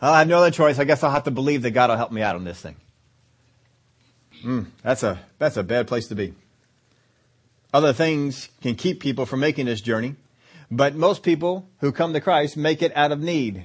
I 0.00 0.20
have 0.20 0.28
no 0.28 0.38
other 0.38 0.52
choice. 0.52 0.78
I 0.78 0.84
guess 0.84 1.02
I'll 1.02 1.10
have 1.10 1.24
to 1.24 1.32
believe 1.32 1.62
that 1.62 1.72
God 1.72 1.90
will 1.90 1.96
help 1.96 2.12
me 2.12 2.22
out 2.22 2.36
on 2.36 2.44
this 2.44 2.60
thing. 2.60 2.76
Mm, 4.44 4.66
that's 4.82 5.02
a, 5.02 5.18
that's 5.38 5.56
a 5.56 5.64
bad 5.64 5.88
place 5.88 6.06
to 6.08 6.14
be. 6.14 6.32
Other 7.74 7.92
things 7.92 8.50
can 8.62 8.76
keep 8.76 9.00
people 9.00 9.26
from 9.26 9.40
making 9.40 9.66
this 9.66 9.80
journey, 9.80 10.14
but 10.70 10.94
most 10.94 11.24
people 11.24 11.68
who 11.80 11.90
come 11.90 12.12
to 12.12 12.20
Christ 12.20 12.56
make 12.56 12.82
it 12.82 12.96
out 12.96 13.10
of 13.10 13.20
need. 13.20 13.64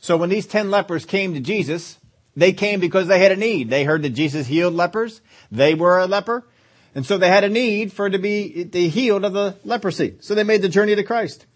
So 0.00 0.16
when 0.16 0.30
these 0.30 0.46
ten 0.46 0.70
lepers 0.70 1.04
came 1.04 1.34
to 1.34 1.40
Jesus, 1.40 1.98
they 2.36 2.52
came 2.52 2.80
because 2.80 3.08
they 3.08 3.18
had 3.18 3.32
a 3.32 3.36
need. 3.36 3.70
They 3.70 3.84
heard 3.84 4.02
that 4.02 4.10
Jesus 4.10 4.46
healed 4.46 4.74
lepers. 4.74 5.22
They 5.50 5.74
were 5.74 5.98
a 5.98 6.06
leper. 6.06 6.46
And 6.94 7.04
so 7.04 7.18
they 7.18 7.28
had 7.28 7.44
a 7.44 7.48
need 7.48 7.92
for 7.92 8.08
to 8.08 8.18
be 8.18 8.88
healed 8.88 9.24
of 9.24 9.32
the 9.32 9.56
leprosy. 9.64 10.16
So 10.20 10.34
they 10.34 10.44
made 10.44 10.62
the 10.62 10.68
journey 10.68 10.94
to 10.94 11.02
Christ. 11.02 11.46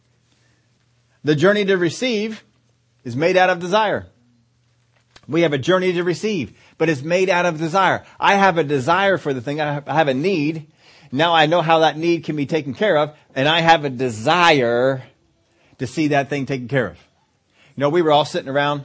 The 1.23 1.37
journey 1.37 1.65
to 1.67 1.77
receive 1.77 2.43
is 3.05 3.15
made 3.15 3.37
out 3.37 3.51
of 3.51 3.59
desire. 3.59 4.07
We 5.29 5.43
have 5.43 5.53
a 5.53 5.59
journey 5.59 5.93
to 5.93 6.03
receive, 6.03 6.59
but 6.77 6.89
it's 6.89 7.03
made 7.03 7.31
out 7.31 7.47
of 7.47 7.59
desire. 7.59 8.05
I 8.19 8.35
have 8.35 8.59
a 8.59 8.65
desire 8.65 9.17
for 9.19 9.33
the 9.33 9.41
thing. 9.41 9.61
I 9.61 9.83
have 9.87 10.09
a 10.09 10.15
need. 10.15 10.73
Now 11.13 11.35
I 11.35 11.47
know 11.47 11.61
how 11.63 11.81
that 11.81 11.97
need 11.97 12.25
can 12.25 12.37
be 12.37 12.47
taken 12.47 12.75
care 12.75 12.97
of, 12.97 13.17
and 13.35 13.47
I 13.47 13.61
have 13.61 13.85
a 13.85 13.91
desire 13.91 15.03
to 15.79 15.87
see 15.87 16.09
that 16.09 16.31
thing 16.31 16.47
taken 16.47 16.69
care 16.69 16.87
of. 16.87 16.97
You 17.77 17.83
know, 17.83 17.91
we 17.91 18.03
were 18.03 18.13
all 18.13 18.25
sitting 18.25 18.49
around. 18.49 18.85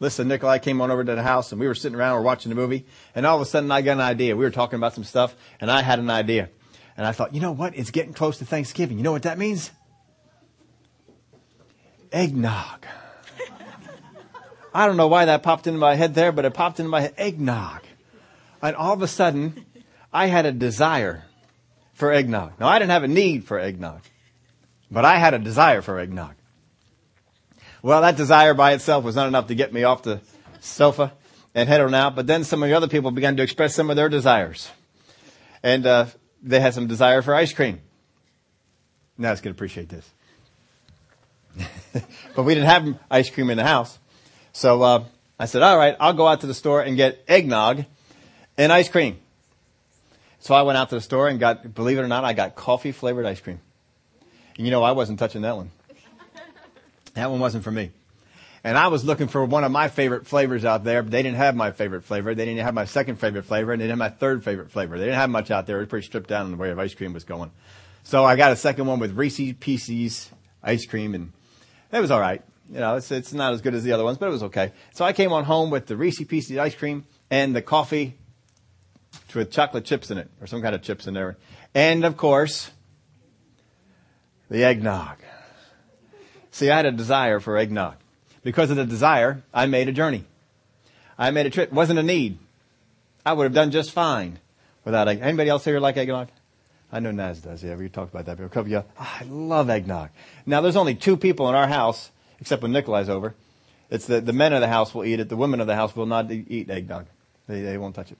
Listen, 0.00 0.28
Nikolai 0.28 0.58
came 0.58 0.80
on 0.80 0.90
over 0.90 1.02
to 1.02 1.14
the 1.14 1.22
house, 1.22 1.50
and 1.50 1.60
we 1.60 1.66
were 1.66 1.74
sitting 1.74 1.98
around, 1.98 2.14
we 2.14 2.18
are 2.20 2.22
watching 2.22 2.50
the 2.50 2.56
movie, 2.56 2.86
and 3.14 3.26
all 3.26 3.36
of 3.36 3.42
a 3.42 3.46
sudden 3.46 3.70
I 3.70 3.82
got 3.82 3.92
an 3.92 4.00
idea. 4.00 4.36
We 4.36 4.44
were 4.44 4.50
talking 4.50 4.76
about 4.76 4.94
some 4.94 5.04
stuff, 5.04 5.34
and 5.60 5.70
I 5.70 5.82
had 5.82 5.98
an 5.98 6.10
idea. 6.10 6.50
And 6.96 7.06
I 7.06 7.12
thought, 7.12 7.34
you 7.34 7.40
know 7.40 7.52
what? 7.52 7.76
It's 7.76 7.90
getting 7.90 8.12
close 8.12 8.38
to 8.38 8.44
Thanksgiving. 8.44 8.98
You 8.98 9.04
know 9.04 9.12
what 9.12 9.22
that 9.22 9.38
means? 9.38 9.70
Eggnog. 12.12 12.86
I 14.74 14.86
don't 14.86 14.96
know 14.96 15.08
why 15.08 15.26
that 15.26 15.42
popped 15.42 15.66
into 15.66 15.78
my 15.78 15.94
head 15.94 16.14
there, 16.14 16.32
but 16.32 16.44
it 16.44 16.54
popped 16.54 16.78
into 16.80 16.90
my 16.90 17.02
head. 17.02 17.14
Eggnog. 17.16 17.82
And 18.62 18.76
all 18.76 18.92
of 18.92 19.02
a 19.02 19.08
sudden, 19.08 19.64
I 20.12 20.26
had 20.26 20.46
a 20.46 20.52
desire 20.52 21.24
for 21.92 22.12
eggnog. 22.12 22.58
Now, 22.58 22.68
I 22.68 22.78
didn't 22.78 22.92
have 22.92 23.04
a 23.04 23.08
need 23.08 23.44
for 23.44 23.58
eggnog, 23.58 24.02
but 24.90 25.04
I 25.04 25.18
had 25.18 25.34
a 25.34 25.38
desire 25.38 25.82
for 25.82 25.98
eggnog. 25.98 26.34
Well, 27.82 28.02
that 28.02 28.16
desire 28.16 28.54
by 28.54 28.72
itself 28.72 29.04
was 29.04 29.14
not 29.14 29.28
enough 29.28 29.46
to 29.48 29.54
get 29.54 29.72
me 29.72 29.84
off 29.84 30.02
the 30.02 30.20
sofa 30.60 31.12
and 31.54 31.68
head 31.68 31.80
on 31.80 31.94
out, 31.94 32.16
but 32.16 32.26
then 32.26 32.44
some 32.44 32.62
of 32.62 32.68
the 32.68 32.76
other 32.76 32.88
people 32.88 33.10
began 33.10 33.36
to 33.36 33.42
express 33.42 33.74
some 33.74 33.90
of 33.90 33.96
their 33.96 34.08
desires. 34.08 34.70
And 35.62 35.86
uh, 35.86 36.06
they 36.42 36.60
had 36.60 36.74
some 36.74 36.86
desire 36.86 37.22
for 37.22 37.34
ice 37.34 37.52
cream. 37.52 37.80
Now, 39.16 39.32
it's 39.32 39.40
going 39.40 39.54
to 39.54 39.56
appreciate 39.56 39.88
this. 39.88 40.08
but 42.36 42.44
we 42.44 42.54
didn't 42.54 42.68
have 42.68 42.98
ice 43.10 43.30
cream 43.30 43.50
in 43.50 43.56
the 43.56 43.64
house. 43.64 43.98
So 44.52 44.82
uh, 44.82 45.04
I 45.38 45.46
said, 45.46 45.62
all 45.62 45.76
right, 45.76 45.96
I'll 45.98 46.12
go 46.12 46.26
out 46.26 46.40
to 46.42 46.46
the 46.46 46.54
store 46.54 46.82
and 46.82 46.96
get 46.96 47.24
eggnog 47.26 47.84
and 48.56 48.72
ice 48.72 48.88
cream. 48.88 49.18
So 50.40 50.54
I 50.54 50.62
went 50.62 50.78
out 50.78 50.88
to 50.90 50.94
the 50.94 51.00
store 51.00 51.28
and 51.28 51.40
got, 51.40 51.74
believe 51.74 51.98
it 51.98 52.02
or 52.02 52.08
not, 52.08 52.24
I 52.24 52.32
got 52.32 52.54
coffee 52.54 52.92
flavored 52.92 53.26
ice 53.26 53.40
cream. 53.40 53.60
And 54.56 54.66
you 54.66 54.70
know, 54.70 54.82
I 54.82 54.92
wasn't 54.92 55.18
touching 55.18 55.42
that 55.42 55.56
one. 55.56 55.70
That 57.18 57.30
one 57.30 57.40
wasn't 57.40 57.64
for 57.64 57.72
me. 57.72 57.90
And 58.62 58.78
I 58.78 58.88
was 58.88 59.04
looking 59.04 59.28
for 59.28 59.44
one 59.44 59.64
of 59.64 59.72
my 59.72 59.88
favorite 59.88 60.26
flavors 60.26 60.64
out 60.64 60.84
there, 60.84 61.02
but 61.02 61.10
they 61.10 61.22
didn't 61.22 61.36
have 61.36 61.56
my 61.56 61.72
favorite 61.72 62.04
flavor. 62.04 62.32
They 62.34 62.44
didn't 62.44 62.64
have 62.64 62.74
my 62.74 62.84
second 62.84 63.16
favorite 63.16 63.44
flavor, 63.44 63.72
and 63.72 63.80
they 63.80 63.86
didn't 63.86 64.00
have 64.00 64.12
my 64.12 64.16
third 64.16 64.44
favorite 64.44 64.70
flavor. 64.70 64.98
They 64.98 65.06
didn't 65.06 65.18
have 65.18 65.30
much 65.30 65.50
out 65.50 65.66
there. 65.66 65.78
It 65.78 65.80
was 65.80 65.88
pretty 65.88 66.06
stripped 66.06 66.28
down 66.28 66.46
in 66.46 66.52
the 66.52 66.56
way 66.56 66.70
of 66.70 66.78
ice 66.78 66.94
cream 66.94 67.12
was 67.12 67.24
going. 67.24 67.50
So 68.04 68.24
I 68.24 68.36
got 68.36 68.52
a 68.52 68.56
second 68.56 68.86
one 68.86 69.00
with 69.00 69.16
Reese's 69.16 69.54
Pieces 69.58 70.30
ice 70.62 70.86
cream, 70.86 71.14
and 71.14 71.32
it 71.92 72.00
was 72.00 72.10
all 72.10 72.20
right. 72.20 72.42
You 72.70 72.80
know, 72.80 72.96
it's, 72.96 73.10
it's 73.10 73.32
not 73.32 73.52
as 73.52 73.62
good 73.62 73.74
as 73.74 73.82
the 73.82 73.92
other 73.92 74.04
ones, 74.04 74.18
but 74.18 74.26
it 74.26 74.32
was 74.32 74.44
okay. 74.44 74.72
So 74.92 75.04
I 75.04 75.12
came 75.12 75.32
on 75.32 75.44
home 75.44 75.70
with 75.70 75.86
the 75.86 75.96
Reese's 75.96 76.26
Pieces 76.26 76.56
ice 76.56 76.74
cream 76.74 77.04
and 77.30 77.54
the 77.54 77.62
coffee 77.62 78.16
with 79.34 79.50
chocolate 79.50 79.84
chips 79.84 80.10
in 80.10 80.18
it, 80.18 80.30
or 80.40 80.46
some 80.46 80.62
kind 80.62 80.74
of 80.74 80.82
chips 80.82 81.06
in 81.06 81.14
there. 81.14 81.36
And 81.74 82.04
of 82.04 82.16
course, 82.16 82.70
the 84.50 84.64
eggnog. 84.64 85.18
See, 86.58 86.72
I 86.72 86.76
had 86.76 86.86
a 86.86 86.90
desire 86.90 87.38
for 87.38 87.56
eggnog. 87.56 87.94
Because 88.42 88.70
of 88.70 88.76
the 88.76 88.84
desire, 88.84 89.44
I 89.54 89.66
made 89.66 89.88
a 89.88 89.92
journey. 89.92 90.24
I 91.16 91.30
made 91.30 91.46
a 91.46 91.50
trip. 91.50 91.68
It 91.68 91.72
wasn't 91.72 92.00
a 92.00 92.02
need. 92.02 92.36
I 93.24 93.32
would 93.32 93.44
have 93.44 93.52
done 93.54 93.70
just 93.70 93.92
fine 93.92 94.40
without 94.84 95.06
egg. 95.06 95.20
Anybody 95.22 95.50
else 95.50 95.64
here 95.64 95.78
like 95.78 95.96
eggnog? 95.96 96.30
I 96.90 96.98
know 96.98 97.12
Naz 97.12 97.38
does. 97.38 97.62
Yeah, 97.62 97.76
we 97.76 97.88
talked 97.88 98.12
about 98.12 98.26
that. 98.26 98.44
A 98.44 98.48
couple 98.48 98.62
of 98.62 98.70
you, 98.70 98.78
oh, 98.78 98.84
I 99.20 99.22
love 99.28 99.70
eggnog. 99.70 100.10
Now, 100.46 100.60
there's 100.60 100.74
only 100.74 100.96
two 100.96 101.16
people 101.16 101.48
in 101.48 101.54
our 101.54 101.68
house 101.68 102.10
except 102.40 102.62
when 102.62 102.72
Nikolai's 102.72 103.08
over. 103.08 103.36
It's 103.88 104.06
the, 104.06 104.20
the 104.20 104.32
men 104.32 104.52
of 104.52 104.60
the 104.60 104.66
house 104.66 104.92
will 104.92 105.04
eat 105.04 105.20
it. 105.20 105.28
The 105.28 105.36
women 105.36 105.60
of 105.60 105.68
the 105.68 105.76
house 105.76 105.94
will 105.94 106.06
not 106.06 106.28
eat 106.28 106.68
eggnog. 106.68 107.06
They, 107.46 107.62
they 107.62 107.78
won't 107.78 107.94
touch 107.94 108.10
it. 108.10 108.18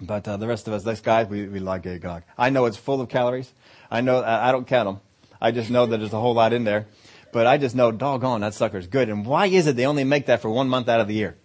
But 0.00 0.28
uh, 0.28 0.36
the 0.36 0.46
rest 0.46 0.68
of 0.68 0.74
us, 0.74 0.84
these 0.84 1.00
guys, 1.00 1.26
we, 1.26 1.48
we 1.48 1.58
like 1.58 1.86
eggnog. 1.86 2.22
I 2.38 2.50
know 2.50 2.66
it's 2.66 2.76
full 2.76 3.00
of 3.00 3.08
calories. 3.08 3.52
I 3.90 4.00
know, 4.00 4.20
I, 4.20 4.50
I 4.50 4.52
don't 4.52 4.68
count 4.68 4.86
them. 4.86 5.00
I 5.40 5.50
just 5.50 5.70
know 5.70 5.86
that 5.86 5.96
there's 5.98 6.12
a 6.12 6.20
whole 6.20 6.34
lot 6.34 6.52
in 6.52 6.62
there. 6.62 6.86
But 7.32 7.46
I 7.46 7.56
just 7.56 7.74
know, 7.74 7.90
doggone, 7.90 8.42
that 8.42 8.54
sucker's 8.54 8.86
good. 8.86 9.08
And 9.08 9.24
why 9.24 9.46
is 9.46 9.66
it 9.66 9.74
they 9.74 9.86
only 9.86 10.04
make 10.04 10.26
that 10.26 10.42
for 10.42 10.50
one 10.50 10.68
month 10.68 10.88
out 10.88 11.00
of 11.00 11.08
the 11.08 11.14
year? 11.14 11.36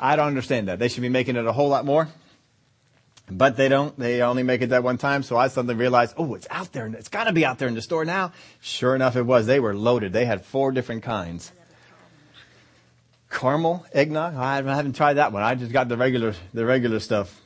I 0.00 0.16
don't 0.16 0.26
understand 0.26 0.68
that. 0.68 0.78
They 0.78 0.88
should 0.88 1.02
be 1.02 1.10
making 1.10 1.36
it 1.36 1.46
a 1.46 1.52
whole 1.52 1.68
lot 1.68 1.84
more. 1.84 2.08
But 3.30 3.56
they 3.56 3.68
don't. 3.68 3.98
They 3.98 4.22
only 4.22 4.42
make 4.42 4.60
it 4.62 4.68
that 4.68 4.82
one 4.82 4.98
time. 4.98 5.22
So 5.22 5.36
I 5.36 5.48
suddenly 5.48 5.74
realized, 5.74 6.14
oh, 6.16 6.34
it's 6.34 6.46
out 6.50 6.72
there. 6.72 6.86
And 6.86 6.94
it's 6.94 7.08
got 7.08 7.24
to 7.24 7.32
be 7.32 7.44
out 7.44 7.58
there 7.58 7.68
in 7.68 7.74
the 7.74 7.82
store 7.82 8.04
now. 8.04 8.32
Sure 8.60 8.94
enough, 8.94 9.16
it 9.16 9.22
was. 9.22 9.46
They 9.46 9.60
were 9.60 9.74
loaded. 9.74 10.12
They 10.12 10.24
had 10.24 10.44
four 10.44 10.72
different 10.72 11.02
kinds. 11.02 11.52
Caramel 13.30 13.84
eggnog. 13.92 14.36
I 14.36 14.56
haven't 14.56 14.96
tried 14.96 15.14
that 15.14 15.32
one. 15.32 15.42
I 15.42 15.54
just 15.54 15.72
got 15.72 15.88
the 15.88 15.96
regular, 15.96 16.34
the 16.52 16.64
regular 16.64 17.00
stuff. 17.00 17.40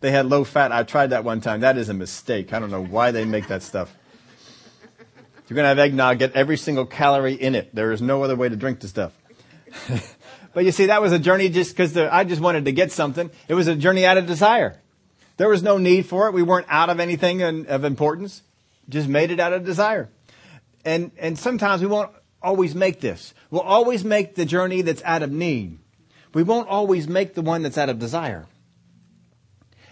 They 0.00 0.10
had 0.10 0.26
low 0.26 0.44
fat. 0.44 0.72
I 0.72 0.82
tried 0.82 1.08
that 1.08 1.24
one 1.24 1.40
time. 1.40 1.60
That 1.60 1.76
is 1.76 1.88
a 1.88 1.94
mistake. 1.94 2.52
I 2.52 2.58
don't 2.58 2.70
know 2.70 2.84
why 2.84 3.10
they 3.10 3.24
make 3.24 3.48
that 3.48 3.62
stuff. 3.62 3.94
You're 5.52 5.56
going 5.56 5.64
to 5.64 5.68
have 5.68 5.78
eggnog, 5.80 6.18
get 6.18 6.32
every 6.32 6.56
single 6.56 6.86
calorie 6.86 7.34
in 7.34 7.54
it. 7.54 7.74
There 7.74 7.92
is 7.92 8.00
no 8.00 8.22
other 8.22 8.36
way 8.36 8.48
to 8.48 8.56
drink 8.56 8.80
the 8.80 8.88
stuff. 8.88 9.12
but 10.54 10.64
you 10.64 10.72
see, 10.72 10.86
that 10.86 11.02
was 11.02 11.12
a 11.12 11.18
journey 11.18 11.50
just 11.50 11.72
because 11.72 11.94
I 11.94 12.24
just 12.24 12.40
wanted 12.40 12.64
to 12.64 12.72
get 12.72 12.90
something. 12.90 13.30
It 13.48 13.52
was 13.52 13.68
a 13.68 13.76
journey 13.76 14.06
out 14.06 14.16
of 14.16 14.26
desire. 14.26 14.80
There 15.36 15.50
was 15.50 15.62
no 15.62 15.76
need 15.76 16.06
for 16.06 16.26
it. 16.26 16.32
We 16.32 16.42
weren't 16.42 16.68
out 16.70 16.88
of 16.88 17.00
anything 17.00 17.42
of 17.42 17.84
importance. 17.84 18.40
Just 18.88 19.08
made 19.08 19.30
it 19.30 19.40
out 19.40 19.52
of 19.52 19.62
desire. 19.66 20.08
And, 20.86 21.10
and 21.18 21.38
sometimes 21.38 21.82
we 21.82 21.86
won't 21.86 22.10
always 22.40 22.74
make 22.74 23.02
this. 23.02 23.34
We'll 23.50 23.60
always 23.60 24.06
make 24.06 24.36
the 24.36 24.46
journey 24.46 24.80
that's 24.80 25.02
out 25.02 25.22
of 25.22 25.30
need. 25.30 25.78
We 26.32 26.44
won't 26.44 26.70
always 26.70 27.08
make 27.08 27.34
the 27.34 27.42
one 27.42 27.60
that's 27.60 27.76
out 27.76 27.90
of 27.90 27.98
desire. 27.98 28.46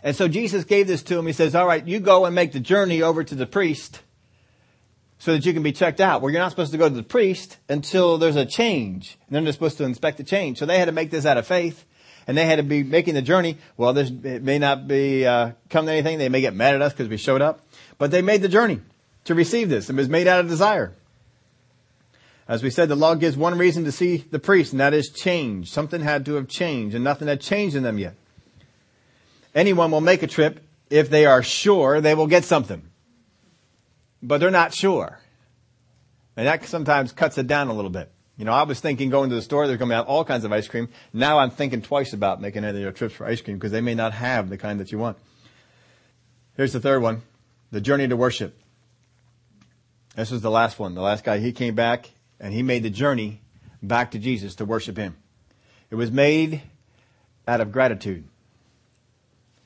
And 0.02 0.16
so 0.16 0.26
Jesus 0.26 0.64
gave 0.64 0.86
this 0.86 1.02
to 1.02 1.18
him. 1.18 1.26
He 1.26 1.34
says, 1.34 1.54
all 1.54 1.66
right, 1.66 1.86
you 1.86 2.00
go 2.00 2.24
and 2.24 2.34
make 2.34 2.52
the 2.52 2.60
journey 2.60 3.02
over 3.02 3.22
to 3.22 3.34
the 3.34 3.44
priest 3.44 4.00
so 5.20 5.32
that 5.32 5.46
you 5.46 5.52
can 5.52 5.62
be 5.62 5.70
checked 5.70 6.00
out. 6.00 6.22
Well, 6.22 6.32
you're 6.32 6.40
not 6.40 6.50
supposed 6.50 6.72
to 6.72 6.78
go 6.78 6.88
to 6.88 6.94
the 6.94 7.02
priest 7.02 7.58
until 7.68 8.18
there's 8.18 8.36
a 8.36 8.46
change. 8.46 9.16
And 9.28 9.36
then 9.36 9.44
they're 9.44 9.52
supposed 9.52 9.78
to 9.78 9.84
inspect 9.84 10.16
the 10.16 10.24
change. 10.24 10.58
So 10.58 10.66
they 10.66 10.78
had 10.78 10.86
to 10.86 10.92
make 10.92 11.10
this 11.10 11.26
out 11.26 11.36
of 11.36 11.46
faith 11.46 11.84
and 12.26 12.38
they 12.38 12.46
had 12.46 12.56
to 12.56 12.62
be 12.62 12.82
making 12.82 13.14
the 13.14 13.22
journey. 13.22 13.58
Well, 13.76 13.92
this 13.92 14.10
it 14.10 14.42
may 14.42 14.58
not 14.58 14.88
be 14.88 15.26
uh, 15.26 15.52
come 15.68 15.86
to 15.86 15.92
anything. 15.92 16.18
They 16.18 16.28
may 16.28 16.40
get 16.40 16.54
mad 16.54 16.74
at 16.74 16.82
us 16.82 16.92
because 16.92 17.08
we 17.08 17.18
showed 17.18 17.42
up, 17.42 17.66
but 17.98 18.10
they 18.10 18.22
made 18.22 18.40
the 18.40 18.48
journey 18.48 18.80
to 19.24 19.34
receive 19.34 19.68
this. 19.68 19.90
It 19.90 19.96
was 19.96 20.08
made 20.08 20.26
out 20.26 20.40
of 20.40 20.48
desire. 20.48 20.94
As 22.48 22.62
we 22.62 22.70
said, 22.70 22.88
the 22.88 22.96
law 22.96 23.14
gives 23.14 23.36
one 23.36 23.56
reason 23.58 23.84
to 23.84 23.92
see 23.92 24.18
the 24.18 24.38
priest, 24.38 24.72
and 24.72 24.80
that 24.80 24.94
is 24.94 25.10
change. 25.10 25.70
Something 25.70 26.00
had 26.00 26.24
to 26.26 26.34
have 26.34 26.48
changed, 26.48 26.96
and 26.96 27.04
nothing 27.04 27.28
had 27.28 27.40
changed 27.40 27.76
in 27.76 27.82
them 27.82 27.98
yet. 27.98 28.14
Anyone 29.54 29.90
will 29.90 30.00
make 30.00 30.22
a 30.22 30.26
trip 30.26 30.60
if 30.88 31.10
they 31.10 31.26
are 31.26 31.42
sure 31.42 32.00
they 32.00 32.14
will 32.14 32.26
get 32.26 32.44
something. 32.44 32.89
But 34.22 34.38
they're 34.38 34.50
not 34.50 34.74
sure. 34.74 35.18
And 36.36 36.46
that 36.46 36.64
sometimes 36.64 37.12
cuts 37.12 37.38
it 37.38 37.46
down 37.46 37.68
a 37.68 37.72
little 37.72 37.90
bit. 37.90 38.10
You 38.36 38.44
know, 38.46 38.52
I 38.52 38.62
was 38.62 38.80
thinking 38.80 39.10
going 39.10 39.28
to 39.28 39.36
the 39.36 39.42
store, 39.42 39.66
they're 39.66 39.76
going 39.76 39.90
to 39.90 39.96
have 39.96 40.06
all 40.06 40.24
kinds 40.24 40.44
of 40.44 40.52
ice 40.52 40.66
cream. 40.66 40.88
Now 41.12 41.38
I'm 41.38 41.50
thinking 41.50 41.82
twice 41.82 42.14
about 42.14 42.40
making 42.40 42.64
any 42.64 42.78
of 42.78 42.82
your 42.82 42.92
trips 42.92 43.14
for 43.14 43.26
ice 43.26 43.42
cream 43.42 43.58
because 43.58 43.72
they 43.72 43.82
may 43.82 43.94
not 43.94 44.14
have 44.14 44.48
the 44.48 44.56
kind 44.56 44.80
that 44.80 44.90
you 44.92 44.98
want. 44.98 45.18
Here's 46.56 46.72
the 46.72 46.80
third 46.80 47.02
one. 47.02 47.22
The 47.70 47.80
journey 47.80 48.08
to 48.08 48.16
worship. 48.16 48.58
This 50.16 50.30
was 50.30 50.40
the 50.40 50.50
last 50.50 50.78
one. 50.78 50.94
The 50.94 51.02
last 51.02 51.22
guy, 51.22 51.38
he 51.38 51.52
came 51.52 51.74
back 51.74 52.10
and 52.40 52.54
he 52.54 52.62
made 52.62 52.82
the 52.82 52.90
journey 52.90 53.40
back 53.82 54.12
to 54.12 54.18
Jesus 54.18 54.54
to 54.56 54.64
worship 54.64 54.96
him. 54.96 55.16
It 55.90 55.96
was 55.96 56.10
made 56.10 56.62
out 57.46 57.60
of 57.60 57.72
gratitude. 57.72 58.24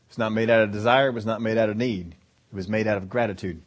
It's 0.08 0.18
not 0.18 0.32
made 0.32 0.50
out 0.50 0.62
of 0.62 0.72
desire. 0.72 1.08
It 1.08 1.14
was 1.14 1.26
not 1.26 1.40
made 1.40 1.58
out 1.58 1.68
of 1.68 1.76
need. 1.76 2.14
It 2.52 2.56
was 2.56 2.68
made 2.68 2.86
out 2.86 2.96
of 2.96 3.08
gratitude. 3.08 3.62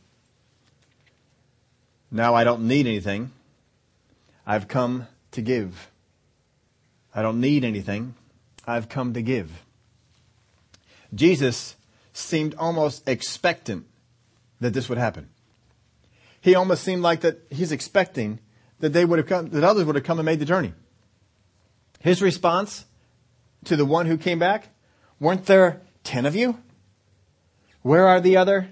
Now 2.11 2.35
I 2.35 2.43
don't 2.43 2.67
need 2.67 2.87
anything. 2.87 3.31
I've 4.45 4.67
come 4.67 5.07
to 5.31 5.41
give. 5.41 5.89
I 7.13 7.21
don't 7.21 7.41
need 7.41 7.63
anything. 7.63 8.15
I've 8.65 8.89
come 8.89 9.13
to 9.13 9.21
give. 9.21 9.63
Jesus 11.13 11.75
seemed 12.13 12.55
almost 12.55 13.07
expectant 13.07 13.85
that 14.59 14.73
this 14.73 14.89
would 14.89 14.97
happen. 14.97 15.29
He 16.41 16.55
almost 16.55 16.83
seemed 16.83 17.01
like 17.01 17.21
that 17.21 17.45
he's 17.49 17.71
expecting 17.71 18.39
that 18.79 18.93
they 18.93 19.05
would 19.05 19.19
have 19.19 19.27
come, 19.27 19.49
that 19.49 19.63
others 19.63 19.85
would 19.85 19.95
have 19.95 20.03
come 20.03 20.19
and 20.19 20.25
made 20.25 20.39
the 20.39 20.45
journey. 20.45 20.73
His 21.99 22.21
response 22.21 22.85
to 23.65 23.75
the 23.75 23.85
one 23.85 24.05
who 24.05 24.17
came 24.17 24.39
back, 24.39 24.69
weren't 25.19 25.45
there 25.45 25.81
ten 26.03 26.25
of 26.25 26.35
you? 26.35 26.61
Where 27.81 28.07
are 28.07 28.21
the 28.21 28.37
other 28.37 28.69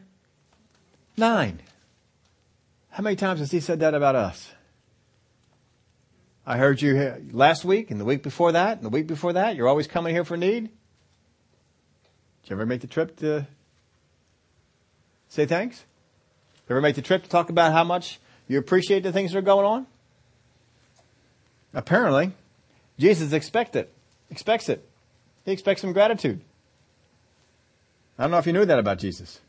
nine? 1.18 1.62
How 2.96 3.04
many 3.04 3.18
times 3.18 3.42
has 3.42 3.52
he 3.52 3.60
said 3.60 3.82
that 3.82 3.94
about 3.94 4.16
us? 4.16 4.54
I 6.46 6.56
heard 6.56 6.82
you 6.82 7.28
last 7.34 7.66
week 7.66 7.92
and 7.92 8.00
the 8.00 8.06
week 8.06 8.24
before 8.24 8.54
that 8.54 8.78
and 8.78 8.86
the 8.86 8.90
week 8.90 9.06
before 9.06 9.34
that. 9.34 9.58
You're 9.58 9.68
always 9.68 9.86
coming 9.86 10.16
here 10.16 10.24
for 10.24 10.38
need. 10.38 10.70
Did 12.44 12.50
you 12.50 12.56
ever 12.56 12.66
make 12.66 12.80
the 12.80 12.88
trip 12.88 13.18
to 13.18 13.48
say 15.28 15.46
thanks? 15.46 15.80
Did 15.80 16.70
You 16.70 16.76
ever 16.76 16.82
make 16.82 16.96
the 16.96 17.02
trip 17.02 17.24
to 17.24 17.30
talk 17.30 17.50
about 17.50 17.74
how 17.74 17.84
much 17.84 18.22
you 18.48 18.58
appreciate 18.58 19.04
the 19.04 19.12
things 19.12 19.34
that 19.34 19.40
are 19.40 19.42
going 19.42 19.66
on? 19.66 19.88
Apparently, 21.74 22.32
Jesus 22.98 23.34
expects 23.34 23.76
it. 23.76 23.92
Expects 24.32 24.70
it. 24.70 24.88
He 25.44 25.52
expects 25.52 25.82
some 25.82 25.92
gratitude. 25.92 26.40
I 28.18 28.24
don't 28.24 28.32
know 28.32 28.38
if 28.38 28.48
you 28.48 28.54
knew 28.54 28.64
that 28.64 28.80
about 28.80 29.00
Jesus. 29.00 29.42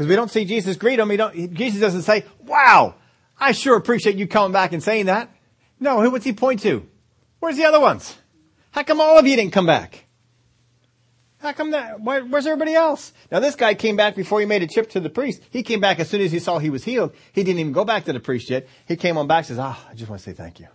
Because 0.00 0.08
we 0.08 0.16
don't 0.16 0.30
see 0.30 0.46
Jesus 0.46 0.78
greet 0.78 0.98
him. 0.98 1.10
He 1.10 1.18
don't, 1.18 1.52
Jesus 1.52 1.78
doesn't 1.78 2.04
say, 2.04 2.24
wow, 2.46 2.94
I 3.38 3.52
sure 3.52 3.76
appreciate 3.76 4.16
you 4.16 4.26
coming 4.26 4.50
back 4.50 4.72
and 4.72 4.82
saying 4.82 5.04
that. 5.06 5.28
No, 5.78 6.00
who 6.00 6.10
would 6.12 6.24
he 6.24 6.32
point 6.32 6.62
to? 6.62 6.88
Where's 7.38 7.58
the 7.58 7.66
other 7.66 7.80
ones? 7.80 8.16
How 8.70 8.82
come 8.82 8.98
all 8.98 9.18
of 9.18 9.26
you 9.26 9.36
didn't 9.36 9.52
come 9.52 9.66
back? 9.66 10.06
How 11.40 11.52
come 11.52 11.72
that? 11.72 12.00
Where, 12.00 12.24
where's 12.24 12.46
everybody 12.46 12.74
else? 12.74 13.12
Now 13.30 13.40
this 13.40 13.56
guy 13.56 13.74
came 13.74 13.96
back 13.96 14.16
before 14.16 14.40
he 14.40 14.46
made 14.46 14.62
a 14.62 14.66
trip 14.66 14.88
to 14.92 15.00
the 15.00 15.10
priest. 15.10 15.42
He 15.50 15.62
came 15.62 15.80
back 15.80 16.00
as 16.00 16.08
soon 16.08 16.22
as 16.22 16.32
he 16.32 16.38
saw 16.38 16.58
he 16.58 16.70
was 16.70 16.82
healed. 16.82 17.14
He 17.34 17.44
didn't 17.44 17.60
even 17.60 17.72
go 17.72 17.84
back 17.84 18.06
to 18.06 18.14
the 18.14 18.20
priest 18.20 18.48
yet. 18.48 18.68
He 18.88 18.96
came 18.96 19.18
on 19.18 19.26
back 19.26 19.44
says, 19.44 19.58
ah, 19.58 19.78
oh, 19.78 19.90
I 19.90 19.94
just 19.94 20.08
want 20.08 20.22
to 20.22 20.30
say 20.30 20.34
thank 20.34 20.60
you. 20.60 20.68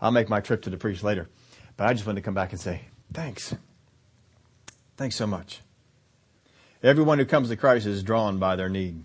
I'll 0.00 0.10
make 0.10 0.28
my 0.28 0.40
trip 0.40 0.62
to 0.62 0.70
the 0.70 0.78
priest 0.78 1.04
later. 1.04 1.28
But 1.76 1.86
I 1.86 1.92
just 1.92 2.04
wanted 2.04 2.22
to 2.22 2.24
come 2.24 2.34
back 2.34 2.50
and 2.50 2.60
say, 2.60 2.80
thanks. 3.12 3.54
Thanks 4.96 5.14
so 5.14 5.28
much. 5.28 5.60
Everyone 6.82 7.18
who 7.18 7.24
comes 7.24 7.48
to 7.48 7.56
Christ 7.56 7.86
is 7.86 8.02
drawn 8.02 8.38
by 8.38 8.54
their 8.56 8.68
need. 8.68 9.04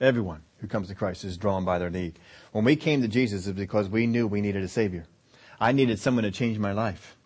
Everyone 0.00 0.42
who 0.60 0.66
comes 0.66 0.88
to 0.88 0.94
Christ 0.94 1.24
is 1.24 1.38
drawn 1.38 1.64
by 1.64 1.78
their 1.78 1.90
need. 1.90 2.18
When 2.52 2.64
we 2.64 2.76
came 2.76 3.00
to 3.02 3.08
Jesus, 3.08 3.46
it's 3.46 3.58
because 3.58 3.88
we 3.88 4.06
knew 4.06 4.26
we 4.26 4.42
needed 4.42 4.62
a 4.62 4.68
Savior. 4.68 5.06
I 5.58 5.72
needed 5.72 5.98
someone 5.98 6.24
to 6.24 6.30
change 6.30 6.58
my 6.58 6.72
life. 6.72 7.16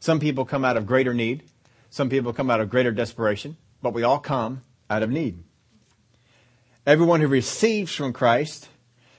Some 0.00 0.18
people 0.18 0.46
come 0.46 0.64
out 0.64 0.78
of 0.78 0.86
greater 0.86 1.12
need. 1.12 1.42
Some 1.90 2.08
people 2.08 2.32
come 2.32 2.50
out 2.50 2.60
of 2.60 2.70
greater 2.70 2.90
desperation, 2.90 3.56
but 3.82 3.92
we 3.92 4.02
all 4.02 4.18
come 4.18 4.62
out 4.88 5.02
of 5.02 5.10
need. 5.10 5.42
Everyone 6.86 7.20
who 7.20 7.28
receives 7.28 7.94
from 7.94 8.12
Christ 8.12 8.68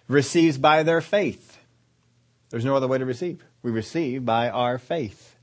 receives 0.08 0.58
by 0.58 0.84
their 0.84 1.02
faith. 1.02 1.60
There's 2.50 2.66
no 2.66 2.76
other 2.76 2.88
way 2.88 2.98
to 2.98 3.06
receive. 3.06 3.44
We 3.62 3.72
receive 3.72 4.26
by 4.26 4.50
our 4.50 4.78
faith. 4.78 5.36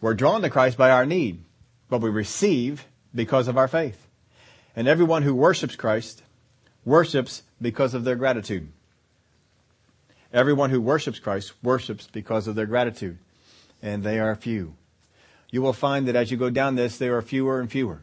We're 0.00 0.14
drawn 0.14 0.42
to 0.42 0.50
Christ 0.50 0.76
by 0.76 0.90
our 0.90 1.06
need, 1.06 1.42
but 1.88 2.00
we 2.00 2.10
receive 2.10 2.84
because 3.14 3.48
of 3.48 3.56
our 3.56 3.68
faith. 3.68 4.06
And 4.76 4.88
everyone 4.88 5.22
who 5.22 5.34
worships 5.34 5.76
Christ 5.76 6.22
worships 6.84 7.42
because 7.60 7.94
of 7.94 8.04
their 8.04 8.16
gratitude. 8.16 8.68
Everyone 10.32 10.70
who 10.70 10.80
worships 10.80 11.18
Christ 11.18 11.52
worships 11.62 12.08
because 12.10 12.48
of 12.48 12.56
their 12.56 12.66
gratitude. 12.66 13.18
And 13.80 14.02
they 14.02 14.18
are 14.18 14.34
few. 14.34 14.74
You 15.50 15.62
will 15.62 15.72
find 15.72 16.08
that 16.08 16.16
as 16.16 16.30
you 16.30 16.36
go 16.36 16.50
down 16.50 16.74
this, 16.74 16.98
there 16.98 17.16
are 17.16 17.22
fewer 17.22 17.60
and 17.60 17.70
fewer. 17.70 18.00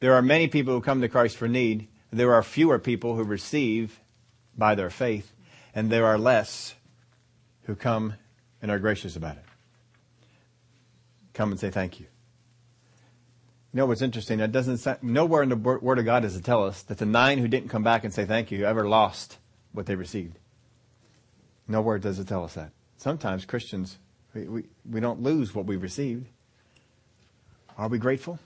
There 0.00 0.12
are 0.14 0.22
many 0.22 0.48
people 0.48 0.74
who 0.74 0.80
come 0.80 1.00
to 1.00 1.08
Christ 1.08 1.36
for 1.36 1.48
need. 1.48 1.88
There 2.12 2.34
are 2.34 2.42
fewer 2.42 2.78
people 2.78 3.16
who 3.16 3.24
receive 3.24 3.98
by 4.56 4.74
their 4.74 4.90
faith. 4.90 5.32
And 5.74 5.90
there 5.90 6.06
are 6.06 6.18
less 6.18 6.74
who 7.62 7.74
come 7.74 8.14
and 8.60 8.70
are 8.70 8.78
gracious 8.78 9.16
about 9.16 9.36
it. 9.36 9.44
Come 11.32 11.50
and 11.50 11.60
say 11.60 11.70
thank 11.70 12.00
you. 12.00 12.06
You 13.72 13.78
know 13.78 13.86
what's 13.86 14.00
interesting? 14.00 14.40
It 14.40 14.50
doesn't 14.50 14.78
say, 14.78 14.96
nowhere 15.02 15.42
in 15.42 15.50
the 15.50 15.56
Word 15.56 15.98
of 15.98 16.04
God 16.06 16.20
does 16.20 16.36
it 16.36 16.44
tell 16.44 16.64
us 16.64 16.82
that 16.84 16.98
the 16.98 17.06
nine 17.06 17.38
who 17.38 17.48
didn't 17.48 17.68
come 17.68 17.82
back 17.82 18.02
and 18.02 18.12
say 18.12 18.24
thank 18.24 18.50
you 18.50 18.64
ever 18.64 18.88
lost 18.88 19.38
what 19.72 19.84
they 19.84 19.94
received. 19.94 20.38
Nowhere 21.66 21.98
does 21.98 22.18
it 22.18 22.26
tell 22.26 22.44
us 22.44 22.54
that. 22.54 22.72
Sometimes 22.96 23.44
Christians, 23.44 23.98
we, 24.34 24.48
we, 24.48 24.64
we 24.90 25.00
don't 25.00 25.22
lose 25.22 25.54
what 25.54 25.66
we 25.66 25.76
received. 25.76 26.26
Are 27.76 27.88
we 27.88 27.98
grateful? 27.98 28.38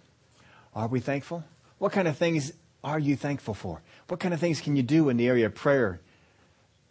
Are 0.75 0.89
we 0.89 0.99
thankful? 0.99 1.45
What 1.79 1.93
kind 1.93 2.09
of 2.09 2.17
things 2.17 2.53
are 2.83 2.99
you 2.99 3.15
thankful 3.15 3.55
for? 3.55 3.81
What 4.09 4.19
kind 4.19 4.35
of 4.35 4.41
things 4.41 4.61
can 4.61 4.75
you 4.75 4.83
do 4.83 5.09
in 5.09 5.17
the 5.17 5.29
area 5.29 5.47
of 5.47 5.55
prayer 5.55 6.01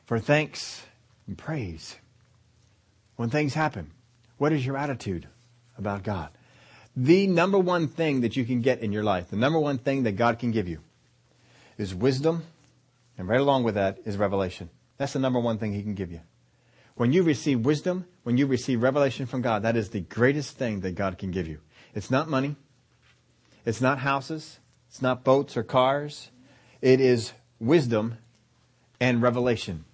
for 0.05 0.19
thanks 0.19 0.83
and 1.27 1.37
praise? 1.37 1.97
When 3.17 3.29
things 3.29 3.53
happen, 3.53 3.91
what 4.37 4.53
is 4.53 4.65
your 4.65 4.77
attitude 4.77 5.27
about 5.77 6.03
God? 6.03 6.29
The 6.95 7.27
number 7.27 7.57
one 7.57 7.87
thing 7.87 8.21
that 8.21 8.35
you 8.35 8.45
can 8.45 8.61
get 8.61 8.79
in 8.79 8.91
your 8.91 9.03
life, 9.03 9.29
the 9.29 9.37
number 9.37 9.59
one 9.59 9.77
thing 9.77 10.03
that 10.03 10.13
God 10.13 10.39
can 10.39 10.51
give 10.51 10.67
you 10.67 10.79
is 11.77 11.95
wisdom, 11.95 12.43
and 13.17 13.27
right 13.27 13.39
along 13.39 13.63
with 13.63 13.75
that 13.75 13.99
is 14.05 14.17
revelation. 14.17 14.69
That's 14.97 15.13
the 15.13 15.19
number 15.19 15.39
one 15.39 15.57
thing 15.57 15.73
He 15.73 15.83
can 15.83 15.95
give 15.95 16.11
you. 16.11 16.21
When 16.95 17.13
you 17.13 17.23
receive 17.23 17.65
wisdom, 17.65 18.05
when 18.23 18.37
you 18.37 18.45
receive 18.45 18.83
revelation 18.83 19.25
from 19.25 19.41
God, 19.41 19.63
that 19.63 19.77
is 19.77 19.89
the 19.89 20.01
greatest 20.01 20.57
thing 20.57 20.81
that 20.81 20.95
God 20.95 21.17
can 21.17 21.31
give 21.31 21.47
you. 21.47 21.59
It's 21.95 22.11
not 22.11 22.29
money. 22.29 22.55
It's 23.65 23.81
not 23.81 23.99
houses. 23.99 24.59
It's 24.89 25.01
not 25.01 25.23
boats 25.23 25.55
or 25.55 25.63
cars. 25.63 26.29
It 26.81 26.99
is 26.99 27.33
wisdom 27.59 28.17
and 28.99 29.21
revelation. 29.21 29.85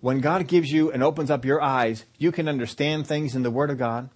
When 0.00 0.20
God 0.20 0.46
gives 0.48 0.70
you 0.70 0.90
and 0.90 1.02
opens 1.02 1.30
up 1.30 1.44
your 1.44 1.62
eyes, 1.62 2.04
you 2.18 2.32
can 2.32 2.48
understand 2.48 3.06
things 3.06 3.34
in 3.34 3.42
the 3.42 3.50
Word 3.50 3.70
of 3.70 3.78
God. 3.78 4.10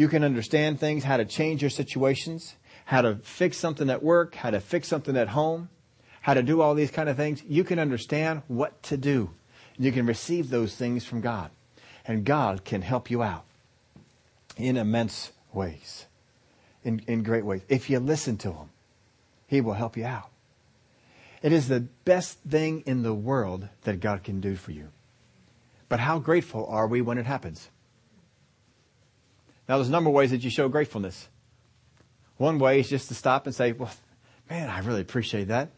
You 0.00 0.08
can 0.08 0.24
understand 0.24 0.80
things, 0.80 1.04
how 1.04 1.18
to 1.18 1.26
change 1.26 1.60
your 1.60 1.68
situations, 1.68 2.54
how 2.86 3.02
to 3.02 3.16
fix 3.16 3.58
something 3.58 3.90
at 3.90 4.02
work, 4.02 4.34
how 4.34 4.48
to 4.48 4.58
fix 4.58 4.88
something 4.88 5.14
at 5.14 5.28
home, 5.28 5.68
how 6.22 6.32
to 6.32 6.42
do 6.42 6.62
all 6.62 6.74
these 6.74 6.90
kind 6.90 7.10
of 7.10 7.18
things. 7.18 7.42
You 7.46 7.64
can 7.64 7.78
understand 7.78 8.40
what 8.48 8.82
to 8.84 8.96
do. 8.96 9.28
You 9.76 9.92
can 9.92 10.06
receive 10.06 10.48
those 10.48 10.74
things 10.74 11.04
from 11.04 11.20
God. 11.20 11.50
And 12.06 12.24
God 12.24 12.64
can 12.64 12.80
help 12.80 13.10
you 13.10 13.22
out 13.22 13.44
in 14.56 14.78
immense 14.78 15.32
ways, 15.52 16.06
in, 16.82 17.02
in 17.06 17.22
great 17.22 17.44
ways. 17.44 17.60
If 17.68 17.90
you 17.90 17.98
listen 17.98 18.38
to 18.38 18.52
Him, 18.52 18.70
He 19.48 19.60
will 19.60 19.74
help 19.74 19.98
you 19.98 20.06
out. 20.06 20.30
It 21.42 21.52
is 21.52 21.68
the 21.68 21.80
best 22.06 22.38
thing 22.38 22.84
in 22.86 23.02
the 23.02 23.12
world 23.12 23.68
that 23.82 24.00
God 24.00 24.24
can 24.24 24.40
do 24.40 24.56
for 24.56 24.72
you. 24.72 24.88
But 25.90 26.00
how 26.00 26.18
grateful 26.18 26.64
are 26.70 26.86
we 26.86 27.02
when 27.02 27.18
it 27.18 27.26
happens? 27.26 27.68
Now, 29.70 29.76
there's 29.76 29.88
a 29.88 29.92
number 29.92 30.10
of 30.10 30.14
ways 30.14 30.32
that 30.32 30.42
you 30.42 30.50
show 30.50 30.68
gratefulness. 30.68 31.28
One 32.38 32.58
way 32.58 32.80
is 32.80 32.88
just 32.88 33.06
to 33.06 33.14
stop 33.14 33.46
and 33.46 33.54
say, 33.54 33.70
well, 33.70 33.92
man, 34.50 34.68
I 34.68 34.80
really 34.80 35.00
appreciate 35.00 35.46
that. 35.46 35.70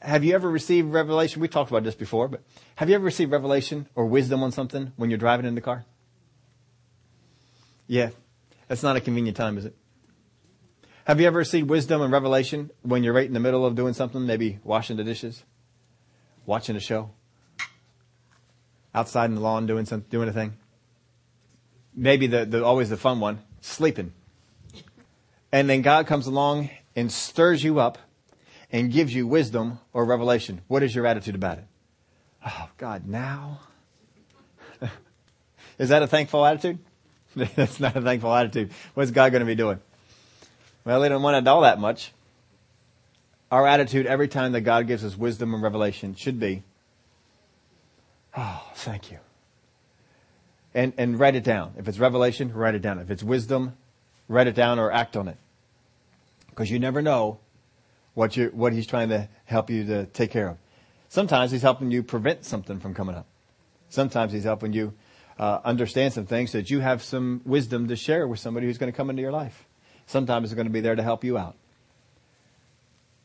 Have 0.00 0.24
you 0.24 0.34
ever 0.34 0.50
received 0.50 0.90
revelation? 0.90 1.42
We 1.42 1.48
talked 1.48 1.70
about 1.70 1.84
this 1.84 1.94
before, 1.94 2.28
but 2.28 2.42
have 2.76 2.88
you 2.88 2.94
ever 2.94 3.04
received 3.04 3.30
revelation 3.30 3.90
or 3.94 4.06
wisdom 4.06 4.42
on 4.42 4.52
something 4.52 4.90
when 4.96 5.10
you're 5.10 5.18
driving 5.18 5.44
in 5.44 5.54
the 5.54 5.60
car? 5.60 5.84
Yeah. 7.86 8.08
That's 8.68 8.82
not 8.82 8.96
a 8.96 9.02
convenient 9.02 9.36
time, 9.36 9.58
is 9.58 9.66
it? 9.66 9.76
Have 11.04 11.20
you 11.20 11.26
ever 11.26 11.36
received 11.36 11.68
wisdom 11.68 12.00
and 12.00 12.10
revelation 12.10 12.70
when 12.80 13.04
you're 13.04 13.12
right 13.12 13.26
in 13.26 13.34
the 13.34 13.40
middle 13.40 13.66
of 13.66 13.74
doing 13.74 13.92
something, 13.92 14.24
maybe 14.24 14.60
washing 14.64 14.96
the 14.96 15.04
dishes, 15.04 15.44
watching 16.46 16.74
a 16.74 16.80
show, 16.80 17.10
outside 18.94 19.26
in 19.26 19.34
the 19.34 19.42
lawn 19.42 19.66
doing 19.66 19.84
some, 19.84 20.06
doing 20.08 20.26
a 20.26 20.32
thing? 20.32 20.56
Maybe 21.96 22.26
the, 22.26 22.44
the 22.44 22.64
always 22.64 22.90
the 22.90 22.96
fun 22.96 23.18
one, 23.18 23.40
sleeping. 23.60 24.12
And 25.50 25.68
then 25.70 25.82
God 25.82 26.06
comes 26.06 26.26
along 26.26 26.70
and 26.94 27.10
stirs 27.10 27.64
you 27.64 27.80
up 27.80 27.98
and 28.70 28.92
gives 28.92 29.14
you 29.14 29.26
wisdom 29.26 29.78
or 29.92 30.04
revelation, 30.04 30.60
what 30.68 30.82
is 30.82 30.94
your 30.94 31.06
attitude 31.06 31.34
about 31.34 31.58
it? 31.58 31.64
Oh, 32.44 32.68
God, 32.76 33.06
now? 33.06 33.60
is 35.78 35.88
that 35.88 36.02
a 36.02 36.06
thankful 36.06 36.44
attitude? 36.44 36.78
That's 37.36 37.80
not 37.80 37.96
a 37.96 38.02
thankful 38.02 38.34
attitude. 38.34 38.70
What's 38.94 39.10
God 39.10 39.32
going 39.32 39.40
to 39.40 39.46
be 39.46 39.54
doing? 39.54 39.80
Well, 40.84 41.02
He 41.02 41.08
don't 41.08 41.22
want 41.22 41.36
it 41.36 41.48
all 41.48 41.62
that 41.62 41.78
much. 41.78 42.12
Our 43.50 43.66
attitude 43.66 44.06
every 44.06 44.28
time 44.28 44.52
that 44.52 44.62
God 44.62 44.86
gives 44.86 45.04
us 45.04 45.16
wisdom 45.16 45.54
and 45.54 45.62
revelation 45.62 46.14
should 46.14 46.40
be, 46.40 46.62
oh, 48.36 48.70
thank 48.74 49.10
you. 49.10 49.18
And, 50.76 50.92
and 50.98 51.18
write 51.18 51.34
it 51.34 51.42
down. 51.42 51.72
If 51.78 51.88
it's 51.88 51.98
revelation, 51.98 52.52
write 52.52 52.74
it 52.74 52.82
down. 52.82 52.98
If 52.98 53.10
it's 53.10 53.22
wisdom, 53.22 53.78
write 54.28 54.46
it 54.46 54.54
down 54.54 54.78
or 54.78 54.92
act 54.92 55.16
on 55.16 55.26
it. 55.26 55.38
Because 56.50 56.70
you 56.70 56.78
never 56.78 57.00
know 57.00 57.38
what 58.12 58.36
you 58.36 58.50
what 58.52 58.74
he's 58.74 58.86
trying 58.86 59.08
to 59.08 59.26
help 59.46 59.70
you 59.70 59.86
to 59.86 60.04
take 60.04 60.30
care 60.30 60.48
of. 60.48 60.58
Sometimes 61.08 61.50
he's 61.50 61.62
helping 61.62 61.90
you 61.90 62.02
prevent 62.02 62.44
something 62.44 62.78
from 62.78 62.92
coming 62.92 63.14
up. 63.14 63.26
Sometimes 63.88 64.34
he's 64.34 64.44
helping 64.44 64.74
you 64.74 64.92
uh, 65.38 65.60
understand 65.64 66.12
some 66.12 66.26
things 66.26 66.50
so 66.50 66.58
that 66.58 66.68
you 66.68 66.80
have 66.80 67.02
some 67.02 67.40
wisdom 67.46 67.88
to 67.88 67.96
share 67.96 68.28
with 68.28 68.38
somebody 68.38 68.66
who's 68.66 68.76
going 68.76 68.92
to 68.92 68.96
come 68.96 69.08
into 69.08 69.22
your 69.22 69.32
life. 69.32 69.64
Sometimes 70.04 70.50
it's 70.50 70.54
going 70.54 70.66
to 70.66 70.72
be 70.72 70.80
there 70.82 70.94
to 70.94 71.02
help 71.02 71.24
you 71.24 71.38
out. 71.38 71.56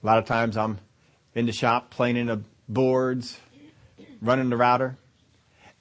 A 0.04 0.06
lot 0.06 0.20
of 0.20 0.26
times 0.26 0.56
I'm 0.56 0.80
in 1.36 1.48
the 1.48 1.52
shop 1.52 1.90
planing 1.90 2.28
the 2.28 2.44
boards, 2.70 3.38
running 4.22 4.50
the 4.50 4.56
router, 4.56 4.96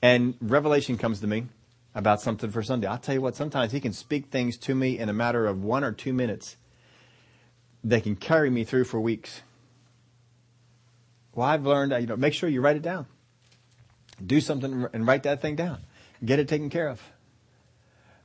and 0.03 0.35
revelation 0.41 0.99
comes 0.99 1.21
to 1.21 1.29
me 1.29 1.47
about 1.95 2.21
something 2.21 2.51
for 2.51 2.63
Sunday. 2.63 2.87
I'll 2.87 2.99
tell 2.99 3.15
you 3.15 3.21
what, 3.21 3.37
sometimes 3.37 3.73
he 3.73 3.81
can 3.81 3.93
speak 3.93 4.27
things 4.27 4.57
to 4.59 4.75
me 4.75 4.99
in 4.99 5.09
a 5.09 5.13
matter 5.13 5.47
of 5.47 5.65
one 5.65 5.83
or 5.83 5.93
two 5.93 6.13
minutes 6.13 6.57
that 7.83 8.03
can 8.05 8.17
carry 8.17 8.51
me 8.51 8.65
through 8.65 8.85
for 8.85 9.01
weeks. 9.01 9.43
Well, 11.35 11.47
I've 11.47 11.67
learned, 11.67 11.93
you 12.01 12.07
know, 12.07 12.17
make 12.17 12.35
sure 12.35 12.49
you 12.49 12.61
write 12.61 12.77
it 12.77 12.83
down. 12.83 13.07
Do 14.25 14.41
something 14.41 14.87
and 14.93 15.07
write 15.07 15.23
that 15.25 15.41
thing 15.41 15.57
down. 15.57 15.81
Get 16.25 16.39
it 16.39 16.49
taken 16.49 16.71
care 16.71 16.89
of. 16.89 17.01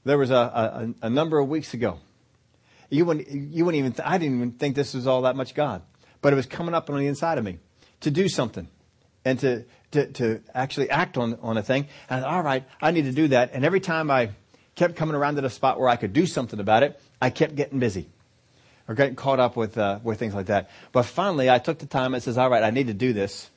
There 0.04 0.18
was 0.18 0.30
a, 0.30 0.36
a, 0.36 0.94
a 1.04 1.10
number 1.10 1.40
of 1.40 1.48
weeks 1.48 1.74
ago. 1.74 2.00
You 2.90 3.06
wouldn't, 3.06 3.30
you 3.30 3.66
wouldn't 3.66 3.80
even, 3.80 3.94
th- 3.94 4.08
I 4.08 4.18
didn't 4.18 4.38
even 4.38 4.52
think 4.52 4.76
this 4.76 4.94
was 4.94 5.08
all 5.08 5.24
that 5.24 5.36
much 5.36 5.56
God, 5.56 5.82
but 6.22 6.34
it 6.34 6.36
was 6.36 6.46
coming 6.46 6.76
up 6.76 6.90
on 6.90 6.98
the 6.98 7.08
inside 7.08 7.38
of 7.38 7.44
me 7.44 7.60
to 8.02 8.12
do 8.12 8.28
something 8.28 8.68
and 9.24 9.40
to, 9.40 9.66
to, 9.96 10.08
to 10.14 10.42
actually 10.54 10.90
act 10.90 11.18
on, 11.18 11.38
on 11.42 11.58
a 11.58 11.64
thing. 11.64 11.88
And 12.10 12.24
all 12.24 12.42
right, 12.42 12.64
I 12.82 12.92
need 12.92 13.06
to 13.06 13.12
do 13.12 13.30
that. 13.30 13.52
And 13.54 13.66
every 13.66 13.80
time 13.80 14.12
I 14.12 14.30
kept 14.76 14.96
coming 14.96 15.16
around 15.16 15.36
to 15.36 15.42
the 15.42 15.50
spot 15.50 15.80
where 15.80 15.90
I 15.90 15.96
could 15.96 16.14
do 16.14 16.26
something 16.26 16.60
about 16.60 16.84
it, 16.84 17.00
I 17.22 17.30
kept 17.30 17.56
getting 17.56 17.80
busy 17.80 18.08
or 18.88 18.96
getting 18.96 19.16
caught 19.16 19.40
up 19.40 19.56
with, 19.56 19.78
uh, 19.78 20.00
with 20.04 20.20
things 20.20 20.36
like 20.36 20.48
that. 20.48 20.70
But 20.92 21.04
finally, 21.04 21.50
I 21.50 21.58
took 21.58 21.80
the 21.80 21.86
time 21.86 22.14
and 22.14 22.22
says, 22.22 22.38
all 22.38 22.50
right, 22.50 22.64
I 22.64 22.70
need 22.70 22.88
to 22.88 22.94
do 22.94 23.14
this. 23.14 23.50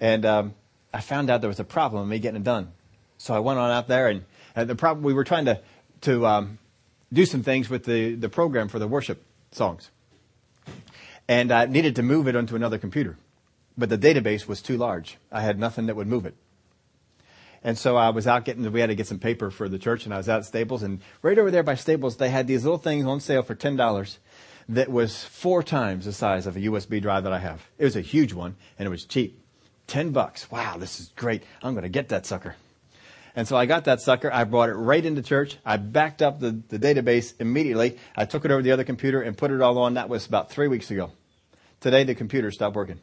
And, 0.00 0.26
um, 0.26 0.54
I 0.92 1.00
found 1.00 1.30
out 1.30 1.42
there 1.42 1.48
was 1.48 1.60
a 1.60 1.64
problem 1.64 2.02
with 2.02 2.10
me 2.10 2.18
getting 2.18 2.40
it 2.40 2.44
done. 2.44 2.72
So 3.18 3.34
I 3.34 3.40
went 3.40 3.58
on 3.58 3.70
out 3.70 3.88
there 3.88 4.08
and, 4.08 4.24
and 4.56 4.68
the 4.68 4.74
problem, 4.74 5.04
we 5.04 5.12
were 5.12 5.24
trying 5.24 5.44
to, 5.44 5.60
to, 6.02 6.26
um, 6.26 6.58
do 7.12 7.24
some 7.24 7.42
things 7.42 7.70
with 7.70 7.84
the, 7.84 8.14
the 8.14 8.28
program 8.28 8.68
for 8.68 8.78
the 8.78 8.88
worship 8.88 9.22
songs. 9.52 9.90
And 11.26 11.52
I 11.52 11.66
needed 11.66 11.96
to 11.96 12.02
move 12.02 12.26
it 12.26 12.36
onto 12.36 12.56
another 12.56 12.78
computer. 12.78 13.16
But 13.78 13.88
the 13.88 13.96
database 13.96 14.48
was 14.48 14.60
too 14.60 14.76
large. 14.76 15.16
I 15.30 15.40
had 15.40 15.58
nothing 15.58 15.86
that 15.86 15.96
would 15.96 16.08
move 16.08 16.26
it. 16.26 16.34
And 17.62 17.78
so 17.78 17.96
I 17.96 18.10
was 18.10 18.26
out 18.26 18.44
getting, 18.44 18.70
we 18.70 18.80
had 18.80 18.88
to 18.88 18.94
get 18.94 19.06
some 19.06 19.18
paper 19.18 19.50
for 19.50 19.68
the 19.68 19.78
church 19.78 20.04
and 20.04 20.14
I 20.14 20.16
was 20.16 20.28
out 20.28 20.40
at 20.40 20.44
Staples 20.46 20.82
and 20.82 21.00
right 21.22 21.38
over 21.38 21.50
there 21.50 21.62
by 21.62 21.74
Staples, 21.74 22.16
they 22.16 22.30
had 22.30 22.46
these 22.46 22.64
little 22.64 22.78
things 22.78 23.06
on 23.06 23.20
sale 23.20 23.42
for 23.42 23.54
$10 23.54 24.18
that 24.68 24.90
was 24.90 25.24
four 25.24 25.62
times 25.62 26.04
the 26.04 26.12
size 26.12 26.46
of 26.46 26.56
a 26.56 26.60
USB 26.60 27.00
drive 27.00 27.24
that 27.24 27.32
I 27.32 27.38
have. 27.38 27.66
It 27.78 27.84
was 27.84 27.96
a 27.96 28.00
huge 28.00 28.32
one 28.32 28.56
and 28.78 28.86
it 28.86 28.90
was 28.90 29.04
cheap. 29.04 29.40
10 29.88 30.10
bucks. 30.10 30.50
Wow, 30.50 30.76
this 30.76 31.00
is 31.00 31.12
great. 31.16 31.42
I'm 31.62 31.72
going 31.72 31.82
to 31.82 31.88
get 31.88 32.10
that 32.10 32.26
sucker. 32.26 32.54
And 33.34 33.46
so 33.46 33.56
I 33.56 33.66
got 33.66 33.84
that 33.84 34.00
sucker. 34.00 34.30
I 34.32 34.44
brought 34.44 34.68
it 34.68 34.74
right 34.74 35.04
into 35.04 35.22
church. 35.22 35.56
I 35.64 35.78
backed 35.78 36.22
up 36.22 36.40
the, 36.40 36.60
the 36.68 36.78
database 36.78 37.34
immediately. 37.40 37.98
I 38.16 38.24
took 38.24 38.44
it 38.44 38.50
over 38.50 38.60
to 38.60 38.64
the 38.64 38.72
other 38.72 38.84
computer 38.84 39.22
and 39.22 39.36
put 39.36 39.50
it 39.50 39.60
all 39.60 39.78
on. 39.78 39.94
That 39.94 40.08
was 40.08 40.26
about 40.26 40.50
three 40.50 40.68
weeks 40.68 40.90
ago. 40.90 41.12
Today 41.80 42.04
the 42.04 42.14
computer 42.14 42.50
stopped 42.50 42.76
working. 42.76 43.00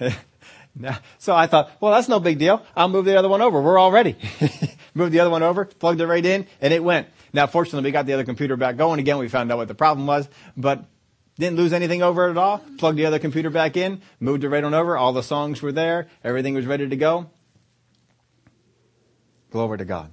so 1.18 1.34
I 1.34 1.46
thought, 1.46 1.70
well, 1.80 1.92
that's 1.92 2.08
no 2.08 2.20
big 2.20 2.38
deal. 2.38 2.64
I'll 2.76 2.88
move 2.88 3.04
the 3.04 3.16
other 3.16 3.28
one 3.28 3.42
over. 3.42 3.60
We're 3.60 3.78
all 3.78 3.92
ready. 3.92 4.16
Moved 4.94 5.12
the 5.12 5.20
other 5.20 5.30
one 5.30 5.42
over, 5.42 5.64
plugged 5.64 6.00
it 6.00 6.06
right 6.06 6.24
in, 6.24 6.46
and 6.60 6.72
it 6.72 6.82
went. 6.82 7.08
Now, 7.32 7.48
fortunately, 7.48 7.88
we 7.88 7.92
got 7.92 8.06
the 8.06 8.12
other 8.12 8.24
computer 8.24 8.56
back 8.56 8.76
going 8.76 9.00
again. 9.00 9.18
We 9.18 9.28
found 9.28 9.50
out 9.50 9.58
what 9.58 9.66
the 9.66 9.74
problem 9.74 10.06
was, 10.06 10.28
but 10.56 10.84
didn't 11.36 11.56
lose 11.56 11.72
anything 11.72 12.00
over 12.00 12.28
it 12.28 12.30
at 12.30 12.38
all. 12.38 12.58
Plugged 12.78 12.96
the 12.96 13.06
other 13.06 13.18
computer 13.18 13.50
back 13.50 13.76
in, 13.76 14.02
moved 14.20 14.44
it 14.44 14.48
right 14.48 14.62
on 14.62 14.72
over. 14.72 14.96
All 14.96 15.12
the 15.12 15.22
songs 15.22 15.60
were 15.60 15.72
there. 15.72 16.06
Everything 16.22 16.54
was 16.54 16.64
ready 16.64 16.88
to 16.88 16.96
go. 16.96 17.28
Glory 19.50 19.78
to 19.78 19.84
God. 19.84 20.10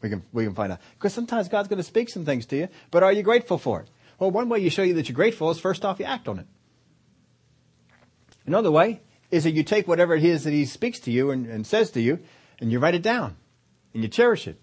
We 0.00 0.08
can, 0.08 0.22
we 0.32 0.44
can 0.44 0.54
find 0.54 0.72
out. 0.72 0.80
Because 0.94 1.12
sometimes 1.12 1.48
God's 1.48 1.68
going 1.68 1.78
to 1.78 1.82
speak 1.82 2.08
some 2.08 2.24
things 2.24 2.46
to 2.46 2.56
you, 2.56 2.68
but 2.90 3.02
are 3.02 3.12
you 3.12 3.22
grateful 3.22 3.58
for 3.58 3.80
it? 3.80 3.88
Well, 4.18 4.30
one 4.30 4.48
way 4.48 4.60
you 4.60 4.70
show 4.70 4.82
you 4.82 4.94
that 4.94 5.08
you're 5.08 5.16
grateful 5.16 5.50
is 5.50 5.58
first 5.58 5.84
off, 5.84 5.98
you 5.98 6.04
act 6.06 6.28
on 6.28 6.38
it. 6.38 6.46
Another 8.46 8.70
way 8.70 9.00
is 9.30 9.44
that 9.44 9.52
you 9.52 9.62
take 9.62 9.88
whatever 9.88 10.14
it 10.14 10.24
is 10.24 10.44
that 10.44 10.52
He 10.52 10.64
speaks 10.64 10.98
to 11.00 11.10
you 11.10 11.30
and, 11.30 11.46
and 11.46 11.66
says 11.66 11.90
to 11.92 12.00
you, 12.00 12.20
and 12.60 12.70
you 12.70 12.78
write 12.78 12.94
it 12.94 13.02
down, 13.02 13.36
and 13.92 14.02
you 14.02 14.08
cherish 14.08 14.46
it, 14.46 14.60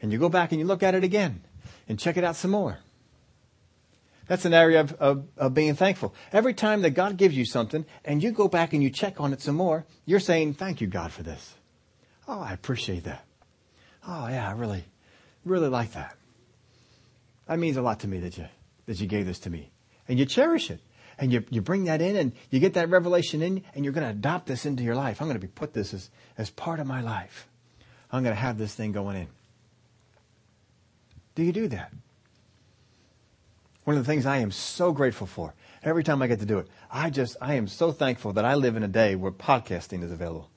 and 0.00 0.12
you 0.12 0.18
go 0.18 0.28
back 0.28 0.52
and 0.52 0.60
you 0.60 0.66
look 0.66 0.82
at 0.82 0.94
it 0.94 1.04
again, 1.04 1.42
and 1.88 1.98
check 1.98 2.16
it 2.16 2.24
out 2.24 2.36
some 2.36 2.50
more. 2.50 2.78
That's 4.28 4.44
an 4.44 4.54
area 4.54 4.80
of, 4.80 4.92
of, 4.94 5.24
of, 5.36 5.54
being 5.54 5.74
thankful. 5.74 6.14
Every 6.32 6.54
time 6.54 6.82
that 6.82 6.90
God 6.90 7.16
gives 7.16 7.36
you 7.36 7.44
something 7.44 7.84
and 8.04 8.22
you 8.22 8.30
go 8.30 8.48
back 8.48 8.72
and 8.72 8.82
you 8.82 8.88
check 8.88 9.20
on 9.20 9.32
it 9.32 9.42
some 9.42 9.56
more, 9.56 9.84
you're 10.06 10.20
saying, 10.20 10.54
thank 10.54 10.80
you, 10.80 10.86
God, 10.86 11.12
for 11.12 11.22
this. 11.22 11.54
Oh, 12.28 12.40
I 12.40 12.52
appreciate 12.52 13.04
that. 13.04 13.24
Oh, 14.06 14.28
yeah, 14.28 14.48
I 14.48 14.52
really, 14.52 14.84
really 15.44 15.68
like 15.68 15.92
that. 15.92 16.16
That 17.46 17.58
means 17.58 17.76
a 17.76 17.82
lot 17.82 18.00
to 18.00 18.08
me 18.08 18.20
that 18.20 18.38
you, 18.38 18.46
that 18.86 19.00
you 19.00 19.06
gave 19.06 19.26
this 19.26 19.40
to 19.40 19.50
me. 19.50 19.70
And 20.08 20.18
you 20.18 20.24
cherish 20.24 20.70
it. 20.70 20.80
And 21.22 21.32
you, 21.32 21.44
you 21.50 21.62
bring 21.62 21.84
that 21.84 22.02
in 22.02 22.16
and 22.16 22.32
you 22.50 22.58
get 22.58 22.74
that 22.74 22.90
revelation 22.90 23.42
in 23.42 23.62
and 23.76 23.84
you're 23.84 23.94
going 23.94 24.04
to 24.04 24.10
adopt 24.10 24.46
this 24.46 24.66
into 24.66 24.82
your 24.82 24.96
life. 24.96 25.22
I'm 25.22 25.28
going 25.28 25.40
to 25.40 25.46
be 25.46 25.46
put 25.46 25.72
this 25.72 25.94
as, 25.94 26.10
as 26.36 26.50
part 26.50 26.80
of 26.80 26.88
my 26.88 27.00
life. 27.00 27.46
I'm 28.10 28.24
going 28.24 28.34
to 28.34 28.40
have 28.40 28.58
this 28.58 28.74
thing 28.74 28.90
going 28.90 29.16
in. 29.16 29.28
Do 31.36 31.44
you 31.44 31.52
do 31.52 31.68
that? 31.68 31.92
One 33.84 33.96
of 33.96 34.04
the 34.04 34.12
things 34.12 34.26
I 34.26 34.38
am 34.38 34.50
so 34.50 34.90
grateful 34.90 35.28
for 35.28 35.54
every 35.84 36.02
time 36.02 36.22
I 36.22 36.26
get 36.26 36.40
to 36.40 36.44
do 36.44 36.58
it, 36.58 36.66
I 36.90 37.08
just, 37.08 37.36
I 37.40 37.54
am 37.54 37.68
so 37.68 37.92
thankful 37.92 38.32
that 38.32 38.44
I 38.44 38.56
live 38.56 38.74
in 38.74 38.82
a 38.82 38.88
day 38.88 39.14
where 39.14 39.30
podcasting 39.30 40.02
is 40.02 40.10
available. 40.10 40.50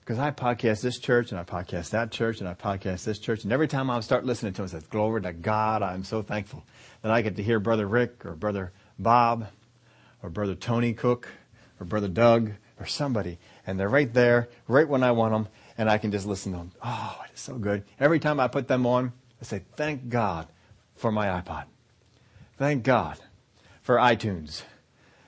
Because 0.00 0.18
I 0.18 0.30
podcast 0.30 0.80
this 0.80 0.98
church 0.98 1.32
and 1.32 1.38
I 1.38 1.44
podcast 1.44 1.90
that 1.90 2.10
church 2.10 2.40
and 2.40 2.48
I 2.48 2.54
podcast 2.54 3.04
this 3.04 3.18
church. 3.18 3.44
And 3.44 3.52
every 3.52 3.68
time 3.68 3.90
I 3.90 4.00
start 4.00 4.24
listening 4.24 4.54
to 4.54 4.62
it, 4.62 4.72
I 4.74 4.78
say, 4.78 4.86
glory 4.88 5.20
to 5.20 5.34
God, 5.34 5.82
I'm 5.82 6.04
so 6.04 6.22
thankful 6.22 6.64
that 7.02 7.12
I 7.12 7.20
get 7.20 7.36
to 7.36 7.42
hear 7.42 7.60
Brother 7.60 7.86
Rick 7.86 8.24
or 8.24 8.32
Brother 8.32 8.72
Bob 8.98 9.48
or 10.22 10.30
Brother 10.30 10.54
Tony 10.54 10.92
Cook 10.92 11.28
or 11.80 11.86
Brother 11.86 12.08
Doug 12.08 12.52
or 12.78 12.86
somebody. 12.86 13.38
And 13.66 13.78
they're 13.78 13.88
right 13.88 14.12
there, 14.12 14.48
right 14.68 14.88
when 14.88 15.02
I 15.02 15.12
want 15.12 15.32
them. 15.32 15.48
And 15.76 15.90
I 15.90 15.98
can 15.98 16.12
just 16.12 16.26
listen 16.26 16.52
to 16.52 16.58
them. 16.58 16.72
Oh, 16.82 17.20
it 17.24 17.34
is 17.34 17.40
so 17.40 17.56
good. 17.56 17.84
Every 17.98 18.20
time 18.20 18.38
I 18.38 18.48
put 18.48 18.68
them 18.68 18.86
on, 18.86 19.12
I 19.40 19.44
say, 19.44 19.62
thank 19.76 20.08
God 20.08 20.46
for 20.94 21.10
my 21.10 21.26
iPod. 21.26 21.64
Thank 22.56 22.84
God 22.84 23.18
for 23.82 23.96
iTunes 23.96 24.62